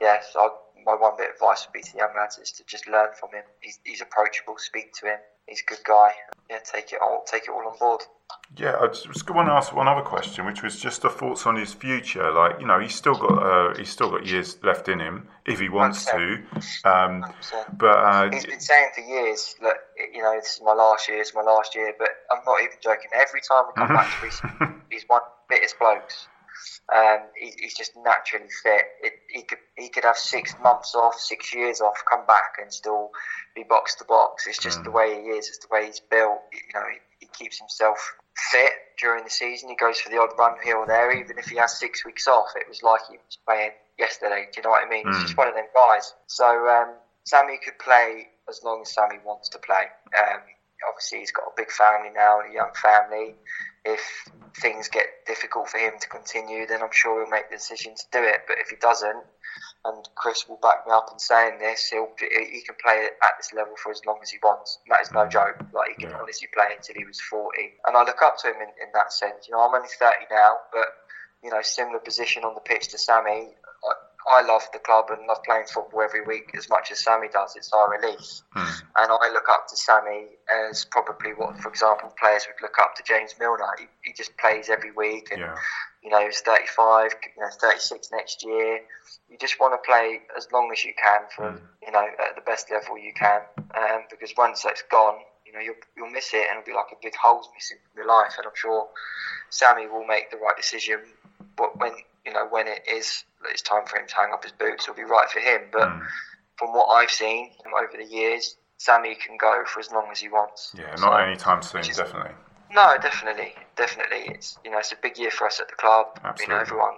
yeah, 0.01 0.17
so 0.33 0.39
I, 0.39 0.49
my 0.83 0.95
one 0.95 1.15
bit 1.17 1.29
of 1.29 1.35
advice 1.35 1.67
would 1.67 1.73
be 1.73 1.81
to 1.83 1.91
the 1.93 1.99
young 1.99 2.13
lads 2.17 2.39
is 2.39 2.51
to 2.53 2.63
just 2.65 2.87
learn 2.87 3.09
from 3.19 3.29
him. 3.29 3.43
He's, 3.61 3.79
he's 3.83 4.01
approachable, 4.01 4.55
speak 4.57 4.93
to 4.99 5.05
him. 5.05 5.19
He's 5.47 5.61
a 5.61 5.69
good 5.69 5.83
guy. 5.85 6.11
Yeah, 6.49 6.57
take 6.63 6.91
it 6.91 6.99
all, 7.01 7.23
take 7.25 7.43
it 7.43 7.49
all 7.49 7.67
on 7.67 7.77
board. 7.77 8.01
Yeah, 8.57 8.77
I 8.79 8.87
just 8.87 9.07
was 9.07 9.21
going 9.21 9.45
to 9.47 9.53
ask 9.53 9.73
one 9.73 9.87
other 9.87 10.01
question, 10.01 10.45
which 10.45 10.63
was 10.63 10.79
just 10.79 11.03
the 11.03 11.09
thoughts 11.09 11.45
on 11.45 11.55
his 11.55 11.73
future. 11.73 12.31
Like, 12.31 12.59
you 12.59 12.67
know, 12.67 12.79
he's 12.79 12.95
still 12.95 13.15
got 13.15 13.31
uh, 13.31 13.75
he's 13.77 13.89
still 13.89 14.09
got 14.09 14.25
years 14.25 14.57
left 14.63 14.89
in 14.89 14.99
him 14.99 15.27
if 15.45 15.59
he 15.59 15.69
wants 15.69 16.05
to. 16.05 16.43
Um, 16.83 17.23
100%. 17.23 17.77
but 17.77 17.97
uh, 17.97 18.31
He's 18.31 18.45
been 18.45 18.59
saying 18.59 18.89
for 18.95 19.01
years, 19.01 19.55
look, 19.61 19.77
you 20.13 20.21
know, 20.21 20.33
this 20.35 20.55
is 20.55 20.61
my 20.63 20.73
last 20.73 21.07
year, 21.07 21.21
it's 21.21 21.33
my 21.33 21.41
last 21.41 21.75
year, 21.75 21.93
but 21.97 22.09
I'm 22.31 22.43
not 22.45 22.61
even 22.61 22.77
joking. 22.81 23.11
Every 23.13 23.41
time 23.41 23.65
we 23.67 23.73
come 23.81 23.95
back 23.95 24.19
to 24.19 24.25
Reece, 24.25 24.41
he's 24.91 25.03
one 25.07 25.21
of 25.21 25.27
the 25.49 25.55
fittest 25.55 25.79
blokes. 25.79 26.27
Um, 26.93 27.19
he, 27.39 27.53
he's 27.59 27.75
just 27.75 27.91
naturally 27.95 28.49
fit. 28.63 28.85
It, 29.01 29.13
he 29.29 29.43
could 29.43 29.59
he 29.77 29.89
could 29.89 30.03
have 30.03 30.17
six 30.17 30.53
months 30.61 30.95
off, 30.95 31.15
six 31.19 31.53
years 31.53 31.81
off, 31.81 32.03
come 32.09 32.25
back 32.25 32.57
and 32.61 32.71
still 32.71 33.11
be 33.55 33.63
box 33.63 33.95
to 33.95 34.05
box. 34.05 34.47
It's 34.47 34.59
just 34.59 34.83
the 34.83 34.91
way 34.91 35.21
he 35.21 35.29
is. 35.29 35.47
It's 35.47 35.59
the 35.59 35.67
way 35.71 35.85
he's 35.85 35.99
built. 35.99 36.39
You 36.53 36.79
know, 36.79 36.85
he, 36.91 37.25
he 37.25 37.27
keeps 37.27 37.59
himself 37.59 37.97
fit 38.51 38.71
during 38.99 39.23
the 39.23 39.29
season. 39.29 39.69
He 39.69 39.75
goes 39.75 39.99
for 39.99 40.09
the 40.09 40.19
odd 40.19 40.31
run 40.37 40.55
here 40.63 40.77
or 40.77 40.87
there, 40.87 41.11
even 41.11 41.37
if 41.37 41.45
he 41.45 41.57
has 41.57 41.79
six 41.79 42.05
weeks 42.05 42.27
off. 42.27 42.47
It 42.55 42.67
was 42.67 42.83
like 42.83 43.01
he 43.09 43.17
was 43.17 43.37
playing 43.45 43.71
yesterday. 43.97 44.47
Do 44.51 44.59
you 44.59 44.63
know 44.63 44.69
what 44.69 44.85
I 44.85 44.89
mean? 44.89 45.05
He's 45.07 45.23
just 45.23 45.37
one 45.37 45.47
of 45.47 45.55
them 45.55 45.67
guys. 45.73 46.13
So 46.27 46.45
um, 46.45 46.95
Sammy 47.23 47.59
could 47.63 47.77
play 47.79 48.27
as 48.49 48.61
long 48.63 48.81
as 48.81 48.93
Sammy 48.93 49.19
wants 49.25 49.49
to 49.49 49.59
play. 49.59 49.85
Um, 50.17 50.41
obviously, 50.87 51.19
he's 51.19 51.31
got 51.31 51.45
a 51.45 51.55
big 51.55 51.71
family 51.71 52.09
now 52.13 52.39
a 52.41 52.53
young 52.53 52.71
family. 52.81 53.35
If 53.83 54.01
things 54.61 54.87
get 54.89 55.05
difficult 55.25 55.69
for 55.69 55.77
him 55.77 55.93
to 55.99 56.07
continue, 56.07 56.67
then 56.67 56.81
I'm 56.81 56.93
sure 56.93 57.21
he'll 57.21 57.31
make 57.31 57.49
the 57.49 57.57
decision 57.57 57.95
to 57.95 58.03
do 58.11 58.19
it. 58.23 58.41
But 58.47 58.57
if 58.59 58.69
he 58.69 58.75
doesn't, 58.75 59.23
and 59.85 60.07
Chris 60.15 60.47
will 60.47 60.59
back 60.61 60.85
me 60.85 60.93
up 60.93 61.09
in 61.11 61.17
saying 61.17 61.59
this, 61.59 61.89
he'll 61.89 62.13
he 62.19 62.61
can 62.61 62.75
play 62.83 63.09
at 63.23 63.33
this 63.37 63.51
level 63.53 63.73
for 63.81 63.91
as 63.91 64.01
long 64.05 64.19
as 64.21 64.29
he 64.29 64.37
wants. 64.43 64.77
And 64.85 64.93
that 64.93 65.01
is 65.01 65.11
no 65.11 65.25
mm. 65.25 65.31
joke. 65.31 65.57
Like 65.73 65.89
he 65.89 65.95
can 65.95 66.11
Yeah. 66.11 66.19
honestly 66.21 66.47
play 66.53 66.75
until 66.75 66.95
he 66.95 67.05
was 67.05 67.19
40, 67.21 67.73
and 67.87 67.97
I 67.97 68.03
look 68.03 68.21
up 68.21 68.37
to 68.39 68.49
him 68.49 68.61
in, 68.61 68.69
in 68.81 68.91
that 68.93 69.11
sense. 69.11 69.47
You 69.47 69.55
know, 69.55 69.61
I'm 69.61 69.73
only 69.73 69.89
30 69.89 70.27
now, 70.29 70.57
but 70.71 70.85
you 71.43 71.49
know, 71.49 71.61
similar 71.61 71.99
position 71.99 72.43
on 72.43 72.53
the 72.53 72.61
pitch 72.61 72.89
to 72.89 72.97
Sammy. 72.97 73.49
I, 74.29 74.41
love 74.41 74.63
the 74.73 74.79
club 74.79 75.05
and 75.09 75.25
love 75.27 75.39
playing 75.45 75.65
football 75.65 76.01
every 76.01 76.23
week 76.23 76.51
as 76.57 76.69
much 76.69 76.91
as 76.91 77.03
Sammy 77.03 77.27
does. 77.31 77.55
It's 77.55 77.71
our 77.73 77.89
release. 77.89 78.43
And 78.55 79.11
I 79.11 79.31
look 79.31 79.47
up 79.49 79.67
to 79.69 79.77
Sammy 79.77 80.27
as 80.69 80.85
probably 80.85 81.31
what, 81.31 81.57
for 81.59 81.69
example, 81.69 82.13
players 82.19 82.45
would 82.47 82.61
look 82.61 82.77
up 82.81 82.95
to 82.95 83.03
James 83.03 83.33
Milner. 83.39 83.65
He, 83.79 83.85
he 84.03 84.13
just 84.13 84.35
plays 84.37 84.69
every 84.69 84.91
week, 84.91 85.29
and 85.31 85.41
yeah, 85.41 85.55
you 86.03 86.09
know 86.09 86.25
he's 86.25 86.41
35, 86.41 87.11
you 87.35 87.41
know 87.41 87.49
36 87.49 88.09
next 88.11 88.43
year. 88.45 88.81
You 89.29 89.37
just 89.39 89.59
want 89.59 89.73
to 89.73 89.85
play 89.85 90.19
as 90.35 90.47
long 90.51 90.69
as 90.73 90.83
you 90.83 90.93
can 91.01 91.21
for 91.35 91.61
you 91.85 91.91
know 91.91 92.05
at 92.05 92.35
the 92.35 92.41
best 92.41 92.69
level 92.71 92.97
you 92.97 93.13
can, 93.13 93.41
um, 93.75 94.01
because 94.09 94.33
once 94.37 94.61
that's 94.63 94.83
gone, 94.91 95.19
you 95.45 95.53
know 95.53 95.59
you'll 95.59 95.75
you'll 95.95 96.09
miss 96.09 96.33
it, 96.33 96.47
and 96.49 96.59
it'll 96.59 96.65
be 96.65 96.73
like 96.73 96.91
a 96.91 96.99
big 97.01 97.15
hole's 97.15 97.47
missing 97.55 97.77
from 97.83 98.03
your 98.03 98.07
life. 98.07 98.33
And 98.37 98.45
I'm 98.45 98.55
sure 98.55 98.87
Sammy 99.49 99.87
will 99.87 100.05
make 100.05 100.31
the 100.31 100.37
right 100.37 100.57
decision, 100.57 100.99
but 101.55 101.79
when 101.79 101.93
you 102.25 102.33
know 102.33 102.47
when 102.49 102.67
it 102.67 102.81
is 102.91 103.23
it's 103.49 103.61
time 103.61 103.85
for 103.85 103.97
him 103.97 104.07
to 104.07 104.15
hang 104.15 104.31
up 104.33 104.43
his 104.43 104.53
boots, 104.53 104.85
it'll 104.85 104.95
be 104.95 105.03
right 105.03 105.29
for 105.29 105.39
him. 105.39 105.61
But 105.71 105.89
hmm. 105.89 105.99
from 106.57 106.73
what 106.73 106.87
I've 106.87 107.11
seen 107.11 107.51
over 107.65 107.97
the 107.97 108.09
years, 108.09 108.57
Sammy 108.77 109.15
can 109.15 109.37
go 109.37 109.63
for 109.65 109.79
as 109.79 109.91
long 109.91 110.07
as 110.11 110.19
he 110.19 110.29
wants. 110.29 110.73
yeah, 110.77 110.95
So- 110.95 111.07
not 111.07 111.27
anytime 111.27 111.61
soon, 111.61 111.81
is- 111.81 111.97
definitely. 111.97 112.33
no, 112.71 112.95
definitely, 113.01 113.55
definitely. 113.75 114.25
It's 114.27 114.57
you 114.63 114.71
know 114.71 114.77
it's 114.79 114.91
a 114.91 114.97
big 115.01 115.17
year 115.17 115.31
for 115.31 115.47
us 115.47 115.59
at 115.59 115.67
the 115.69 115.75
club. 115.75 116.07
You 116.39 116.47
know, 116.47 116.57
everyone 116.57 116.95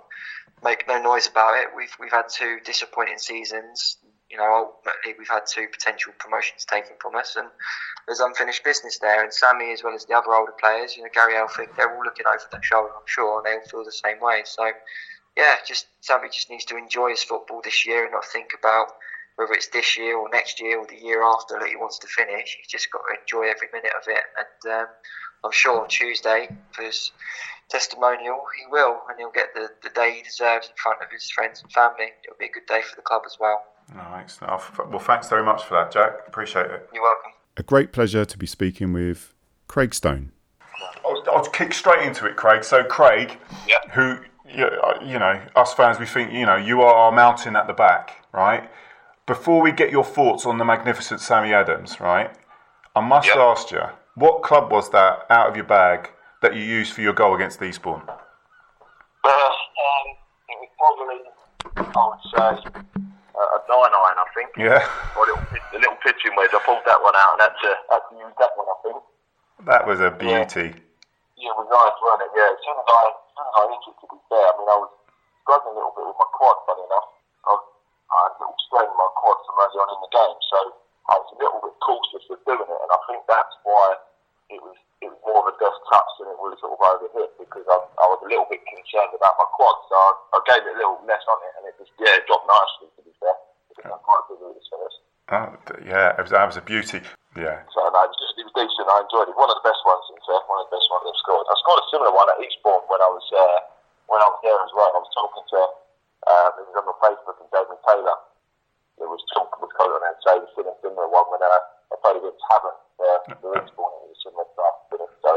make 0.63 0.87
no 0.87 1.01
noise 1.01 1.27
about 1.27 1.55
it. 1.59 1.67
We've 1.75 1.93
we've 1.99 2.11
had 2.11 2.29
two 2.29 2.59
disappointing 2.65 3.17
seasons. 3.17 3.97
You 4.29 4.37
know, 4.37 4.71
ultimately 4.85 5.13
we've 5.19 5.29
had 5.29 5.43
two 5.47 5.67
potential 5.71 6.11
promotions 6.17 6.65
taken 6.65 6.93
from 6.99 7.15
us, 7.15 7.35
and 7.35 7.47
there's 8.07 8.19
unfinished 8.19 8.63
business 8.63 8.97
there. 8.97 9.23
And 9.23 9.31
Sammy, 9.31 9.71
as 9.71 9.83
well 9.83 9.93
as 9.93 10.05
the 10.05 10.15
other 10.15 10.33
older 10.33 10.53
players, 10.59 10.97
you 10.97 11.03
know, 11.03 11.09
Gary 11.13 11.33
Elphick, 11.35 11.75
they're 11.75 11.95
all 11.95 12.03
looking 12.03 12.25
over 12.25 12.41
their 12.51 12.63
shoulder, 12.63 12.89
I'm 12.95 13.05
sure, 13.05 13.37
and 13.37 13.45
they 13.45 13.53
all 13.59 13.67
feel 13.69 13.85
the 13.85 13.91
same 13.91 14.19
way. 14.21 14.41
So, 14.45 14.71
yeah, 15.37 15.55
just 15.67 15.87
Sammy 16.01 16.29
just 16.31 16.49
needs 16.49 16.65
to 16.65 16.77
enjoy 16.77 17.09
his 17.09 17.23
football 17.23 17.61
this 17.63 17.85
year 17.85 18.03
and 18.03 18.11
not 18.11 18.25
think 18.25 18.51
about 18.57 18.87
whether 19.35 19.53
it's 19.53 19.67
this 19.67 19.97
year 19.97 20.15
or 20.17 20.29
next 20.29 20.61
year 20.61 20.77
or 20.79 20.85
the 20.85 20.95
year 21.01 21.23
after 21.23 21.57
that 21.59 21.67
he 21.67 21.75
wants 21.75 21.97
to 21.99 22.07
finish. 22.07 22.55
He's 22.59 22.67
just 22.67 22.91
got 22.91 22.99
to 22.99 23.19
enjoy 23.19 23.49
every 23.49 23.67
minute 23.73 23.91
of 23.99 24.07
it. 24.07 24.23
And 24.37 24.73
um, 24.81 24.87
I'm 25.43 25.51
sure 25.51 25.81
on 25.81 25.87
Tuesday 25.89 26.49
for 26.71 26.83
his 26.83 27.11
testimonial, 27.69 28.41
he 28.59 28.65
will, 28.69 29.01
and 29.09 29.17
he'll 29.17 29.31
get 29.31 29.47
the, 29.55 29.69
the 29.81 29.89
day 29.89 30.13
he 30.17 30.21
deserves 30.21 30.67
in 30.67 30.73
front 30.75 30.99
of 31.01 31.07
his 31.11 31.29
friends 31.31 31.61
and 31.63 31.71
family. 31.71 32.11
It'll 32.23 32.37
be 32.37 32.45
a 32.45 32.51
good 32.51 32.67
day 32.67 32.81
for 32.87 32.95
the 32.95 33.01
club 33.01 33.23
as 33.25 33.37
well. 33.39 33.63
Oh, 33.95 34.15
excellent. 34.17 34.51
Well, 34.91 34.99
thanks 34.99 35.29
very 35.29 35.43
much 35.43 35.63
for 35.63 35.73
that, 35.75 35.91
Jack. 35.91 36.11
Appreciate 36.27 36.67
it. 36.67 36.89
You're 36.93 37.03
welcome. 37.03 37.31
A 37.57 37.63
great 37.63 37.91
pleasure 37.91 38.25
to 38.25 38.37
be 38.37 38.45
speaking 38.45 38.93
with 38.93 39.33
Craig 39.67 39.93
Stone. 39.93 40.31
I'll, 41.05 41.23
I'll 41.31 41.45
kick 41.45 41.73
straight 41.73 42.05
into 42.05 42.25
it, 42.25 42.35
Craig. 42.35 42.63
So, 42.63 42.83
Craig, 42.83 43.37
Yeah. 43.67 43.77
who 43.91 44.19
you 44.45 44.69
you 45.03 45.19
know, 45.19 45.41
us 45.55 45.73
fans, 45.73 45.99
we 45.99 46.05
think 46.05 46.31
you 46.31 46.45
know 46.45 46.55
you 46.55 46.81
are 46.81 46.93
our 46.93 47.11
mountain 47.11 47.55
at 47.55 47.67
the 47.67 47.73
back, 47.73 48.25
right? 48.31 48.69
Before 49.25 49.61
we 49.61 49.71
get 49.71 49.89
your 49.91 50.03
thoughts 50.03 50.45
on 50.45 50.57
the 50.57 50.65
magnificent 50.65 51.21
Sammy 51.21 51.53
Adams, 51.53 51.99
right? 52.01 52.31
I 52.95 52.99
must 52.99 53.27
Yeah. 53.27 53.41
ask 53.41 53.71
you, 53.71 53.81
what 54.15 54.43
club 54.43 54.69
was 54.71 54.89
that 54.91 55.25
out 55.29 55.47
of 55.47 55.55
your 55.55 55.65
bag 55.65 56.11
that 56.41 56.53
you 56.55 56.61
used 56.61 56.93
for 56.93 57.01
your 57.01 57.13
goal 57.13 57.33
against 57.33 57.61
Eastbourne? 57.61 58.03
Uh, 59.23 59.29
um, 59.29 60.07
it 60.49 60.57
was 60.59 60.69
probably, 60.77 61.19
I 61.95 62.07
would 62.07 62.19
say, 62.35 62.69
uh, 62.75 63.39
a 63.39 63.59
nine 63.69 63.93
iron, 63.95 64.17
I 64.19 64.25
think. 64.35 64.49
Yeah, 64.57 64.85
Or 65.17 65.23
a 65.23 65.27
little, 65.31 65.43
a 65.73 65.77
little 65.79 65.95
pitching 66.03 66.35
wedge. 66.35 66.51
I 66.53 66.59
pulled 66.65 66.83
that 66.85 67.01
one 67.01 67.15
out 67.15 67.33
and 67.33 67.41
had 67.41 67.55
to, 67.63 67.71
had 67.89 68.01
to 68.11 68.15
use 68.19 68.33
that 68.39 68.51
one, 68.59 68.67
I 68.67 68.77
think. 68.83 69.03
That 69.65 69.87
was 69.87 70.01
a 70.01 70.11
beauty. 70.11 70.75
Yeah, 71.39 71.49
it 71.49 71.55
was 71.57 71.67
nice, 71.71 71.95
wasn't 72.03 72.27
it? 72.27 72.31
Yeah, 72.35 72.51
as 72.51 72.59
soon 72.59 72.75
as 72.75 72.85
I, 72.91 73.01
as 73.07 73.07
soon 73.07 73.15
as 73.15 73.22
I 73.33 73.61
hit 73.65 73.81
to 73.81 74.07
be 74.13 74.19
fair, 74.29 74.45
I 74.45 74.53
mean, 74.61 74.69
I 74.69 74.77
was 74.77 74.91
struggling 75.41 75.73
a 75.73 75.77
little 75.81 75.95
bit 75.97 76.05
with 76.05 76.19
my 76.21 76.29
quad, 76.37 76.57
funny 76.69 76.85
enough. 76.85 77.07
I, 77.43 77.49
was, 77.57 77.65
I 78.13 78.17
had 78.29 78.33
a 78.33 78.39
little 78.45 78.59
strain 78.69 78.87
in 78.89 78.97
my 78.97 79.09
quad 79.17 79.37
from 79.41 79.57
early 79.57 79.77
on 79.81 79.89
in 79.89 79.99
the 80.05 80.11
game, 80.13 80.37
so 80.53 80.59
I 81.09 81.13
was 81.17 81.29
a 81.33 81.37
little 81.41 81.61
bit 81.65 81.75
cautious 81.81 82.25
of 82.29 82.39
doing 82.45 82.69
it, 82.69 82.79
and 82.79 82.91
I 82.93 82.99
think 83.09 83.21
that's 83.25 83.55
why 83.65 83.85
it 84.53 84.61
was 84.61 84.77
it 85.01 85.11
was 85.11 85.19
more 85.27 85.43
of 85.43 85.51
a 85.51 85.55
dust 85.59 85.81
touch 85.91 86.11
than 86.15 86.31
it 86.31 86.39
was 86.39 86.55
sort 86.63 86.77
of 86.77 86.79
over 86.79 87.09
hit 87.11 87.35
because 87.35 87.67
I, 87.67 87.75
I 87.75 88.05
was 88.07 88.23
a 88.23 88.29
little 88.31 88.47
bit 88.47 88.63
concerned 88.63 89.11
about 89.17 89.35
my 89.35 89.47
quad, 89.51 89.77
so 89.91 89.95
I, 89.99 90.11
I 90.31 90.39
gave 90.47 90.63
it 90.63 90.77
a 90.77 90.79
little 90.79 91.01
less 91.03 91.25
on 91.27 91.39
it, 91.43 91.53
and 91.59 91.63
it 91.67 91.75
just 91.75 91.91
yeah, 91.99 92.15
it 92.15 92.23
dropped 92.29 92.47
nicely 92.47 92.87
to 92.95 93.01
be 93.03 93.11
fair. 93.19 93.35
It 93.73 93.83
was 93.83 93.99
quite 93.99 94.23
good 94.31 94.39
with 94.39 94.55
this 94.61 94.69
Oh, 95.33 95.49
yeah, 95.81 96.13
it 96.13 96.21
was, 96.21 96.29
that 96.29 96.45
was 96.45 96.61
a 96.61 96.61
beauty. 96.61 97.01
Yeah. 97.33 97.65
So 97.73 97.81
no, 97.81 97.99
it 98.05 98.13
was, 98.13 98.19
just, 98.21 98.37
it 98.37 98.45
was 98.45 98.53
decent. 98.53 98.85
I 98.85 99.01
enjoyed 99.01 99.25
it. 99.25 99.33
One 99.33 99.49
of 99.49 99.57
the 99.57 99.65
best 99.65 99.81
ones, 99.81 100.05
in 100.13 100.21
fact, 100.21 100.45
one 100.45 100.61
of 100.61 100.69
the 100.69 100.77
best 100.77 100.85
ones 100.93 101.09
I've 101.09 101.17
scored. 101.25 101.49
I 101.49 101.55
scored 101.57 101.81
a 101.81 101.87
similar 101.89 102.13
one 102.13 102.29
at 102.29 102.37
Eastbourne 102.37 102.85
when 102.85 103.01
I 103.01 103.09
was 103.09 103.25
uh, 103.33 103.59
when 104.05 104.21
I 104.21 104.29
was 104.29 104.37
there 104.45 104.61
as 104.61 104.69
well. 104.77 104.93
I 104.93 105.01
was 105.01 105.09
talking 105.17 105.41
to 105.41 105.59
um, 106.29 106.51
it 106.61 106.65
was 106.69 106.75
on 106.77 106.85
my 106.85 106.97
Facebook 107.01 107.37
and 107.41 107.49
David 107.49 107.81
Taylor. 107.81 108.17
It 109.01 109.09
was 109.09 109.25
talking 109.33 109.57
was 109.57 109.73
on 109.73 110.05
and 110.05 110.17
saying 110.21 110.45
a 110.45 110.75
similar 110.85 111.09
one 111.09 111.25
when 111.33 111.41
uh, 111.41 111.49
I 111.49 111.95
played 112.05 112.21
against 112.21 112.45
Havant 112.53 112.77
uh, 113.01 113.19
for 113.41 113.57
Eastbourne. 113.57 113.93
It 114.05 114.13
was 114.13 114.21
similar 114.21 114.45
stuff. 114.53 114.75
So 115.25 115.31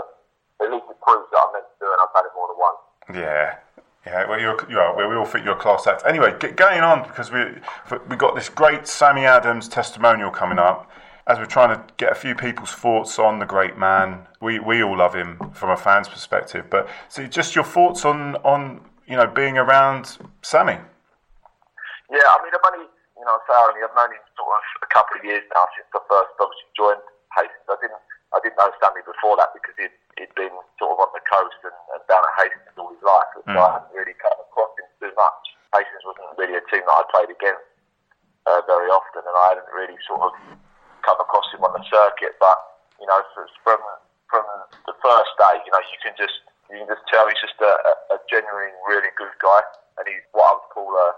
at 0.60 0.68
least 0.68 0.92
it 0.92 0.98
proves 1.00 1.32
that 1.32 1.40
I 1.40 1.46
meant 1.56 1.66
to 1.72 1.76
do 1.80 1.88
it. 1.88 1.96
And 1.96 2.02
I've 2.04 2.12
had 2.12 2.28
it 2.28 2.34
more 2.36 2.48
than 2.52 2.58
once. 2.60 2.80
Yeah. 3.16 3.56
Yeah, 4.06 4.28
well, 4.28 4.40
you're, 4.40 4.56
you 4.70 4.78
are, 4.78 4.96
we 4.96 5.16
all 5.16 5.24
think 5.24 5.44
you're 5.44 5.56
a 5.56 5.60
class 5.60 5.86
act. 5.88 6.04
Anyway, 6.06 6.32
going 6.54 6.80
on 6.80 7.02
because 7.02 7.32
we 7.32 7.42
we 8.08 8.14
got 8.14 8.36
this 8.36 8.48
great 8.48 8.86
Sammy 8.86 9.24
Adams 9.24 9.68
testimonial 9.68 10.30
coming 10.30 10.60
up. 10.60 10.88
As 11.26 11.38
we're 11.38 11.46
trying 11.46 11.76
to 11.76 11.82
get 11.96 12.12
a 12.12 12.14
few 12.14 12.36
people's 12.36 12.70
thoughts 12.70 13.18
on 13.18 13.40
the 13.40 13.46
great 13.46 13.76
man, 13.76 14.28
we, 14.40 14.60
we 14.60 14.80
all 14.84 14.96
love 14.96 15.12
him 15.12 15.50
from 15.52 15.70
a 15.70 15.76
fan's 15.76 16.08
perspective. 16.08 16.66
But 16.70 16.88
see, 17.08 17.26
just 17.26 17.56
your 17.56 17.64
thoughts 17.64 18.04
on 18.04 18.36
on 18.46 18.80
you 19.08 19.16
know 19.16 19.26
being 19.26 19.58
around 19.58 20.18
Sammy. 20.42 20.78
Yeah, 22.08 22.30
I 22.30 22.38
mean, 22.46 22.54
I've 22.54 22.72
only 22.72 22.86
you 23.18 23.24
know, 23.26 23.42
I've 23.42 23.96
known 23.98 24.14
him 24.14 24.22
sort 24.38 24.54
of 24.54 24.86
a 24.86 24.90
couple 24.94 25.18
of 25.18 25.24
years 25.26 25.42
now 25.50 25.66
since 25.74 25.90
I 25.90 25.98
first 26.06 26.30
obviously 26.38 26.70
joined 26.78 27.02
Hastings. 27.34 27.66
I 27.66 27.74
didn't 27.82 28.05
I 28.34 28.42
didn't 28.42 28.58
know 28.58 28.70
Sammy 28.82 29.06
before 29.06 29.38
that 29.38 29.54
because 29.54 29.76
he'd, 29.78 29.94
he'd 30.18 30.34
been 30.34 30.52
sort 30.80 30.90
of 30.94 30.98
on 30.98 31.10
the 31.14 31.22
coast 31.26 31.60
and, 31.62 31.76
and 31.94 32.02
down 32.10 32.26
at 32.26 32.34
Hastings 32.42 32.74
all 32.74 32.90
his 32.90 33.04
life, 33.04 33.30
so 33.34 33.40
mm. 33.46 33.54
I 33.54 33.78
hadn't 33.78 33.94
really 33.94 34.16
come 34.18 34.34
across 34.34 34.72
him 34.76 34.88
too 34.98 35.12
much. 35.14 35.42
Hastings 35.72 36.02
wasn't 36.02 36.34
really 36.34 36.58
a 36.58 36.64
team 36.66 36.82
that 36.82 36.96
I 36.96 37.02
played 37.12 37.30
against 37.30 37.66
uh, 38.46 38.62
very 38.66 38.90
often, 38.90 39.22
and 39.22 39.36
I 39.36 39.46
hadn't 39.54 39.70
really 39.70 39.98
sort 40.06 40.26
of 40.26 40.32
come 41.06 41.18
across 41.22 41.46
him 41.54 41.62
on 41.62 41.74
the 41.74 41.84
circuit. 41.86 42.34
But 42.42 42.58
you 42.98 43.06
know, 43.06 43.20
from 43.62 43.78
from 44.30 44.44
the 44.86 44.96
first 44.98 45.32
day, 45.38 45.62
you 45.62 45.70
know, 45.70 45.82
you 45.86 45.98
can 46.02 46.14
just 46.18 46.42
you 46.70 46.82
can 46.82 46.88
just 46.90 47.04
tell 47.06 47.26
he's 47.30 47.38
just 47.38 47.58
a, 47.62 47.72
a, 48.10 48.18
genuine, 48.26 48.74
really 48.90 49.10
good 49.14 49.30
guy, 49.38 49.62
and 49.98 50.04
he's 50.10 50.26
what 50.34 50.50
I 50.50 50.52
would 50.58 50.70
call 50.74 50.90
a 50.90 51.08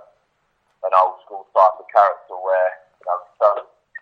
an 0.85 0.93
old 0.95 1.19
school 1.25 1.49
type 1.57 1.77
of 1.81 1.89
character 1.89 2.37
where 2.37 2.71
you 3.01 3.05
know 3.09 3.17
he's 3.25 3.37
so, 3.41 3.51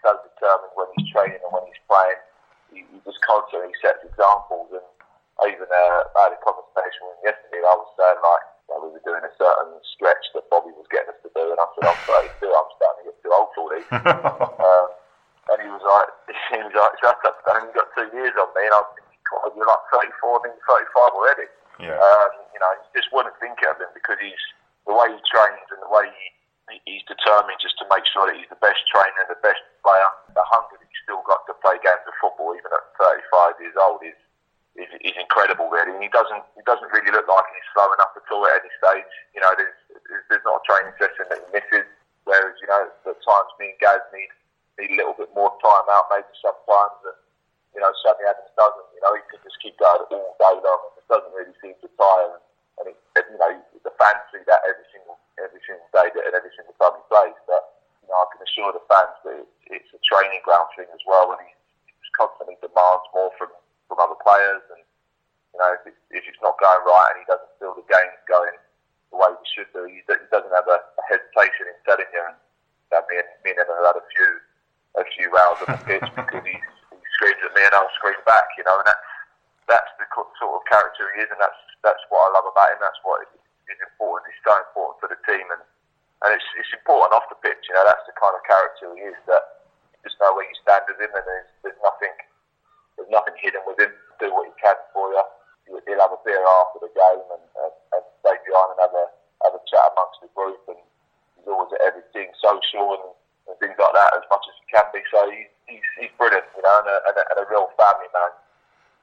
so 0.03 0.11
determined 0.27 0.75
when 0.75 0.89
he's 0.99 1.09
training 1.15 1.41
and 1.41 1.53
when 1.55 1.65
he's 1.71 1.83
playing. 1.87 2.21
He, 2.77 2.85
he 2.93 3.01
just 3.09 3.25
constantly 3.25 3.73
sets 3.81 4.05
examples, 4.05 4.69
and 4.77 4.85
even 5.49 5.65
uh, 5.65 6.01
had 6.21 6.37
a 6.37 6.41
conversation 6.45 7.09
with 7.09 7.17
him 7.25 7.33
yesterday. 7.33 7.65
I 7.65 7.77
was 7.81 7.89
saying 7.97 8.21
like 8.21 8.45
you 8.69 8.71
know, 8.77 8.79
we 8.85 8.89
were 8.93 9.05
doing 9.07 9.25
a 9.25 9.33
certain 9.41 9.81
stretch 9.97 10.25
that 10.37 10.45
Bobby 10.53 10.77
was 10.77 10.85
getting 10.93 11.09
us 11.09 11.21
to 11.25 11.31
do, 11.33 11.45
and 11.49 11.59
I 11.59 11.67
said 11.73 11.89
I'm 11.89 11.97
32, 12.05 12.45
I'm 12.45 12.71
starting 12.77 13.01
to 13.01 13.07
get 13.09 13.17
too 13.25 13.33
old 13.33 13.51
for 13.57 13.67
these. 13.73 13.89
um, 13.97 14.87
and 15.55 15.59
he 15.63 15.71
was 15.71 15.85
like, 15.87 16.11
he 16.53 16.61
was 16.61 16.75
like, 16.75 16.95
shut 17.01 17.17
up, 17.25 17.41
Dan, 17.47 17.65
you've 17.65 17.79
got 17.79 17.89
two 17.95 18.11
years 18.13 18.35
on 18.37 18.51
me, 18.53 18.67
and 18.67 18.75
I 18.75 18.81
was 18.83 18.91
thinking, 18.99 19.23
God, 19.31 19.55
you're 19.55 19.71
like 19.71 20.13
34, 20.21 20.45
then 20.45 20.53
you're 20.59 20.77
35 20.93 21.17
already. 21.17 21.49
Yeah. 21.79 21.97
Um, 21.97 22.31
you 22.53 22.61
know, 22.61 22.73
you 22.77 22.89
just 22.93 23.09
wouldn't 23.15 23.37
think 23.39 23.61
of 23.65 23.79
him 23.79 23.91
because 23.95 24.19
he's 24.19 24.45
the 24.89 24.95
way 24.95 25.13
he 25.15 25.21
trains 25.31 25.69
and 25.71 25.81
the 25.83 25.91
way 25.91 26.09
he, 26.11 26.25
he's 26.87 27.05
determined 27.07 27.59
just 27.63 27.79
to 27.79 27.87
make 27.87 28.03
sure 28.11 28.27
that 28.27 28.35
he's 28.35 28.51
the 28.51 28.59
best 28.59 28.83
trainer 28.91 29.23
the 29.31 29.39
best 29.43 29.63
player. 29.83 30.11
The 30.35 30.43
hunger 30.47 30.79
that 30.79 30.87
he's 30.87 31.03
still 31.07 31.23
got 31.23 31.47
to 31.47 31.55
play 31.63 31.79
games 31.79 32.03
of 32.07 32.15
football, 32.19 32.55
even 32.59 32.71
at 32.75 32.85
35 32.99 33.63
years 33.63 33.77
old, 33.79 34.03
is 34.03 34.19
is, 34.77 34.91
is 35.01 35.17
incredible, 35.17 35.73
really. 35.73 35.95
And 35.95 36.03
he 36.03 36.11
doesn't 36.13 36.43
he 36.59 36.63
doesn't 36.67 36.91
really 36.91 37.13
look 37.15 37.27
like 37.31 37.47
he's 37.55 37.71
slowing 37.73 38.01
up 38.03 38.13
at 38.13 38.29
all 38.29 38.45
at 38.51 38.61
any 38.61 38.73
stage. 38.77 39.13
You 39.33 39.41
know, 39.41 39.53
there's 39.55 39.79
there's 40.29 40.45
not 40.45 40.61
a 40.61 40.65
training 40.67 40.95
session 40.99 41.25
that 41.31 41.41
he 41.41 41.49
misses. 41.55 41.87
Whereas 42.27 42.59
you 42.59 42.67
know, 42.67 42.91
at 42.91 43.19
times 43.23 43.51
me 43.63 43.73
and 43.73 43.81
Gaz 43.81 44.03
need 44.11 44.31
need 44.77 44.93
a 44.93 45.07
little 45.07 45.17
bit 45.17 45.33
more 45.33 45.55
time 45.63 45.87
out, 45.89 46.11
maybe 46.11 46.29
sometimes. 46.43 46.99
And 47.07 47.19
you 47.73 47.81
know, 47.81 47.93
Sammy 48.03 48.27
Adams 48.27 48.53
doesn't. 48.59 48.89
You 48.93 49.01
know, 49.07 49.13
he 49.15 49.23
can 49.31 49.41
just 49.47 49.61
keep 49.63 49.79
going 49.79 50.11
all 50.11 50.35
day 50.37 50.57
long, 50.59 50.81
and 50.91 50.97
it 50.99 51.07
doesn't 51.07 51.33
really 51.33 51.57
seem 51.63 51.79
to 51.81 51.89
tire. 51.97 52.43
And 52.81 52.93
it, 52.93 52.97
you 53.17 53.39
know, 53.41 53.53
the 53.85 53.93
fans 53.97 54.21
see 54.33 54.45
that 54.45 54.61
every 54.69 54.87
single 54.93 55.17
every 55.41 55.61
single 55.65 55.89
day 55.93 56.09
that, 56.13 56.25
and 56.29 56.35
every 56.37 56.53
single 56.57 56.77
time 56.77 56.97
he 56.97 57.05
plays. 57.09 57.39
But 57.49 57.63
you 58.05 58.09
know, 58.09 58.19
I 58.21 58.27
can 58.33 58.41
assure 58.45 58.73
the 58.73 58.85
fans 58.89 59.17
that 59.25 59.37
it's, 59.41 59.57
it's 59.81 59.91
a 59.97 60.01
training 60.05 60.41
ground 60.45 60.69
thing 60.77 60.89
as 60.93 61.03
well, 61.09 61.33
and 61.33 61.41
he, 61.45 61.53
constantly 62.17 62.57
demands 62.65 63.05
more 63.13 63.29
from 63.37 63.53
from 63.93 64.01
other 64.01 64.17
players. 64.25 64.65
And 64.73 64.81
you 65.53 65.59
know, 65.61 65.69
if 65.77 65.85
it's, 65.85 66.03
if 66.09 66.25
it's 66.25 66.41
not 66.41 66.57
going 66.57 66.81
right 66.89 67.13
and 67.13 67.21
he 67.21 67.27
doesn't 67.29 67.53
feel 67.61 67.77
the 67.77 67.85
game's 67.85 68.25
going 68.25 68.57
the 69.13 69.21
way 69.21 69.37
he 69.37 69.47
should 69.53 69.69
do, 69.77 69.85
he, 69.85 70.01
he 70.01 70.29
doesn't 70.33 70.49
have 70.57 70.65
a, 70.65 70.81
a 70.81 71.03
hesitation 71.13 71.69
in 71.69 71.77
telling 71.85 72.09
you. 72.09 72.25
And 72.25 72.41
you 72.41 72.91
know, 72.97 73.05
me 73.13 73.15
and 73.21 73.29
me 73.45 73.49
and 73.53 73.61
him 73.61 73.69
have 73.69 73.85
had 73.93 74.01
a 74.01 74.07
few 74.09 74.29
a 74.97 75.05
few 75.13 75.29
rounds 75.29 75.61
on 75.61 75.69
the 75.77 75.81
pitch 75.85 76.09
because 76.09 76.45
he, 76.49 76.57
he 76.57 76.97
screams 77.21 77.43
at 77.45 77.53
me 77.53 77.61
and 77.69 77.77
I'll 77.77 77.93
scream 78.01 78.17
back. 78.25 78.49
You 78.57 78.65
know, 78.65 78.81
and 78.81 78.89
that's 78.89 79.16
character 80.67 81.09
he 81.15 81.25
is, 81.25 81.31
and 81.31 81.41
that's 81.41 81.63
that's 81.83 82.03
what 82.11 82.27
I 82.27 82.29
love 82.35 82.47
about 82.51 82.75
him. 82.75 82.83
That's 82.83 82.99
what 83.07 83.23
is 83.25 83.81
important. 83.83 84.31
It's 84.31 84.43
so 84.43 84.55
important 84.59 84.97
for 85.01 85.09
the 85.11 85.21
team, 85.27 85.47
and 85.51 85.63
and 86.27 86.31
it's 86.35 86.47
it's 86.59 86.73
important 86.75 87.15
off 87.17 87.31
the 87.31 87.39
pitch. 87.41 87.63
You 87.71 87.75
know, 87.75 87.87
that's 87.87 88.05
the 88.07 88.15
kind 88.19 88.35
of 88.35 88.43
character 88.45 88.91
he 88.95 89.09
is. 89.11 89.19
That 89.31 89.67
you 89.95 89.99
just 90.07 90.19
know 90.19 90.35
where 90.35 90.47
you 90.47 90.57
stand 90.61 90.87
with 90.91 90.99
him, 91.01 91.13
and 91.15 91.27
there's 91.27 91.51
there's 91.63 91.81
nothing 91.83 92.15
there's 92.97 93.13
nothing 93.13 93.37
hidden 93.39 93.63
with 93.69 93.79
him. 93.79 93.93
Do 94.19 94.33
what 94.33 94.49
he 94.49 94.55
can 94.57 94.77
for 94.93 95.13
you. 95.13 95.25
He'll 95.67 96.01
have 96.01 96.15
a 96.15 96.21
beer 96.23 96.41
after 96.63 96.79
the 96.79 96.93
game 96.95 97.27
and, 97.27 97.43
and, 97.59 97.75
and 97.99 98.05
stay 98.23 98.39
behind 98.47 98.79
and 98.79 98.81
have 98.87 98.95
a 98.95 99.07
have 99.45 99.55
a 99.59 99.63
chat 99.67 99.93
amongst 99.93 100.23
the 100.23 100.31
group. 100.33 100.63
And 100.71 100.79
he's 101.37 101.51
always 101.51 101.75
at 101.75 101.83
everything 101.83 102.31
social 102.39 102.97
and, 102.97 103.07
and 103.51 103.55
things 103.59 103.75
like 103.75 103.95
that 103.99 104.15
as 104.15 104.25
much 104.31 104.47
as 104.47 104.55
he 104.63 104.65
can 104.71 104.87
be. 104.95 105.03
So 105.11 105.27
he's 105.29 105.51
he's, 105.67 105.87
he's 106.01 106.15
brilliant, 106.17 106.47
you 106.55 106.63
know, 106.63 106.77
and 106.81 106.89
a, 106.89 106.97
and, 107.11 107.17
a, 107.19 107.23
and 107.35 107.39
a 107.43 107.47
real 107.51 107.69
family 107.77 108.09
man. 108.15 108.33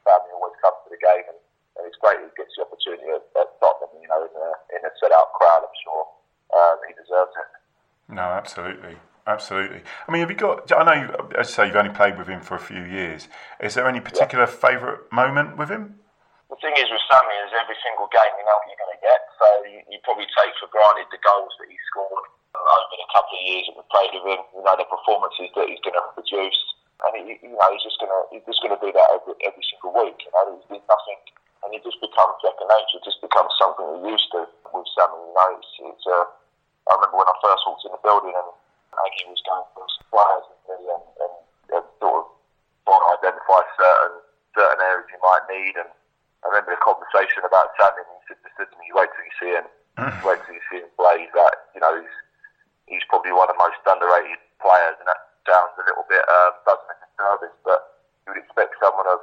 Family 0.07 0.31
always 0.35 0.55
comes 0.59 0.79
to 0.83 0.89
the 0.91 0.99
game, 0.99 1.27
and, 1.31 1.39
and 1.79 1.83
it's 1.87 1.99
great 1.99 2.19
he 2.19 2.27
gets 2.35 2.51
the 2.55 2.63
opportunity 2.67 3.07
at, 3.11 3.23
at 3.39 3.47
Tottenham, 3.59 3.93
you 3.99 4.09
know, 4.09 4.23
in 4.23 4.33
a 4.35 4.49
in 4.75 4.81
a 4.83 4.91
set 4.99 5.15
out 5.15 5.31
crowd. 5.35 5.63
I'm 5.63 5.77
sure 5.83 6.03
um, 6.57 6.77
he 6.87 6.95
deserves 6.95 7.35
it. 7.37 7.49
No, 8.11 8.39
absolutely. 8.53 8.97
Absolutely. 9.23 9.79
I 10.03 10.11
mean, 10.11 10.19
have 10.19 10.29
you 10.29 10.35
got? 10.35 10.67
I 10.75 10.83
know, 10.83 10.97
you, 10.99 11.07
as 11.39 11.47
you 11.47 11.55
say, 11.55 11.71
you've 11.71 11.79
only 11.79 11.95
played 11.95 12.19
with 12.19 12.27
him 12.27 12.43
for 12.43 12.59
a 12.59 12.63
few 12.63 12.83
years. 12.83 13.31
Is 13.63 13.79
there 13.79 13.87
any 13.87 14.03
particular 14.03 14.43
yeah. 14.43 14.51
favourite 14.51 15.07
moment 15.15 15.55
with 15.55 15.71
him? 15.71 15.95
The 16.51 16.59
thing 16.59 16.75
is 16.75 16.91
with 16.91 17.01
Sammy 17.07 17.37
is 17.47 17.55
every 17.55 17.79
single 17.81 18.11
game 18.11 18.33
you 18.35 18.43
know 18.43 18.57
what 18.59 18.67
you're 18.67 18.83
going 18.83 18.95
to 18.99 19.01
get, 19.01 19.21
so 19.39 19.47
you, 19.63 19.79
you 19.95 19.97
probably 20.03 20.27
take 20.27 20.53
for 20.59 20.67
granted 20.69 21.07
the 21.09 21.23
goals 21.23 21.55
that 21.57 21.71
he 21.71 21.79
scored 21.87 22.27
over 22.53 22.95
the 22.99 23.09
couple 23.15 23.33
of 23.33 23.43
years 23.47 23.63
that 23.71 23.75
we 23.79 23.83
played 23.89 24.11
with 24.11 24.27
him. 24.27 24.41
You 24.59 24.61
know 24.61 24.75
the 24.75 24.85
performances 24.91 25.49
that 25.55 25.71
he's 25.71 25.81
going 25.87 25.95
to 25.95 26.03
produce, 26.13 26.59
and 27.07 27.11
he, 27.15 27.39
you 27.47 27.55
know 27.55 27.67
he's 27.71 27.81
just 27.87 28.03
going 28.03 28.11
to 28.11 28.19
he's 28.27 28.43
just 28.43 28.59
going 28.59 28.75
to 28.75 28.81
do 28.83 28.91
that 28.91 29.07
every, 29.23 29.39
every 29.47 29.65
single 29.71 29.95
week. 30.03 30.19
You 30.19 30.35
know, 30.35 30.51
there's, 30.51 30.67
there's 30.67 30.87
nothing, 30.91 31.19
and 31.63 31.71
it 31.71 31.79
just 31.79 32.03
becomes 32.03 32.43
second 32.43 32.67
nature. 32.67 32.99
It 32.99 33.07
just 33.07 33.23
becomes 33.23 33.55
something 33.55 33.87
we're 33.87 34.11
used 34.11 34.27
to 34.35 34.51
with 34.75 34.89
Sammy. 34.99 35.15
You 35.15 35.31
know, 35.31 35.47
it's, 35.57 35.71
it's 35.79 36.05
uh, 36.11 36.27
I 36.27 36.99
remember 36.99 37.23
when 37.23 37.31
I 37.31 37.35
first 37.39 37.63
walked 37.65 37.87
in 37.87 37.95
the 37.95 38.03
building 38.03 38.35
and 38.35 38.51
Aggie 38.99 39.29
was 39.29 39.41
going 39.45 39.65
for 39.73 39.85
suppliers 39.97 40.45
and, 40.69 40.85
and, 40.85 41.05
and, 41.17 41.33
and 41.79 41.85
sort 41.97 42.15
of 42.21 42.25
trying 42.85 43.01
to 43.01 43.09
identify 43.17 43.61
certain 43.77 44.13
certain 44.53 44.81
areas 44.85 45.09
you 45.09 45.21
might 45.25 45.45
need. 45.49 45.73
And 45.81 45.89
I 46.45 46.53
remember 46.53 46.77
a 46.77 46.81
conversation 46.81 47.41
about 47.41 47.73
Sammy, 47.79 48.05
and 48.05 48.17
he 48.21 48.21
said, 48.29 48.39
said 48.57 48.69
to 48.69 48.77
me, 48.77 48.93
"Wait 48.93 49.09
till 49.13 49.25
you 49.25 49.35
see 49.41 49.53
him. 49.57 49.67
Wait 50.25 50.39
till 50.45 50.57
you 50.57 50.65
see 50.69 50.81
him 50.85 50.91
play. 50.97 51.25
That 51.33 51.73
you 51.73 51.81
know, 51.81 51.93
he's 51.97 52.15
he's 52.85 53.05
probably 53.09 53.33
one 53.33 53.49
of 53.49 53.57
the 53.57 53.61
most 53.61 53.81
underrated 53.85 54.41
players." 54.61 54.97
And 55.01 55.09
that 55.09 55.21
sounds 55.49 55.73
a 55.81 55.83
little 55.89 56.05
bit 56.05 56.21
uh, 56.29 56.53
doesn't 56.69 56.89
make 56.89 57.01
a 57.01 57.09
service, 57.17 57.55
but 57.65 57.79
you 58.25 58.37
would 58.37 58.41
expect 58.41 58.77
someone 58.77 59.09
of 59.09 59.19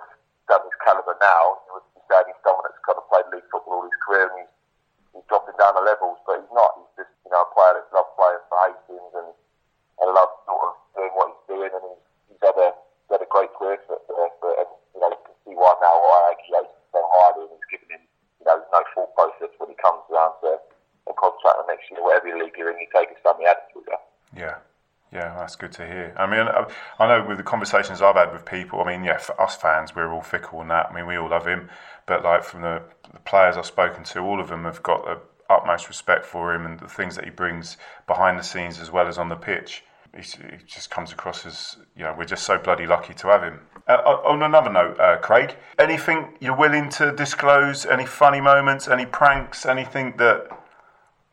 Sammy's 0.50 0.76
caliber 0.82 1.14
now. 1.22 1.62
You 1.70 1.78
would 1.78 1.86
be 1.94 2.02
saying 2.10 2.26
he's 2.26 2.42
someone 2.42 2.66
that's 2.66 2.82
kind 2.82 2.98
of 2.98 3.06
played 3.06 3.28
league 3.30 3.46
football 3.54 3.80
all 3.80 3.86
his 3.86 3.98
career, 4.02 4.26
and 4.26 4.44
he's, 4.44 4.54
he's 5.14 5.26
dropping 5.30 5.56
down 5.56 5.78
the 5.78 5.84
levels, 5.86 6.18
but 6.26 6.42
he's 6.42 6.54
not. 6.54 6.74
He's 6.82 7.06
just 7.06 7.12
you 7.22 7.30
know 7.30 7.46
a 7.46 7.50
player 7.54 7.78
that's 7.78 7.92
loved 7.94 8.12
playing 8.18 8.42
for 8.50 8.58
Hastings 8.66 9.14
and 9.14 9.30
I 10.00 10.08
love 10.08 10.32
sort 10.48 10.60
of 10.64 10.72
doing 10.96 11.12
what 11.12 11.28
he's 11.28 11.44
doing, 11.44 11.72
and 11.76 11.84
he's, 11.92 12.04
he's 12.32 12.40
had 12.40 12.56
a 12.56 12.72
he's 12.72 13.12
had 13.12 13.20
a 13.20 13.28
great 13.28 13.52
career 13.52 13.76
for, 13.84 14.00
for, 14.08 14.16
for 14.40 14.50
and 14.56 14.70
you 14.96 15.00
know 15.04 15.12
you 15.12 15.20
can 15.28 15.36
see 15.44 15.52
why 15.52 15.76
now 15.76 15.92
why 15.92 16.16
I 16.24 16.28
actually 16.32 16.72
so 16.88 17.00
highly, 17.04 17.44
and 17.44 17.52
he's 17.52 17.68
given 17.68 18.00
him 18.00 18.02
you 18.40 18.44
know 18.48 18.64
no 18.72 18.80
full 18.96 19.12
process 19.12 19.52
when 19.60 19.68
he 19.68 19.76
comes 19.76 20.00
around 20.08 20.40
to 20.40 20.56
a 21.08 21.12
contract 21.20 21.60
the 21.60 21.68
next 21.68 21.84
year, 21.92 22.00
whatever 22.00 22.32
league 22.32 22.56
you're 22.56 22.72
in, 22.72 22.80
you 22.80 22.88
take 22.88 23.12
a 23.12 23.16
Sammy 23.20 23.44
Adams 23.44 23.72
with 23.76 23.88
you. 23.92 24.00
Yeah. 24.40 24.56
Yeah, 25.10 25.29
that's 25.40 25.56
good 25.56 25.72
to 25.72 25.86
hear. 25.86 26.14
I 26.16 26.26
mean, 26.26 26.40
I, 26.40 26.66
I 26.98 27.08
know 27.08 27.26
with 27.26 27.38
the 27.38 27.42
conversations 27.42 28.00
I've 28.02 28.14
had 28.14 28.32
with 28.32 28.44
people, 28.44 28.80
I 28.80 28.86
mean, 28.86 29.04
yeah, 29.04 29.18
for 29.18 29.40
us 29.40 29.56
fans, 29.56 29.94
we're 29.94 30.12
all 30.12 30.22
fickle 30.22 30.60
and 30.60 30.70
that. 30.70 30.86
I 30.90 30.94
mean, 30.94 31.06
we 31.06 31.16
all 31.16 31.30
love 31.30 31.46
him, 31.46 31.68
but 32.06 32.22
like 32.22 32.44
from 32.44 32.62
the, 32.62 32.82
the 33.12 33.20
players 33.20 33.56
I've 33.56 33.66
spoken 33.66 34.04
to, 34.04 34.20
all 34.20 34.40
of 34.40 34.48
them 34.48 34.64
have 34.64 34.82
got 34.82 35.04
the 35.04 35.18
utmost 35.52 35.88
respect 35.88 36.24
for 36.24 36.54
him 36.54 36.64
and 36.66 36.78
the 36.78 36.86
things 36.86 37.16
that 37.16 37.24
he 37.24 37.30
brings 37.30 37.76
behind 38.06 38.38
the 38.38 38.42
scenes 38.42 38.78
as 38.78 38.90
well 38.90 39.08
as 39.08 39.18
on 39.18 39.28
the 39.28 39.36
pitch. 39.36 39.82
He, 40.14 40.22
he 40.22 40.64
just 40.66 40.90
comes 40.90 41.12
across 41.12 41.46
as, 41.46 41.76
you 41.96 42.04
know, 42.04 42.14
we're 42.16 42.24
just 42.24 42.44
so 42.44 42.58
bloody 42.58 42.86
lucky 42.86 43.14
to 43.14 43.28
have 43.28 43.42
him. 43.42 43.60
Uh, 43.88 43.94
on 44.24 44.42
another 44.42 44.70
note, 44.70 44.98
uh, 45.00 45.16
Craig, 45.18 45.56
anything 45.78 46.36
you're 46.40 46.56
willing 46.56 46.88
to 46.90 47.12
disclose? 47.12 47.86
Any 47.86 48.06
funny 48.06 48.40
moments? 48.40 48.88
Any 48.88 49.06
pranks? 49.06 49.66
Anything 49.66 50.14
that 50.18 50.48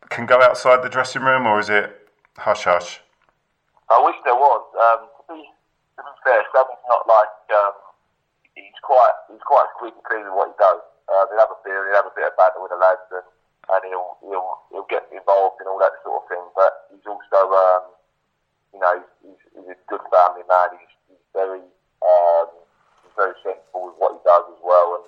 can 0.08 0.26
go 0.26 0.40
outside 0.40 0.82
the 0.82 0.88
dressing 0.88 1.22
room, 1.22 1.46
or 1.46 1.60
is 1.60 1.68
it 1.68 2.08
hush 2.38 2.64
hush? 2.64 3.00
I 3.88 3.98
wish 4.04 4.16
there 4.24 4.36
was. 4.36 4.62
Um, 4.76 5.08
to, 5.08 5.22
be, 5.32 5.40
to 5.48 6.00
be 6.04 6.12
fair, 6.24 6.44
Sammy's 6.52 6.84
not 6.88 7.08
like 7.08 7.32
um, 7.56 7.74
he's 8.52 8.80
quite 8.84 9.16
he's 9.32 9.44
quite 9.44 9.68
squeaky 9.76 10.00
clean 10.04 10.28
with 10.28 10.36
what 10.36 10.52
he 10.52 10.56
does. 10.60 10.84
Uh, 11.08 11.24
he'll 11.32 11.40
have 11.40 11.52
a 11.52 11.60
beer, 11.64 11.88
he'll 11.88 12.00
have 12.04 12.10
a 12.10 12.12
bit 12.12 12.28
of 12.28 12.36
banter 12.36 12.60
with 12.60 12.68
the 12.68 12.76
lads, 12.76 13.08
and, 13.16 13.24
and 13.72 13.82
he'll 13.88 14.20
he'll 14.20 14.60
he'll 14.68 14.90
get 14.92 15.08
involved 15.08 15.56
in 15.64 15.68
all 15.72 15.80
that 15.80 15.96
sort 16.04 16.20
of 16.20 16.28
thing. 16.28 16.44
But 16.52 16.92
he's 16.92 17.06
also 17.08 17.40
um, 17.48 17.84
you 18.76 18.80
know 18.80 18.94
he's, 19.24 19.40
he's 19.56 19.72
a 19.72 19.78
good 19.88 20.04
family 20.12 20.44
man. 20.44 20.68
He's, 20.76 20.92
he's 21.08 21.26
very 21.32 21.64
um, 22.04 22.48
he's 23.00 23.16
very 23.16 23.36
sensible 23.40 23.88
with 23.88 23.96
what 23.96 24.20
he 24.20 24.20
does 24.20 24.52
as 24.52 24.60
well, 24.60 25.00
and 25.00 25.06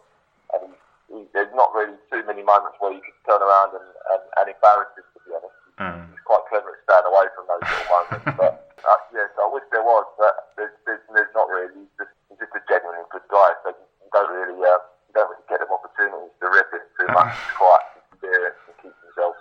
and 0.57 0.61
he, 0.65 0.73
he, 1.13 1.17
there's 1.37 1.53
not 1.53 1.69
really 1.77 2.01
too 2.09 2.25
many 2.25 2.41
moments 2.41 2.81
where 2.81 2.97
you 2.97 3.05
can 3.05 3.13
turn 3.29 3.45
around 3.45 3.77
and, 3.77 3.89
and, 4.17 4.25
and 4.41 4.47
embarrass 4.49 4.89
him. 4.97 5.05
To 5.05 5.19
be 5.21 5.37
honest, 5.37 5.61
mm. 5.77 6.01
he's 6.17 6.25
quite 6.25 6.49
clever 6.49 6.73
at 6.73 6.81
staying 6.89 7.07
away 7.13 7.29
from 7.37 7.45
those 7.45 7.61
little 7.69 7.89
moments, 7.93 8.25
but. 8.41 8.55
Uh, 8.81 8.97
yes, 9.13 9.29
I 9.37 9.45
wish 9.53 9.61
there 9.69 9.85
was, 9.85 10.09
but 10.17 10.57
there's, 10.57 10.73
there's, 10.89 11.05
there's 11.13 11.35
not 11.37 11.53
really. 11.53 11.85
He's 11.85 11.93
just, 12.01 12.17
he's 12.33 12.41
just 12.41 12.57
a 12.57 12.65
genuinely 12.65 13.05
good 13.13 13.29
guy, 13.29 13.53
so 13.61 13.77
you 13.77 14.09
don't 14.09 14.33
really, 14.33 14.57
uh, 14.57 14.81
you 15.05 15.13
don't 15.13 15.29
really 15.29 15.45
get 15.53 15.61
them 15.61 15.69
opportunities 15.69 16.33
to 16.41 16.49
rip 16.49 16.73
him 16.73 16.81
too 16.97 17.09
much. 17.13 17.29
He's 17.29 17.61
quite 17.61 17.85
experienced 18.09 18.65
and 18.73 18.77
keeps 18.81 18.97
himself 19.05 19.37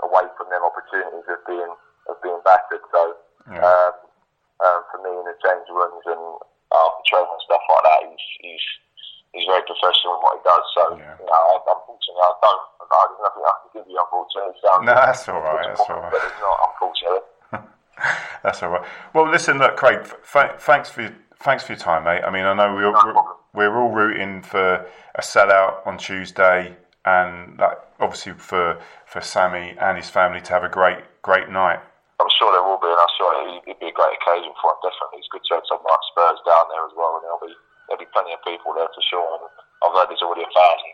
away 0.00 0.24
from 0.40 0.48
them 0.48 0.64
opportunities 0.64 1.28
of 1.28 1.36
being 1.44 1.72
of 2.08 2.16
being 2.24 2.40
battered. 2.48 2.80
So 2.88 3.00
yeah. 3.52 3.60
um, 3.60 3.92
um, 4.64 4.80
for 4.88 5.04
me 5.04 5.12
in 5.12 5.28
the 5.28 5.36
change 5.36 5.68
rooms 5.68 6.08
and 6.08 6.24
after 6.72 7.04
training 7.12 7.28
and 7.28 7.44
stuff 7.44 7.60
like 7.68 7.84
that, 7.84 8.08
he's 8.08 8.24
he's 8.40 8.66
he's 9.36 9.46
very 9.52 9.68
professional 9.68 10.16
in 10.16 10.24
what 10.24 10.40
he 10.40 10.48
does. 10.48 10.64
So 10.72 10.82
yeah. 10.96 11.12
you 11.20 11.28
know, 11.28 11.60
unfortunately, 11.60 12.24
I 12.24 12.32
don't. 12.40 12.64
There's 12.88 13.20
nothing 13.20 13.44
I 13.44 13.54
can 14.32 14.52
give 14.52 14.60
you. 14.62 14.68
Unfortunately, 14.68 14.84
so 14.84 14.84
no, 14.84 14.94
that's 14.94 15.28
all 15.28 15.40
right. 15.40 15.66
That's 15.66 15.88
all 15.88 16.00
right. 16.00 16.12
But 16.12 16.22
it's 16.24 16.40
not 16.40 16.58
unfortunately. 16.68 17.24
That's 18.44 18.62
all 18.62 18.70
right. 18.70 18.86
Well, 19.12 19.28
listen, 19.28 19.58
look, 19.58 19.76
Craig. 19.76 20.06
F- 20.06 20.62
thanks 20.62 20.88
for 20.88 21.02
your, 21.02 21.14
thanks 21.42 21.64
for 21.64 21.72
your 21.72 21.80
time, 21.82 22.04
mate. 22.04 22.22
I 22.22 22.30
mean, 22.30 22.44
I 22.44 22.54
know 22.54 22.72
we're 22.74 22.92
we're, 22.92 23.22
we're 23.54 23.74
all 23.74 23.90
rooting 23.90 24.42
for 24.42 24.86
a 25.16 25.20
sellout 25.20 25.84
on 25.86 25.98
Tuesday, 25.98 26.76
and 27.04 27.58
like, 27.58 27.78
obviously 27.98 28.32
for 28.34 28.78
for 29.06 29.20
Sammy 29.20 29.74
and 29.80 29.96
his 29.96 30.08
family 30.08 30.40
to 30.42 30.52
have 30.52 30.62
a 30.62 30.68
great 30.68 31.02
great 31.22 31.50
night. 31.50 31.80
I'm 32.20 32.30
sure 32.38 32.50
there 32.54 32.62
will 32.62 32.78
be, 32.78 32.86
and 32.90 32.98
I'm 32.98 33.14
sure 33.18 33.30
it'll 33.66 33.82
be 33.82 33.90
a 33.90 33.94
great 33.94 34.14
occasion 34.22 34.54
for 34.62 34.70
him. 34.74 34.78
Definitely, 34.82 35.18
it's 35.18 35.30
good 35.34 35.42
to 35.50 35.54
have 35.58 35.66
some 35.66 35.82
like 35.82 36.04
Spurs 36.14 36.38
down 36.46 36.70
there 36.70 36.86
as 36.86 36.94
well, 36.94 37.18
and 37.18 37.22
there'll 37.26 37.42
be 37.42 37.54
there'll 37.90 38.02
be 38.02 38.10
plenty 38.14 38.34
of 38.34 38.42
people 38.46 38.74
there 38.78 38.90
for 38.94 39.02
sure. 39.10 39.26
And 39.82 39.90
I've 39.90 39.94
heard 39.94 40.10
there's 40.10 40.22
already 40.22 40.42
a 40.42 40.52
thousand 40.52 40.92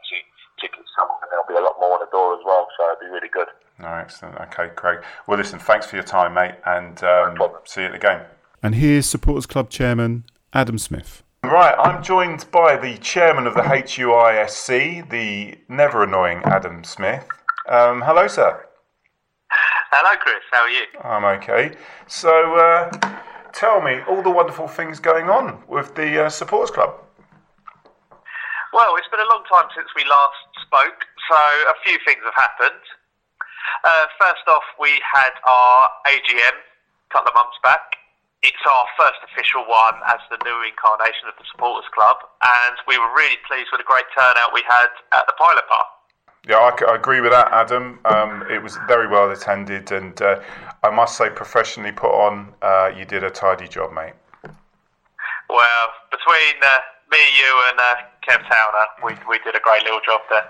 tickets 0.61 0.89
sold, 0.97 1.11
and 1.22 1.28
there'll 1.30 1.49
be 1.49 1.55
a 1.55 1.64
lot 1.64 1.76
more 1.80 1.95
on 1.95 2.01
the 2.01 2.11
door 2.11 2.35
as 2.35 2.41
well. 2.45 2.68
So 2.76 2.93
it'll 2.93 3.01
be 3.01 3.12
really 3.12 3.28
good. 3.32 3.49
No, 3.78 3.89
excellent. 3.89 4.37
Okay, 4.41 4.68
Craig. 4.74 5.05
Well, 5.26 5.39
listen, 5.39 5.59
thanks 5.59 5.87
for 5.87 5.97
your 5.97 6.05
time, 6.05 6.35
mate, 6.35 6.55
and 6.64 7.03
um, 7.03 7.35
no 7.35 7.59
see 7.64 7.82
you 7.82 7.87
at 7.89 7.93
the 7.93 7.99
game. 7.99 8.20
And 8.62 8.76
here's 8.76 9.07
Supporters 9.07 9.47
Club 9.47 9.68
Chairman 9.70 10.24
Adam 10.53 10.78
Smith. 10.78 11.22
Right, 11.43 11.74
I'm 11.78 12.03
joined 12.03 12.51
by 12.51 12.76
the 12.76 12.97
chairman 12.99 13.47
of 13.47 13.55
the 13.55 13.61
HUISC, 13.61 15.11
the 15.11 15.59
never 15.68 16.03
annoying 16.03 16.41
Adam 16.45 16.85
Smith. 16.85 17.26
Um, 17.68 18.01
hello, 18.01 18.26
sir. 18.28 18.66
Hello, 19.91 20.18
Chris. 20.18 20.43
How 20.51 20.62
are 20.62 20.70
you? 20.70 20.85
I'm 21.03 21.24
okay. 21.39 21.76
So, 22.07 22.55
uh, 22.57 22.91
tell 23.53 23.82
me 23.82 23.99
all 24.09 24.22
the 24.22 24.30
wonderful 24.30 24.66
things 24.66 24.99
going 24.99 25.28
on 25.28 25.62
with 25.68 25.95
the 25.95 26.24
uh, 26.24 26.28
Supporters 26.30 26.70
Club. 26.70 27.01
Well, 28.75 28.99
it's 28.99 29.07
been 29.07 29.22
a 29.22 29.31
long 29.31 29.47
time 29.47 29.70
since 29.70 29.87
we 29.95 30.03
last 30.03 30.51
spoke, 30.66 31.07
so 31.31 31.39
a 31.70 31.79
few 31.87 31.95
things 32.03 32.27
have 32.27 32.35
happened. 32.35 32.83
Uh, 33.87 34.11
first 34.18 34.43
off, 34.51 34.66
we 34.83 34.91
had 34.99 35.31
our 35.47 35.79
AGM 36.11 36.59
a 36.59 37.11
couple 37.14 37.31
of 37.31 37.39
months 37.39 37.55
back. 37.62 38.03
It's 38.43 38.59
our 38.66 38.87
first 38.99 39.22
official 39.31 39.62
one 39.62 40.03
as 40.11 40.18
the 40.27 40.43
new 40.43 40.59
incarnation 40.66 41.31
of 41.31 41.39
the 41.39 41.47
Supporters 41.55 41.87
Club, 41.95 42.18
and 42.43 42.75
we 42.91 42.99
were 42.99 43.14
really 43.14 43.39
pleased 43.47 43.70
with 43.70 43.79
the 43.79 43.87
great 43.87 44.11
turnout 44.11 44.51
we 44.51 44.66
had 44.66 44.91
at 45.14 45.22
the 45.31 45.39
Pilot 45.39 45.70
Park. 45.70 45.89
Yeah, 46.43 46.59
I, 46.59 46.75
I 46.91 46.99
agree 46.99 47.22
with 47.22 47.31
that, 47.31 47.55
Adam. 47.55 48.03
Um, 48.11 48.43
it 48.51 48.59
was 48.59 48.75
very 48.91 49.07
well 49.07 49.31
attended, 49.31 49.95
and 49.95 50.18
uh, 50.18 50.43
I 50.83 50.91
must 50.91 51.14
say, 51.14 51.31
professionally 51.31 51.93
put 51.93 52.11
on, 52.11 52.51
uh, 52.59 52.91
you 52.91 53.05
did 53.07 53.22
a 53.22 53.31
tidy 53.31 53.70
job, 53.70 53.95
mate. 53.95 54.18
Well, 55.47 55.87
between 56.11 56.59
uh, 56.59 56.83
me, 57.14 57.22
you, 57.39 57.53
and 57.70 57.79
uh, 57.79 57.95
Kev 58.29 58.41
Towner, 58.41 58.87
we, 59.05 59.12
we 59.29 59.39
did 59.45 59.55
a 59.55 59.61
great 59.61 59.83
little 59.85 60.01
job 60.05 60.20
there. 60.31 60.49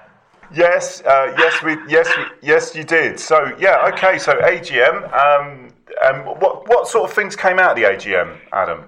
Yes, 0.53 1.03
uh, 1.03 1.35
yes, 1.39 1.63
we, 1.63 1.77
yes, 1.89 2.09
we, 2.17 2.25
yes, 2.43 2.75
you 2.75 2.85
did. 2.85 3.19
So 3.19 3.53
yeah, 3.59 3.91
okay. 3.95 4.19
So 4.19 4.35
AGM. 4.35 5.11
Um, 5.13 5.71
um, 6.03 6.25
what 6.39 6.69
what 6.69 6.87
sort 6.89 7.09
of 7.09 7.15
things 7.15 7.35
came 7.35 7.59
out 7.59 7.73
of 7.73 7.77
the 7.77 7.85
AGM, 7.85 8.39
Adam? 8.53 8.85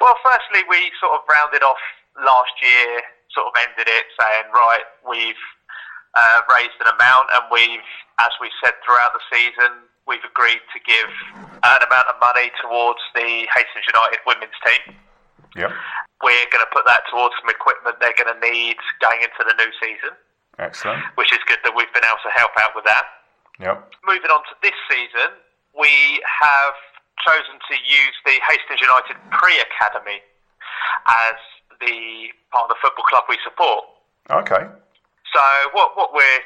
Well, 0.00 0.16
firstly, 0.24 0.62
we 0.68 0.90
sort 1.00 1.14
of 1.14 1.20
rounded 1.28 1.62
off 1.62 1.80
last 2.16 2.54
year, 2.62 3.02
sort 3.34 3.48
of 3.48 3.54
ended 3.68 3.88
it 3.88 4.04
saying, 4.20 4.46
right, 4.52 4.86
we've 5.08 5.44
uh, 6.14 6.40
raised 6.52 6.76
an 6.80 6.88
amount, 6.92 7.26
and 7.36 7.44
we've, 7.52 7.88
as 8.20 8.32
we 8.40 8.48
said 8.64 8.72
throughout 8.84 9.12
the 9.12 9.24
season, 9.28 9.84
we've 10.06 10.24
agreed 10.24 10.62
to 10.72 10.78
give 10.84 11.10
an 11.36 11.80
amount 11.82 12.06
of 12.08 12.16
money 12.22 12.52
towards 12.62 13.00
the 13.14 13.44
Hastings 13.52 13.86
United 13.88 14.20
women's 14.24 14.56
team. 14.64 14.96
Yep. 15.56 15.72
We're 16.22 16.48
going 16.52 16.64
to 16.64 16.72
put 16.72 16.84
that 16.88 17.04
towards 17.12 17.36
some 17.40 17.48
equipment 17.52 18.00
they're 18.00 18.16
going 18.16 18.32
to 18.32 18.40
need 18.40 18.76
going 19.00 19.20
into 19.20 19.42
the 19.44 19.56
new 19.56 19.70
season. 19.80 20.16
Excellent. 20.58 21.04
Which 21.20 21.32
is 21.32 21.40
good 21.44 21.60
that 21.64 21.76
we've 21.76 21.92
been 21.92 22.04
able 22.04 22.22
to 22.24 22.32
help 22.32 22.56
out 22.56 22.72
with 22.72 22.88
that. 22.88 23.04
Yep. 23.60 23.76
Moving 24.04 24.32
on 24.32 24.40
to 24.48 24.54
this 24.64 24.76
season, 24.88 25.36
we 25.76 26.20
have 26.24 26.76
chosen 27.24 27.56
to 27.60 27.74
use 27.84 28.16
the 28.24 28.36
Hastings 28.48 28.80
United 28.80 29.16
Pre 29.32 29.52
Academy 29.60 30.20
as 31.28 31.38
the 31.80 32.32
part 32.52 32.68
of 32.68 32.70
the 32.72 32.80
football 32.80 33.04
club 33.04 33.24
we 33.28 33.36
support. 33.44 33.84
Okay. 34.32 34.64
So 35.32 35.44
what 35.72 35.96
what 35.96 36.12
we're 36.16 36.40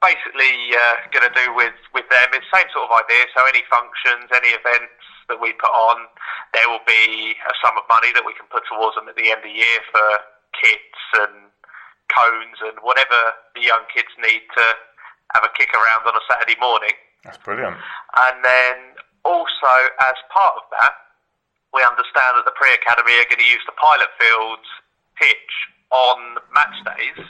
basically 0.00 0.54
uh, 0.74 0.94
going 1.10 1.26
to 1.26 1.34
do 1.34 1.50
with 1.54 1.74
with 1.94 2.06
them 2.10 2.30
is 2.34 2.44
same 2.54 2.68
sort 2.70 2.86
of 2.86 2.92
idea. 2.94 3.26
So 3.34 3.42
any 3.46 3.62
functions, 3.66 4.30
any 4.30 4.54
events 4.54 5.02
that 5.28 5.38
we 5.42 5.52
put 5.58 5.70
on, 5.70 6.08
there 6.54 6.66
will 6.70 6.84
be 6.86 7.36
a 7.36 7.54
sum 7.60 7.76
of 7.76 7.84
money 7.90 8.14
that 8.14 8.24
we 8.24 8.32
can 8.34 8.46
put 8.48 8.64
towards 8.70 8.96
them 8.96 9.10
at 9.10 9.16
the 9.18 9.28
end 9.30 9.44
of 9.44 9.48
the 9.48 9.56
year 9.56 9.80
for 9.92 10.06
kits 10.56 11.02
and 11.26 11.52
cones 12.08 12.58
and 12.64 12.80
whatever 12.80 13.36
the 13.52 13.62
young 13.62 13.84
kids 13.92 14.08
need 14.16 14.42
to 14.56 14.64
have 15.36 15.44
a 15.44 15.52
kick 15.52 15.68
around 15.76 16.08
on 16.08 16.16
a 16.16 16.24
Saturday 16.24 16.56
morning. 16.56 16.96
That's 17.22 17.36
brilliant. 17.36 17.76
And 17.76 18.40
then 18.40 18.96
also, 19.28 19.74
as 20.08 20.16
part 20.32 20.56
of 20.56 20.64
that, 20.80 20.96
we 21.76 21.84
understand 21.84 22.40
that 22.40 22.48
the 22.48 22.56
pre 22.56 22.72
academy 22.72 23.12
are 23.20 23.28
going 23.28 23.44
to 23.44 23.50
use 23.50 23.60
the 23.68 23.76
pilot 23.76 24.08
fields 24.16 24.68
pitch 25.20 25.52
on 25.92 26.40
match 26.56 26.76
days 26.96 27.20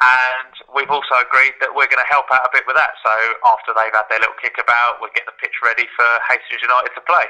and 0.00 0.52
we've 0.76 0.90
also 0.90 1.16
agreed 1.24 1.56
that 1.60 1.72
we're 1.72 1.88
going 1.88 2.02
to 2.02 2.10
help 2.12 2.28
out 2.28 2.44
a 2.44 2.52
bit 2.52 2.64
with 2.68 2.76
that. 2.76 2.92
So 3.00 3.12
after 3.48 3.72
they've 3.72 3.94
had 3.94 4.04
their 4.12 4.20
little 4.20 4.36
kickabout, 4.42 5.00
we'll 5.00 5.14
get 5.14 5.24
the 5.24 5.36
pitch 5.40 5.56
ready 5.64 5.88
for 5.96 6.04
Hastings 6.28 6.60
United 6.60 6.92
to 6.94 7.02
play. 7.08 7.26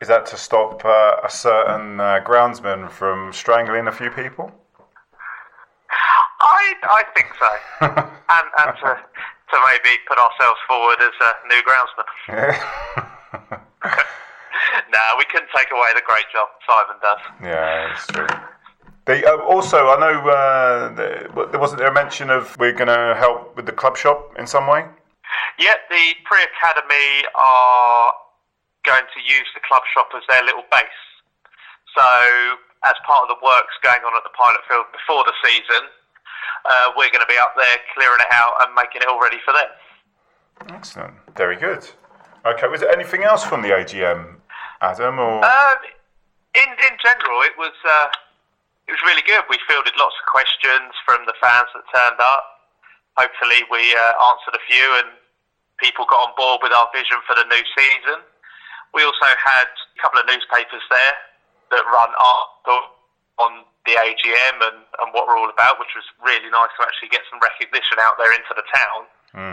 Is 0.00 0.08
that 0.08 0.26
to 0.26 0.36
stop 0.36 0.84
uh, 0.84 1.16
a 1.24 1.30
certain 1.30 1.98
uh, 1.98 2.20
groundsman 2.22 2.90
from 2.90 3.32
strangling 3.32 3.86
a 3.86 3.92
few 3.92 4.10
people? 4.10 4.52
I, 6.40 6.74
I 6.82 7.02
think 7.16 7.30
so. 7.40 7.50
and 7.80 8.46
and 8.62 8.76
to, 8.84 8.90
to 8.94 9.56
maybe 9.66 9.96
put 10.06 10.18
ourselves 10.18 10.60
forward 10.68 10.98
as 11.00 11.14
a 11.20 11.30
new 11.48 11.62
groundsman. 11.62 12.06
no, 14.92 15.02
we 15.18 15.24
couldn't 15.26 15.50
take 15.56 15.70
away 15.72 15.88
the 15.94 16.02
great 16.06 16.26
job 16.32 16.48
Simon 16.66 16.96
does. 17.02 17.22
Yeah, 17.42 17.92
it's 17.92 18.06
true. 18.06 18.26
They, 19.06 19.22
uh, 19.24 19.36
also, 19.36 19.88
I 19.88 20.00
know 20.00 20.16
uh, 20.28 20.94
there 20.94 21.60
wasn't 21.60 21.78
there 21.78 21.88
a 21.88 21.94
mention 21.94 22.30
of 22.30 22.56
we're 22.58 22.72
going 22.72 22.88
to 22.88 23.14
help 23.18 23.54
with 23.56 23.66
the 23.66 23.72
club 23.72 23.96
shop 23.96 24.32
in 24.38 24.46
some 24.46 24.66
way. 24.66 24.84
Yeah, 25.58 25.76
the 25.90 26.04
pre 26.24 26.40
academy 26.40 27.28
are 27.36 28.12
going 28.84 29.04
to 29.04 29.20
use 29.20 29.48
the 29.54 29.60
club 29.68 29.82
shop 29.92 30.08
as 30.16 30.22
their 30.28 30.42
little 30.44 30.64
base. 30.72 31.02
So, 31.92 32.06
as 32.88 32.96
part 33.06 33.22
of 33.22 33.28
the 33.28 33.40
works 33.44 33.76
going 33.82 34.00
on 34.08 34.16
at 34.16 34.24
the 34.24 34.32
pilot 34.32 34.60
field 34.68 34.86
before 34.92 35.24
the 35.24 35.36
season, 35.44 35.84
uh, 36.64 36.96
we're 36.96 37.12
going 37.12 37.24
to 37.24 37.28
be 37.28 37.36
up 37.40 37.52
there 37.56 37.76
clearing 37.92 38.20
it 38.20 38.32
out 38.32 38.56
and 38.64 38.74
making 38.74 39.02
it 39.02 39.08
all 39.08 39.20
ready 39.20 39.38
for 39.44 39.52
them. 39.52 40.74
Excellent, 40.74 41.14
very 41.36 41.56
good. 41.56 41.84
Okay, 42.46 42.68
was 42.68 42.80
there 42.80 42.92
anything 42.92 43.22
else 43.22 43.44
from 43.44 43.60
the 43.60 43.68
AGM, 43.68 44.40
Adam? 44.80 45.18
Or 45.18 45.44
Um, 45.44 45.76
in 46.56 46.68
in 46.72 46.94
general, 47.04 47.42
it 47.42 47.56
was 47.58 47.72
uh, 47.84 48.08
it 48.88 48.92
was 48.92 49.02
really 49.04 49.24
good. 49.24 49.44
We 49.48 49.56
fielded 49.68 49.96
lots 49.96 50.16
of 50.20 50.24
questions 50.28 50.92
from 51.08 51.24
the 51.24 51.36
fans 51.40 51.68
that 51.72 51.84
turned 51.88 52.20
up. 52.20 52.44
Hopefully, 53.16 53.62
we 53.70 53.80
uh, 53.94 54.12
answered 54.34 54.58
a 54.58 54.64
few, 54.68 54.86
and 55.00 55.14
people 55.78 56.04
got 56.04 56.20
on 56.28 56.32
board 56.36 56.60
with 56.62 56.74
our 56.74 56.88
vision 56.92 57.18
for 57.24 57.34
the 57.38 57.46
new 57.48 57.64
season. 57.78 58.20
We 58.92 59.02
also 59.02 59.26
had 59.26 59.70
a 59.70 59.98
couple 60.02 60.20
of 60.20 60.26
newspapers 60.26 60.82
there 60.90 61.14
that 61.74 61.82
run 61.88 62.10
articles 62.14 62.94
on 63.42 63.66
the 63.86 63.94
AGM 63.98 64.56
and, 64.70 64.78
and 65.02 65.08
what 65.10 65.26
we're 65.26 65.36
all 65.36 65.50
about, 65.50 65.80
which 65.82 65.90
was 65.98 66.06
really 66.22 66.46
nice 66.50 66.70
to 66.78 66.86
actually 66.86 67.10
get 67.10 67.26
some 67.28 67.42
recognition 67.42 67.98
out 67.98 68.14
there 68.18 68.30
into 68.30 68.54
the 68.54 68.62
town, 68.70 69.00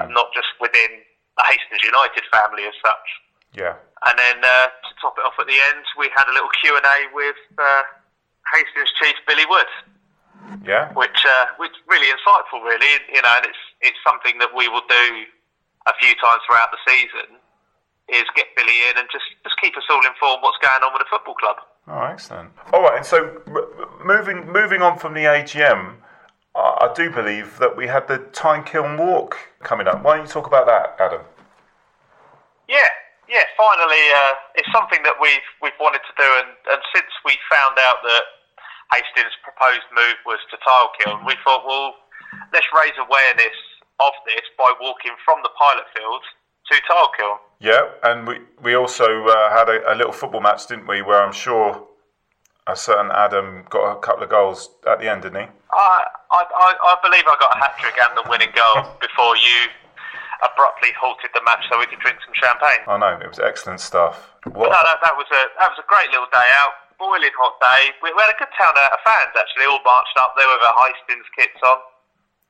and 0.06 0.14
not 0.14 0.30
just 0.36 0.48
within 0.62 1.02
the 1.38 1.44
Hastings 1.50 1.82
United 1.82 2.22
family 2.30 2.70
as 2.70 2.78
such. 2.86 3.08
yeah, 3.58 3.76
And 4.06 4.16
then 4.20 4.38
uh, 4.46 4.68
to 4.70 4.92
top 5.02 5.18
it 5.18 5.26
off 5.26 5.34
at 5.42 5.48
the 5.50 5.58
end, 5.74 5.82
we 5.98 6.08
had 6.14 6.30
a 6.30 6.34
little 6.38 6.52
Q 6.62 6.78
and 6.78 6.86
A 6.86 6.98
with 7.18 7.40
uh, 7.58 7.84
Hastings 8.54 8.92
chief 9.02 9.16
Billy 9.28 9.46
Wood, 9.48 9.70
yeah, 10.66 10.92
which 10.94 11.26
uh, 11.26 11.46
which 11.58 11.74
really 11.88 12.08
insightful, 12.08 12.64
really. 12.64 13.00
You 13.14 13.22
know, 13.22 13.34
and 13.38 13.46
it's 13.46 13.64
it's 13.82 13.98
something 14.06 14.38
that 14.40 14.50
we 14.56 14.68
will 14.68 14.86
do 14.90 15.06
a 15.88 15.94
few 16.00 16.14
times 16.16 16.42
throughout 16.48 16.70
the 16.72 16.82
season. 16.88 17.38
Is 18.10 18.26
get 18.36 18.48
Billy 18.58 18.76
in 18.92 18.98
and 18.98 19.08
just 19.12 19.24
just 19.44 19.56
keep 19.62 19.78
us 19.78 19.84
all 19.90 20.06
informed 20.06 20.44
what's 20.44 20.58
going 20.58 20.84
on 20.84 20.92
with 20.92 21.00
the 21.02 21.10
football 21.10 21.36
club. 21.36 21.58
Oh, 21.88 22.04
excellent. 22.12 22.52
All 22.74 22.82
right, 22.82 22.98
and 22.98 23.06
so 23.06 23.42
r- 23.48 23.68
moving 24.04 24.52
moving 24.52 24.82
on 24.82 24.98
from 25.00 25.14
the 25.14 25.22
AGM, 25.22 25.96
I, 26.54 26.60
I 26.90 26.94
do 26.94 27.10
believe 27.10 27.58
that 27.60 27.78
we 27.78 27.88
had 27.88 28.08
the 28.10 28.18
Tile 28.18 28.64
Kiln 28.64 28.98
Walk 28.98 29.38
coming 29.64 29.88
up. 29.88 30.04
Why 30.04 30.18
don't 30.18 30.26
you 30.26 30.32
talk 30.32 30.46
about 30.48 30.66
that, 30.68 30.98
Adam? 31.00 31.22
Yeah, 32.68 32.78
yeah. 33.32 33.48
Finally, 33.56 34.04
uh, 34.12 34.60
it's 34.60 34.70
something 34.76 35.02
that 35.08 35.16
we've 35.18 35.48
we've 35.64 35.80
wanted 35.80 36.04
to 36.04 36.14
do, 36.20 36.28
and, 36.44 36.52
and 36.76 36.82
since 36.92 37.10
we 37.24 37.40
found 37.48 37.80
out 37.88 38.04
that 38.04 38.24
Hastings' 38.92 39.34
proposed 39.42 39.88
move 39.96 40.20
was 40.28 40.44
to 40.52 40.60
Tile 40.60 40.92
Kiln, 41.00 41.24
we 41.24 41.40
thought, 41.48 41.64
well, 41.64 41.96
let's 42.52 42.68
raise 42.76 42.96
awareness 43.00 43.56
of 44.04 44.14
this 44.28 44.44
by 44.60 44.68
walking 44.84 45.16
from 45.24 45.40
the 45.42 45.52
pilot 45.56 45.88
field 45.96 46.22
to 46.70 46.76
Tile 46.86 47.12
Kiln. 47.16 47.38
Yeah, 47.64 47.84
and 48.04 48.28
we 48.28 48.44
we 48.62 48.76
also 48.76 49.08
uh, 49.26 49.50
had 49.56 49.72
a, 49.72 49.94
a 49.94 49.96
little 49.96 50.14
football 50.14 50.44
match, 50.44 50.68
didn't 50.68 50.88
we? 50.88 51.02
Where 51.02 51.24
I'm 51.24 51.34
sure 51.34 51.88
a 52.68 52.76
certain 52.76 53.12
Adam 53.12 53.66
got 53.70 53.98
a 53.98 54.00
couple 54.00 54.24
of 54.24 54.30
goals 54.30 54.70
at 54.88 55.00
the 55.00 55.10
end, 55.10 55.24
didn't 55.24 55.42
he? 55.42 55.48
I, 55.72 56.06
I, 56.32 56.42
I, 56.46 56.70
I 56.78 56.96
believe 57.02 57.24
I 57.26 57.36
got 57.40 57.56
a 57.56 57.60
hat 57.60 57.76
trick 57.80 57.96
and 57.98 58.18
the 58.18 58.30
winning 58.30 58.52
goal 58.54 58.86
before 59.00 59.36
you 59.36 59.72
abruptly 60.42 60.92
halted 60.98 61.30
the 61.34 61.42
match 61.46 61.64
so 61.70 61.78
we 61.78 61.86
could 61.86 62.02
drink 62.02 62.18
some 62.26 62.34
champagne. 62.36 62.82
I 62.90 62.98
know 62.98 63.18
it 63.22 63.30
was 63.30 63.40
excellent 63.40 63.80
stuff. 63.80 64.34
What? 64.50 64.74
No, 64.74 64.80
that, 64.82 65.00
that 65.06 65.16
was 65.16 65.30
a 65.30 65.42
that 65.62 65.70
was 65.70 65.80
a 65.82 65.88
great 65.88 66.10
little 66.10 66.30
day 66.34 66.50
out. 66.62 66.74
Boiling 66.98 67.34
hot 67.34 67.58
day. 67.62 67.94
We, 68.06 68.14
we 68.14 68.20
had 68.22 68.30
a 68.34 68.38
good 68.38 68.54
town 68.54 68.74
of 68.78 69.02
fans 69.02 69.34
actually, 69.34 69.66
all 69.66 69.82
marched 69.82 70.18
up 70.22 70.38
there 70.38 70.46
with 70.46 70.62
our 70.62 70.78
Hastings 70.86 71.26
kits 71.34 71.62
on. 71.66 71.78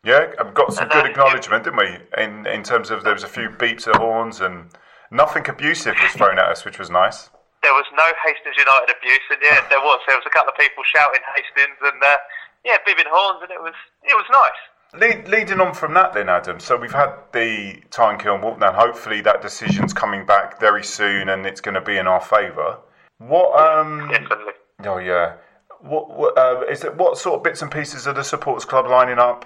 Yeah, 0.03 0.33
I've 0.39 0.53
got 0.53 0.73
some 0.73 0.89
And, 0.89 0.91
good 0.91 1.05
uh, 1.05 1.11
acknowledgement, 1.13 1.63
didn't 1.63 1.79
we? 1.79 1.91
In 2.17 2.47
in 2.47 2.63
terms 2.63 2.91
of 2.91 3.03
there 3.03 3.15
was 3.15 3.23
a 3.23 3.31
few 3.31 3.47
beeps 3.51 3.87
of 3.87 3.95
horns 3.95 4.41
and 4.41 4.71
nothing 5.11 5.47
abusive 5.47 5.95
was 5.99 6.11
thrown 6.15 6.39
at 6.39 6.47
us, 6.51 6.65
which 6.65 6.79
was 6.79 6.89
nice. 6.89 7.29
There 7.61 7.75
was 7.77 7.85
no 7.93 8.07
Hastings 8.25 8.57
United 8.57 8.89
abuse, 8.89 9.27
and 9.29 9.39
yeah, 9.43 9.61
there 9.69 9.79
was. 9.79 10.01
There 10.07 10.17
was 10.17 10.25
a 10.25 10.33
couple 10.33 10.51
of 10.51 10.57
people 10.57 10.81
shouting 10.83 11.21
Hastings 11.37 11.77
and 11.85 12.01
uh, 12.01 12.17
yeah, 12.65 12.77
bibbing 12.87 13.07
horns, 13.07 13.39
and 13.43 13.51
it 13.51 13.61
was 13.61 13.77
it 14.03 14.15
was 14.17 14.25
nice. 14.31 14.61
Lead, 14.93 15.27
leading 15.29 15.61
on 15.61 15.73
from 15.73 15.93
that, 15.93 16.13
then, 16.13 16.27
Adam. 16.27 16.59
So 16.59 16.75
we've 16.75 16.91
had 16.91 17.13
the 17.31 17.81
Tile 17.91 18.17
Kiln 18.17 18.41
Walk 18.41 18.59
now. 18.59 18.73
Hopefully, 18.73 19.21
that 19.21 19.41
decision's 19.41 19.93
coming 19.93 20.25
back 20.25 20.59
very 20.59 20.83
soon, 20.83 21.29
and 21.29 21.45
it's 21.45 21.61
going 21.61 21.75
to 21.75 21.81
be 21.81 21.97
in 21.97 22.07
our 22.07 22.19
favour. 22.19 22.77
What? 23.19 23.57
Um. 23.57 24.09
Definitely. 24.09 24.53
Oh 24.83 24.97
yeah. 24.97 25.35
What? 25.79 26.09
What? 26.17 26.37
Uh, 26.37 26.63
is 26.69 26.83
it? 26.83 26.97
What 26.97 27.17
sort 27.17 27.37
of 27.37 27.43
bits 27.43 27.61
and 27.61 27.71
pieces 27.71 28.05
are 28.05 28.13
the 28.13 28.23
supporters 28.23 28.65
club 28.65 28.85
lining 28.87 29.17
up 29.17 29.45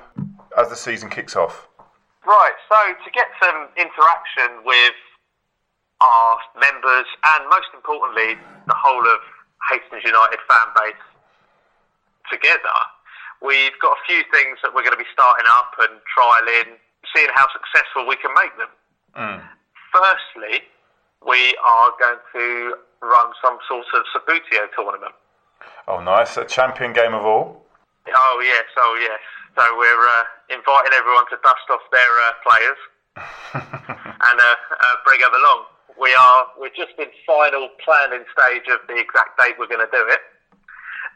as 0.57 0.69
the 0.69 0.75
season 0.75 1.09
kicks 1.09 1.35
off? 1.35 1.67
Right, 2.25 2.57
so 2.67 2.77
to 3.05 3.11
get 3.13 3.27
some 3.37 3.69
interaction 3.77 4.65
with 4.65 4.97
our 6.01 6.37
members 6.57 7.05
and 7.37 7.45
most 7.49 7.69
importantly, 7.75 8.33
the 8.65 8.73
whole 8.73 9.05
of 9.05 9.21
Hastings 9.69 10.01
United 10.03 10.39
fan 10.49 10.67
base 10.73 11.05
together, 12.31 12.77
we've 13.41 13.75
got 13.81 13.97
a 13.97 14.01
few 14.07 14.21
things 14.31 14.59
that 14.63 14.71
we're 14.73 14.83
going 14.83 14.95
to 14.95 15.01
be 15.01 15.09
starting 15.11 15.45
up 15.49 15.73
and 15.83 15.99
trialing, 16.11 16.79
seeing 17.15 17.31
how 17.35 17.47
successful 17.51 18.07
we 18.07 18.15
can 18.17 18.31
make 18.35 18.53
them. 18.57 18.71
Firstly, 19.91 20.67
we 21.23 21.55
are 21.63 21.91
going 21.99 22.19
to 22.35 22.75
run 23.01 23.31
some 23.41 23.57
sort 23.67 23.87
of 23.95 24.03
Subbuteo 24.11 24.67
tournament. 24.75 25.15
Oh, 25.87 26.01
nice. 26.01 26.37
A 26.37 26.45
champion 26.45 26.93
game 26.93 27.13
of 27.13 27.23
all. 27.23 27.65
Oh 28.05 28.37
yes, 28.43 28.69
oh 28.77 28.93
yes. 29.01 29.21
So 29.57 29.63
we're 29.79 30.05
uh, 30.19 30.25
inviting 30.53 30.93
everyone 30.93 31.25
to 31.33 31.37
dust 31.41 31.65
off 31.73 31.81
their 31.89 32.13
uh, 32.27 32.33
players 32.45 32.81
and 34.29 34.37
uh, 34.37 34.45
uh, 34.45 34.95
bring 35.05 35.21
them 35.21 35.33
along. 35.33 35.65
We 35.97 36.13
are 36.13 36.53
we're 36.59 36.75
just 36.75 36.93
in 36.99 37.09
final 37.25 37.71
planning 37.81 38.27
stage 38.29 38.67
of 38.69 38.83
the 38.85 38.99
exact 38.99 39.39
date 39.41 39.55
we're 39.57 39.71
going 39.71 39.81
to 39.81 39.89
do 39.89 40.05
it, 40.11 40.21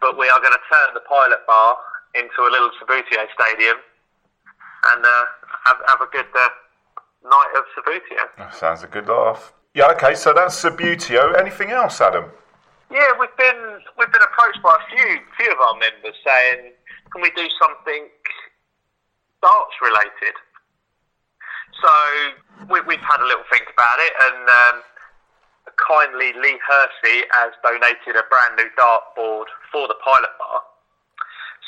but 0.01 0.17
we 0.17 0.29
are 0.33 0.39
going 0.39 0.55
to 0.55 0.65
turn 0.71 0.95
the 0.97 1.05
pilot 1.05 1.45
bar 1.45 1.77
into 2.15 2.41
a 2.41 2.49
little 2.49 2.71
Subbuteo 2.81 3.25
stadium 3.33 3.77
and 4.93 5.05
uh, 5.05 5.25
have, 5.65 5.77
have 5.87 6.01
a 6.01 6.07
good 6.11 6.25
uh, 6.33 6.49
night 7.23 7.53
of 7.57 7.63
Subbuteo. 7.75 8.53
Sounds 8.53 8.83
a 8.83 8.87
good 8.87 9.07
laugh. 9.07 9.53
Yeah. 9.73 9.91
Okay. 9.91 10.15
So 10.15 10.33
that's 10.33 10.61
Subbuteo. 10.61 11.37
Anything 11.37 11.71
else, 11.71 12.01
Adam? 12.01 12.25
Yeah, 12.91 13.13
we've 13.19 13.35
been 13.37 13.79
we've 13.97 14.11
been 14.11 14.23
approached 14.23 14.63
by 14.63 14.73
a 14.73 14.83
few 14.89 15.19
few 15.37 15.51
of 15.51 15.59
our 15.59 15.77
members 15.77 16.17
saying, 16.25 16.73
can 17.13 17.21
we 17.21 17.29
do 17.35 17.45
something 17.61 18.09
darts 19.41 19.75
related? 19.81 20.35
So 21.81 21.93
we, 22.67 22.81
we've 22.81 23.05
had 23.05 23.21
a 23.21 23.27
little 23.29 23.45
think 23.53 23.69
about 23.71 23.97
it, 23.99 24.13
and 24.25 24.41
um, 24.49 24.75
kindly 25.77 26.33
Lee 26.33 26.57
Hersey 26.65 27.23
has 27.31 27.53
donated 27.63 28.17
a 28.17 28.25
brand 28.27 28.57
new 28.57 28.69
dart 28.75 29.03
board 29.15 29.47
for 29.71 29.87
the 29.87 29.95
pilot 30.03 30.33
bar. 30.39 30.61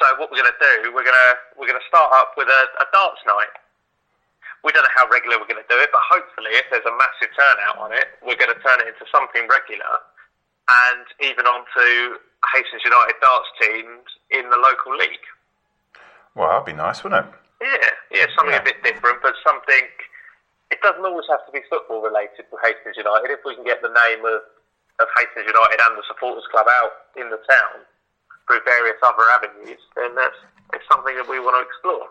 So 0.02 0.18
what 0.18 0.34
we're 0.34 0.42
going 0.42 0.50
to 0.50 0.58
do, 0.82 0.90
we're 0.90 1.06
going 1.06 1.14
to 1.14 1.32
we're 1.62 1.70
going 1.70 1.78
to 1.78 1.86
start 1.86 2.10
up 2.18 2.34
with 2.34 2.50
a, 2.50 2.62
a 2.82 2.86
darts 2.90 3.22
night. 3.30 3.54
We 4.66 4.74
don't 4.74 4.82
know 4.82 4.98
how 4.98 5.06
regular 5.14 5.38
we're 5.38 5.50
going 5.50 5.62
to 5.62 5.70
do 5.70 5.78
it, 5.78 5.94
but 5.94 6.02
hopefully, 6.10 6.58
if 6.58 6.66
there's 6.74 6.86
a 6.90 6.96
massive 6.98 7.30
turnout 7.38 7.78
on 7.78 7.94
it, 7.94 8.10
we're 8.26 8.38
going 8.38 8.50
to 8.50 8.58
turn 8.66 8.82
it 8.82 8.90
into 8.90 9.06
something 9.14 9.46
regular 9.46 10.02
and 10.90 11.06
even 11.22 11.46
onto 11.46 12.18
Hastings 12.54 12.82
United 12.86 13.18
darts 13.22 13.50
teams 13.62 14.10
in 14.34 14.50
the 14.50 14.58
local 14.58 14.98
league. 14.98 15.26
Well, 16.34 16.50
that'd 16.50 16.66
be 16.66 16.74
nice, 16.74 17.04
wouldn't 17.06 17.26
it? 17.26 17.30
Yeah, 17.62 17.90
yeah, 18.10 18.26
something 18.34 18.58
Yeah. 18.58 18.66
a 18.66 18.70
bit 18.70 18.82
different, 18.82 19.22
but 19.22 19.38
something. 19.46 19.86
It 20.72 20.80
doesn't 20.82 21.04
always 21.04 21.28
have 21.30 21.46
to 21.46 21.52
be 21.52 21.62
football 21.70 22.02
related 22.02 22.48
for 22.50 22.58
Hastings 22.64 22.96
United. 22.98 23.30
If 23.30 23.44
we 23.46 23.54
can 23.54 23.66
get 23.68 23.82
the 23.86 23.92
name 23.92 24.24
of, 24.26 24.40
of 25.04 25.08
Hastings 25.20 25.46
United 25.46 25.78
and 25.78 25.94
the 26.00 26.06
supporters 26.08 26.48
club 26.50 26.66
out 26.82 27.12
in 27.20 27.30
the 27.30 27.38
town 27.46 27.86
through 28.52 28.60
various 28.66 28.98
other 29.04 29.24
avenues, 29.32 29.80
then 29.96 30.16
that's 30.16 30.36
it's 30.74 30.84
something 30.92 31.16
that 31.16 31.28
we 31.28 31.40
want 31.40 31.56
to 31.56 31.64
explore. 31.68 32.08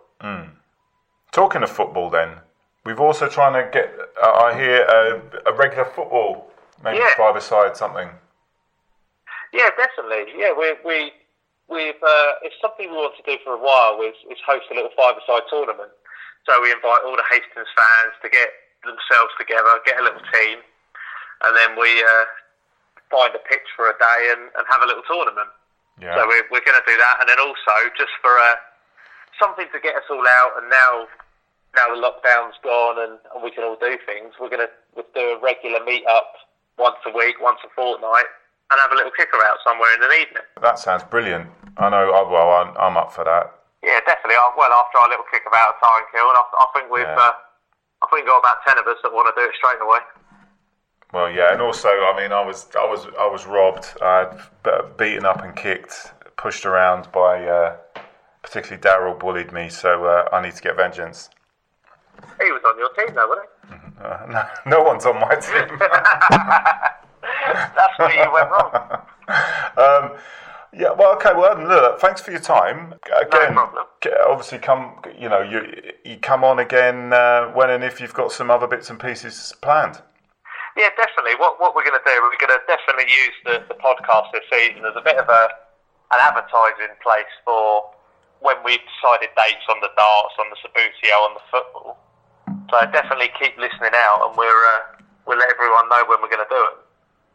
Talking 1.32 1.62
of 1.62 1.70
football, 1.70 2.10
then 2.10 2.40
we've 2.84 2.98
also 3.00 3.28
trying 3.28 3.54
to 3.54 3.70
get. 3.70 3.92
Uh, 4.20 4.32
I 4.32 4.58
hear 4.58 4.82
a, 4.82 5.50
a 5.50 5.52
regular 5.54 5.84
football, 5.84 6.50
maybe 6.82 6.98
Yeah. 6.98 7.14
five-a-side 7.16 7.76
something. 7.76 8.10
Yeah, 9.52 9.70
definitely. 9.76 10.32
Yeah, 10.36 10.52
we 10.52 10.74
we 10.84 11.12
we've 11.68 12.02
uh, 12.02 12.32
it's 12.42 12.56
something 12.60 12.90
we 12.90 12.96
want 12.96 13.14
to 13.16 13.22
do 13.22 13.38
for 13.44 13.54
a 13.54 13.62
while. 13.62 14.02
Is 14.02 14.16
is 14.30 14.38
host 14.44 14.66
a 14.72 14.74
little 14.74 14.90
five-a-side 14.96 15.46
tournament. 15.50 15.92
So 16.48 16.60
we 16.60 16.72
invite 16.72 17.04
all 17.06 17.14
the 17.16 17.28
Hastings 17.30 17.68
fans 17.78 18.14
to 18.24 18.28
get 18.28 18.50
themselves 18.82 19.30
together, 19.38 19.70
get 19.86 20.00
a 20.00 20.02
little 20.02 20.24
team, 20.34 20.58
and 21.46 21.52
then 21.56 21.78
we 21.78 22.02
uh, 22.02 22.24
find 23.12 23.30
a 23.36 23.42
pitch 23.46 23.68
for 23.76 23.86
a 23.88 23.94
day 23.94 24.20
and, 24.34 24.50
and 24.58 24.64
have 24.66 24.82
a 24.82 24.86
little 24.88 25.04
tournament. 25.06 25.52
Yeah. 26.00 26.16
So 26.16 26.24
we're, 26.26 26.48
we're 26.50 26.64
going 26.64 26.80
to 26.80 26.86
do 26.88 26.96
that, 26.96 27.14
and 27.20 27.28
then 27.28 27.38
also 27.38 27.74
just 27.96 28.12
for 28.24 28.32
uh, 28.32 28.56
something 29.38 29.68
to 29.72 29.78
get 29.80 29.96
us 29.96 30.04
all 30.08 30.24
out. 30.24 30.56
And 30.60 30.68
now, 30.72 30.92
now 31.76 31.86
the 31.94 32.00
lockdown's 32.00 32.56
gone, 32.64 32.96
and, 33.04 33.20
and 33.34 33.44
we 33.44 33.50
can 33.52 33.64
all 33.64 33.76
do 33.76 33.96
things. 34.08 34.34
We're 34.40 34.48
going 34.52 34.64
to 34.64 34.72
we'll 34.96 35.08
do 35.14 35.36
a 35.36 35.38
regular 35.40 35.84
meet 35.84 36.04
up 36.08 36.32
once 36.80 36.96
a 37.06 37.12
week, 37.12 37.36
once 37.40 37.60
a 37.64 37.70
fortnight, 37.76 38.28
and 38.72 38.80
have 38.80 38.92
a 38.92 38.96
little 38.96 39.12
kicker 39.12 39.36
out 39.44 39.60
somewhere 39.64 39.92
in 39.94 40.02
an 40.02 40.12
evening. 40.16 40.46
That 40.62 40.78
sounds 40.78 41.04
brilliant. 41.04 41.48
I 41.76 41.88
know. 41.92 42.08
uh, 42.12 42.24
Well, 42.28 42.48
I'm, 42.64 42.72
I'm 42.80 42.96
up 42.96 43.12
for 43.12 43.24
that. 43.24 43.52
Yeah, 43.84 44.00
definitely. 44.04 44.36
Uh, 44.36 44.52
Well, 44.56 44.72
after 44.72 44.98
our 45.00 45.08
little 45.08 45.28
kick 45.32 45.42
about 45.48 45.76
Tile 45.80 46.04
Kiln, 46.12 46.28
and 46.28 46.38
I, 46.40 46.44
I 46.48 46.66
think 46.76 46.88
we've, 46.92 47.04
Yeah. 47.04 47.16
uh, 47.16 47.32
I 48.00 48.04
think 48.08 48.24
we've 48.24 48.32
got 48.32 48.40
about 48.40 48.64
ten 48.64 48.76
of 48.80 48.86
us 48.88 48.96
that 49.04 49.12
want 49.12 49.28
to 49.28 49.36
do 49.36 49.44
it 49.48 49.52
straight 49.56 49.80
away. 49.84 50.00
Well, 51.12 51.30
yeah, 51.30 51.52
and 51.52 51.60
also, 51.60 51.88
I 51.88 52.14
mean, 52.16 52.30
I 52.30 52.44
was, 52.44 52.68
I 52.78 52.84
was, 52.86 53.06
I 53.18 53.26
was 53.26 53.44
robbed. 53.46 53.86
I 54.00 54.28
had 54.62 54.96
beaten 54.96 55.24
up 55.24 55.42
and 55.42 55.56
kicked, 55.56 56.12
pushed 56.36 56.64
around 56.64 57.10
by, 57.10 57.44
uh, 57.46 57.76
particularly 58.42 58.80
Daryl 58.80 59.18
bullied 59.18 59.52
me. 59.52 59.68
So 59.70 60.04
uh, 60.04 60.28
I 60.32 60.40
need 60.40 60.54
to 60.54 60.62
get 60.62 60.76
vengeance. 60.76 61.30
He 62.40 62.52
was 62.52 62.62
on 62.64 62.78
your 62.78 62.92
team, 62.94 63.14
though, 63.14 63.26
wasn't 63.28 63.48
he? 63.68 64.04
Uh, 64.04 64.26
no, 64.30 64.44
no 64.78 64.82
one's 64.84 65.04
on 65.04 65.20
my 65.20 65.34
team. 65.34 65.78
That's 67.52 67.98
where 67.98 68.14
you 68.14 68.32
went 68.32 68.50
wrong. 68.50 68.72
um, 69.76 70.18
yeah, 70.72 70.92
well, 70.92 71.14
okay. 71.14 71.32
Well, 71.34 71.58
look, 71.66 72.00
thanks 72.00 72.20
for 72.20 72.30
your 72.30 72.40
time. 72.40 72.94
Again, 73.20 73.54
problem. 73.54 73.84
obviously, 74.28 74.58
come. 74.58 75.00
You 75.18 75.28
know, 75.28 75.42
you 75.42 75.92
you 76.04 76.18
come 76.18 76.44
on 76.44 76.60
again 76.60 77.12
uh, 77.12 77.48
when 77.48 77.70
and 77.70 77.82
if 77.82 78.00
you've 78.00 78.14
got 78.14 78.30
some 78.30 78.50
other 78.50 78.68
bits 78.68 78.88
and 78.88 79.00
pieces 79.00 79.52
planned. 79.60 80.00
Yeah, 80.80 80.88
definitely. 80.96 81.36
What 81.36 81.60
what 81.60 81.76
we're 81.76 81.84
going 81.84 82.00
to 82.00 82.08
do, 82.08 82.16
we're 82.24 82.40
going 82.40 82.56
to 82.56 82.64
definitely 82.64 83.04
use 83.04 83.36
the, 83.44 83.60
the 83.68 83.76
podcast 83.76 84.32
this 84.32 84.48
season 84.48 84.88
as 84.88 84.96
a 84.96 85.04
bit 85.04 85.20
of 85.20 85.28
a 85.28 85.42
an 86.08 86.18
advertising 86.24 86.96
place 87.04 87.28
for 87.44 87.84
when 88.40 88.56
we've 88.64 88.80
decided 88.96 89.28
dates 89.36 89.68
on 89.68 89.76
the 89.84 89.92
darts, 89.92 90.34
on 90.40 90.48
the 90.48 90.56
Subbuteo, 90.64 91.16
on 91.28 91.36
the 91.36 91.44
football. 91.52 92.00
So 92.72 92.80
definitely 92.96 93.28
keep 93.36 93.60
listening 93.60 93.92
out, 93.92 94.24
and 94.24 94.32
we're 94.40 94.48
uh, 94.48 95.04
we'll 95.28 95.36
let 95.36 95.52
everyone 95.52 95.84
know 95.92 96.08
when 96.08 96.24
we're 96.24 96.32
going 96.32 96.48
to 96.48 96.54
do 96.54 96.64
it. 96.72 96.76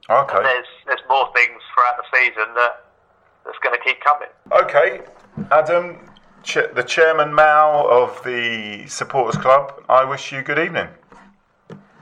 Okay. 0.09 0.37
And 0.41 0.45
there's 0.49 0.71
there's 0.89 1.05
more 1.05 1.29
things 1.37 1.61
throughout 1.69 2.01
the 2.01 2.07
season 2.17 2.49
that 2.57 2.81
that's 3.45 3.61
going 3.61 3.77
to 3.77 3.83
keep 3.85 4.01
coming. 4.01 4.33
Okay, 4.57 5.05
Adam, 5.53 6.01
ch- 6.41 6.73
the 6.73 6.81
chairman 6.81 7.29
Mao 7.29 7.85
of 7.85 8.17
the 8.25 8.89
supporters 8.89 9.37
club. 9.37 9.85
I 9.87 10.03
wish 10.03 10.31
you 10.33 10.41
good 10.41 10.57
evening. 10.57 10.89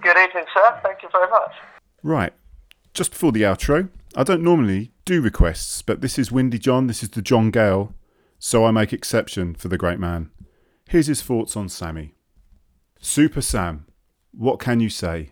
Good 0.04 0.18
evening, 0.18 0.44
sir. 0.54 0.80
Thank 0.84 1.02
you 1.02 1.08
very 1.14 1.30
much. 1.30 1.54
Right, 2.04 2.34
just 2.94 3.12
before 3.12 3.32
the 3.32 3.44
outro, 3.44 3.88
I 4.18 4.24
don't 4.24 4.44
normally 4.44 4.92
do 5.06 5.22
requests, 5.22 5.82
but 5.82 6.02
this 6.02 6.20
is 6.20 6.30
Windy 6.30 6.60
John, 6.60 6.88
this 6.88 7.04
is 7.04 7.10
the 7.10 7.22
John 7.22 7.52
Gale, 7.52 7.96
so 8.38 8.66
I 8.66 8.72
make 8.72 8.92
exception 8.92 9.56
for 9.56 9.70
the 9.70 9.78
great 9.78 10.00
man. 10.00 10.30
Here's 10.90 11.08
his 11.08 11.22
thoughts 11.22 11.56
on 11.56 11.70
Sammy. 11.70 12.16
Super 13.00 13.40
Sam, 13.40 13.86
what 14.34 14.60
can 14.60 14.82
you 14.82 14.90
say? 14.90 15.32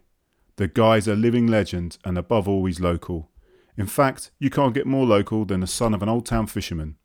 The 0.55 0.69
guy's 0.69 1.05
a 1.05 1.15
living 1.15 1.47
legend 1.47 1.97
and 2.05 2.17
above 2.17 2.47
all 2.47 2.65
he's 2.65 2.79
local. 2.79 3.29
In 3.77 3.87
fact, 3.87 4.31
you 4.39 4.49
can't 4.49 4.73
get 4.73 4.87
more 4.87 5.05
local 5.05 5.43
than 5.43 5.59
the 5.59 5.67
son 5.67 5.93
of 5.93 6.01
an 6.01 6.07
old 6.07 6.25
town 6.25 6.47
fisherman. 6.47 6.95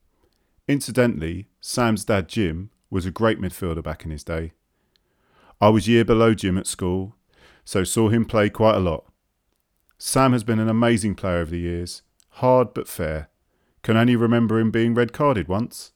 Incidentally, 0.68 1.48
Sam's 1.60 2.04
dad 2.04 2.28
Jim 2.28 2.70
was 2.90 3.06
a 3.06 3.10
great 3.10 3.40
midfielder 3.40 3.82
back 3.82 4.04
in 4.04 4.12
his 4.12 4.22
day. 4.22 4.52
I 5.60 5.70
was 5.70 5.88
year 5.88 6.04
below 6.04 6.32
Jim 6.32 6.56
at 6.58 6.68
school, 6.68 7.15
so 7.66 7.84
saw 7.84 8.08
him 8.08 8.24
play 8.24 8.48
quite 8.48 8.76
a 8.76 8.80
lot. 8.80 9.04
Sam 9.98 10.32
has 10.32 10.44
been 10.44 10.60
an 10.60 10.68
amazing 10.68 11.16
player 11.16 11.38
over 11.38 11.50
the 11.50 11.58
years, 11.58 12.02
hard 12.30 12.72
but 12.72 12.88
fair. 12.88 13.28
Can 13.82 13.96
only 13.96 14.16
remember 14.16 14.58
him 14.58 14.70
being 14.70 14.94
red 14.94 15.12
carded 15.12 15.48
once. 15.48 15.92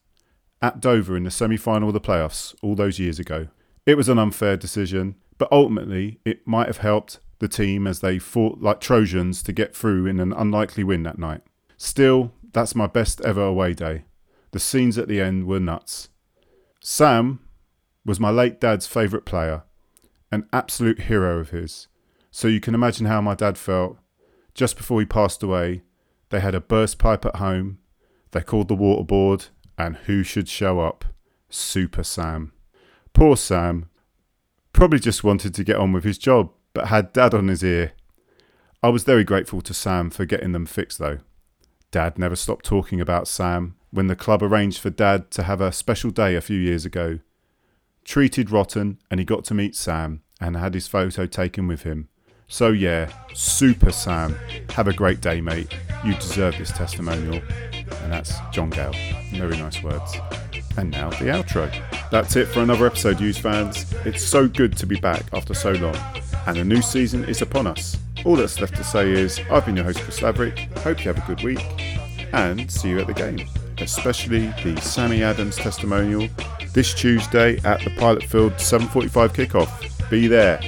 At 0.61 0.81
Dover 0.81 1.17
in 1.17 1.23
the 1.23 1.31
semi 1.31 1.57
final 1.57 1.89
of 1.89 1.95
the 1.95 2.01
playoffs 2.01 2.55
all 2.61 2.75
those 2.75 2.99
years 2.99 3.19
ago. 3.19 3.49
It 3.87 3.97
was 3.97 4.09
an 4.09 4.19
unfair 4.19 4.57
decision, 4.57 5.15
but 5.39 5.51
ultimately 5.51 6.21
it 6.25 6.47
might 6.47 6.67
have 6.67 6.79
helped 6.79 7.21
the 7.39 7.49
team 7.49 7.87
as 7.87 8.01
they 8.01 8.19
fought 8.19 8.61
like 8.61 8.81
Trojans 8.81 9.43
to 9.45 9.53
get 9.53 9.75
through 9.75 10.07
in 10.07 10.21
an 10.21 10.33
unlikely 10.33 10.85
win 10.85 11.05
that 11.05 11.19
night. 11.19 11.43
Still, 11.77 12.33
that's 12.53 12.75
my 12.75 12.89
best 12.89 13.21
ever 13.23 13.43
away 13.43 13.75
day. 13.75 14.05
The 14.51 14.59
scenes 14.59 14.99
at 14.99 15.09
the 15.09 15.21
end 15.21 15.47
were 15.47 15.61
nuts. 15.61 16.09
Sam 16.83 17.41
was 18.05 18.19
my 18.19 18.31
late 18.31 18.61
dad's 18.61 18.87
favourite 18.87 19.25
player, 19.25 19.63
an 20.33 20.47
absolute 20.53 21.03
hero 21.03 21.39
of 21.39 21.51
his. 21.51 21.89
So 22.31 22.49
you 22.49 22.61
can 22.61 22.75
imagine 22.75 23.07
how 23.07 23.21
my 23.21 23.35
dad 23.35 23.59
felt. 23.59 23.99
Just 24.55 24.77
before 24.77 25.01
he 25.01 25.07
passed 25.07 25.43
away, 25.43 25.83
they 26.31 26.41
had 26.41 26.55
a 26.55 26.61
burst 26.61 26.99
pipe 26.99 27.25
at 27.25 27.37
home. 27.37 27.79
They 28.31 28.43
called 28.43 28.69
the 28.69 28.75
water 28.75 29.05
board, 29.05 29.47
and 29.77 29.97
who 29.97 30.23
should 30.23 30.49
show 30.49 30.81
up? 30.81 31.05
Super 31.49 32.05
Sam. 32.05 32.53
Poor 33.13 33.37
Sam. 33.37 33.89
Probably 34.73 35.01
just 35.01 35.25
wanted 35.25 35.55
to 35.55 35.65
get 35.65 35.77
on 35.77 35.93
with 35.93 36.05
his 36.05 36.19
job, 36.19 36.53
but 36.73 36.87
had 36.87 37.13
dad 37.13 37.35
on 37.35 37.49
his 37.49 37.65
ear. 37.65 37.93
I 38.83 38.89
was 38.89 39.05
very 39.05 39.25
grateful 39.25 39.61
to 39.63 39.75
Sam 39.75 40.11
for 40.11 40.25
getting 40.25 40.53
them 40.53 40.67
fixed, 40.67 40.99
though. 40.99 41.19
Dad 41.91 42.19
never 42.19 42.37
stopped 42.37 42.65
talking 42.65 43.01
about 43.01 43.27
Sam 43.27 43.75
when 43.91 44.07
the 44.07 44.17
club 44.17 44.43
arranged 44.43 44.79
for 44.79 44.91
Dad 44.91 45.31
to 45.33 45.43
have 45.43 45.61
a 45.61 45.73
special 45.73 46.11
day 46.11 46.37
a 46.37 46.41
few 46.41 46.59
years 46.59 46.87
ago. 46.87 47.19
Treated 48.05 48.51
rotten, 48.51 48.99
and 49.11 49.21
he 49.21 49.27
got 49.27 49.45
to 49.45 49.55
meet 49.55 49.77
Sam 49.77 50.23
and 50.41 50.57
had 50.57 50.75
his 50.75 50.89
photo 50.89 51.27
taken 51.27 51.69
with 51.69 51.83
him. 51.83 52.09
So, 52.49 52.69
yeah, 52.69 53.13
Super 53.35 53.93
Sam. 53.93 54.37
Have 54.71 54.89
a 54.89 54.93
great 54.93 55.21
day, 55.21 55.41
mate. 55.41 55.73
You 56.05 56.15
deserve 56.15 56.59
this 56.59 56.73
testimonial. 56.73 57.41
And 58.03 58.13
that's 58.13 58.35
John 58.51 58.71
Gale. 58.71 58.95
Very 59.33 59.57
nice 59.57 59.83
words. 59.83 60.17
And 60.77 60.91
now 60.91 61.11
the 61.11 61.27
outro. 61.27 61.71
That's 62.11 62.37
it 62.37 62.47
for 62.47 62.61
another 62.61 62.87
episode, 62.87 63.21
U's 63.21 63.39
fans. 63.39 63.93
It's 64.05 64.25
so 64.25 64.49
good 64.49 64.77
to 64.79 64.87
be 64.87 64.99
back 64.99 65.23
after 65.33 65.55
so 65.55 65.73
long, 65.73 65.97
and 66.47 66.57
the 66.57 66.65
new 66.65 66.83
season 66.83 67.25
is 67.25 67.43
upon 67.43 67.67
us. 67.67 67.97
All 68.25 68.37
that's 68.37 68.61
left 68.61 68.77
to 68.77 68.85
say 68.85 69.11
is 69.11 69.41
I've 69.51 69.67
been 69.67 69.77
your 69.77 69.85
host, 69.85 70.01
Chris 70.01 70.21
Laverick. 70.21 70.77
Hope 70.79 71.05
you 71.05 71.13
have 71.13 71.19
a 71.19 71.27
good 71.27 71.45
week, 71.45 71.63
and 72.33 72.71
see 72.71 72.91
you 72.91 72.99
at 72.99 73.07
the 73.07 73.15
game, 73.15 73.47
especially 73.79 74.47
the 74.65 74.81
Sammy 74.81 75.23
Adams 75.23 75.57
testimonial 75.57 76.29
this 76.73 76.95
Tuesday 76.95 77.59
at 77.65 77.83
the 77.85 77.91
Pilot 77.91 78.23
Field 78.25 78.53
7:45 78.55 79.33
kickoff. 79.33 80.11
Be 80.11 80.27
there. 80.27 80.61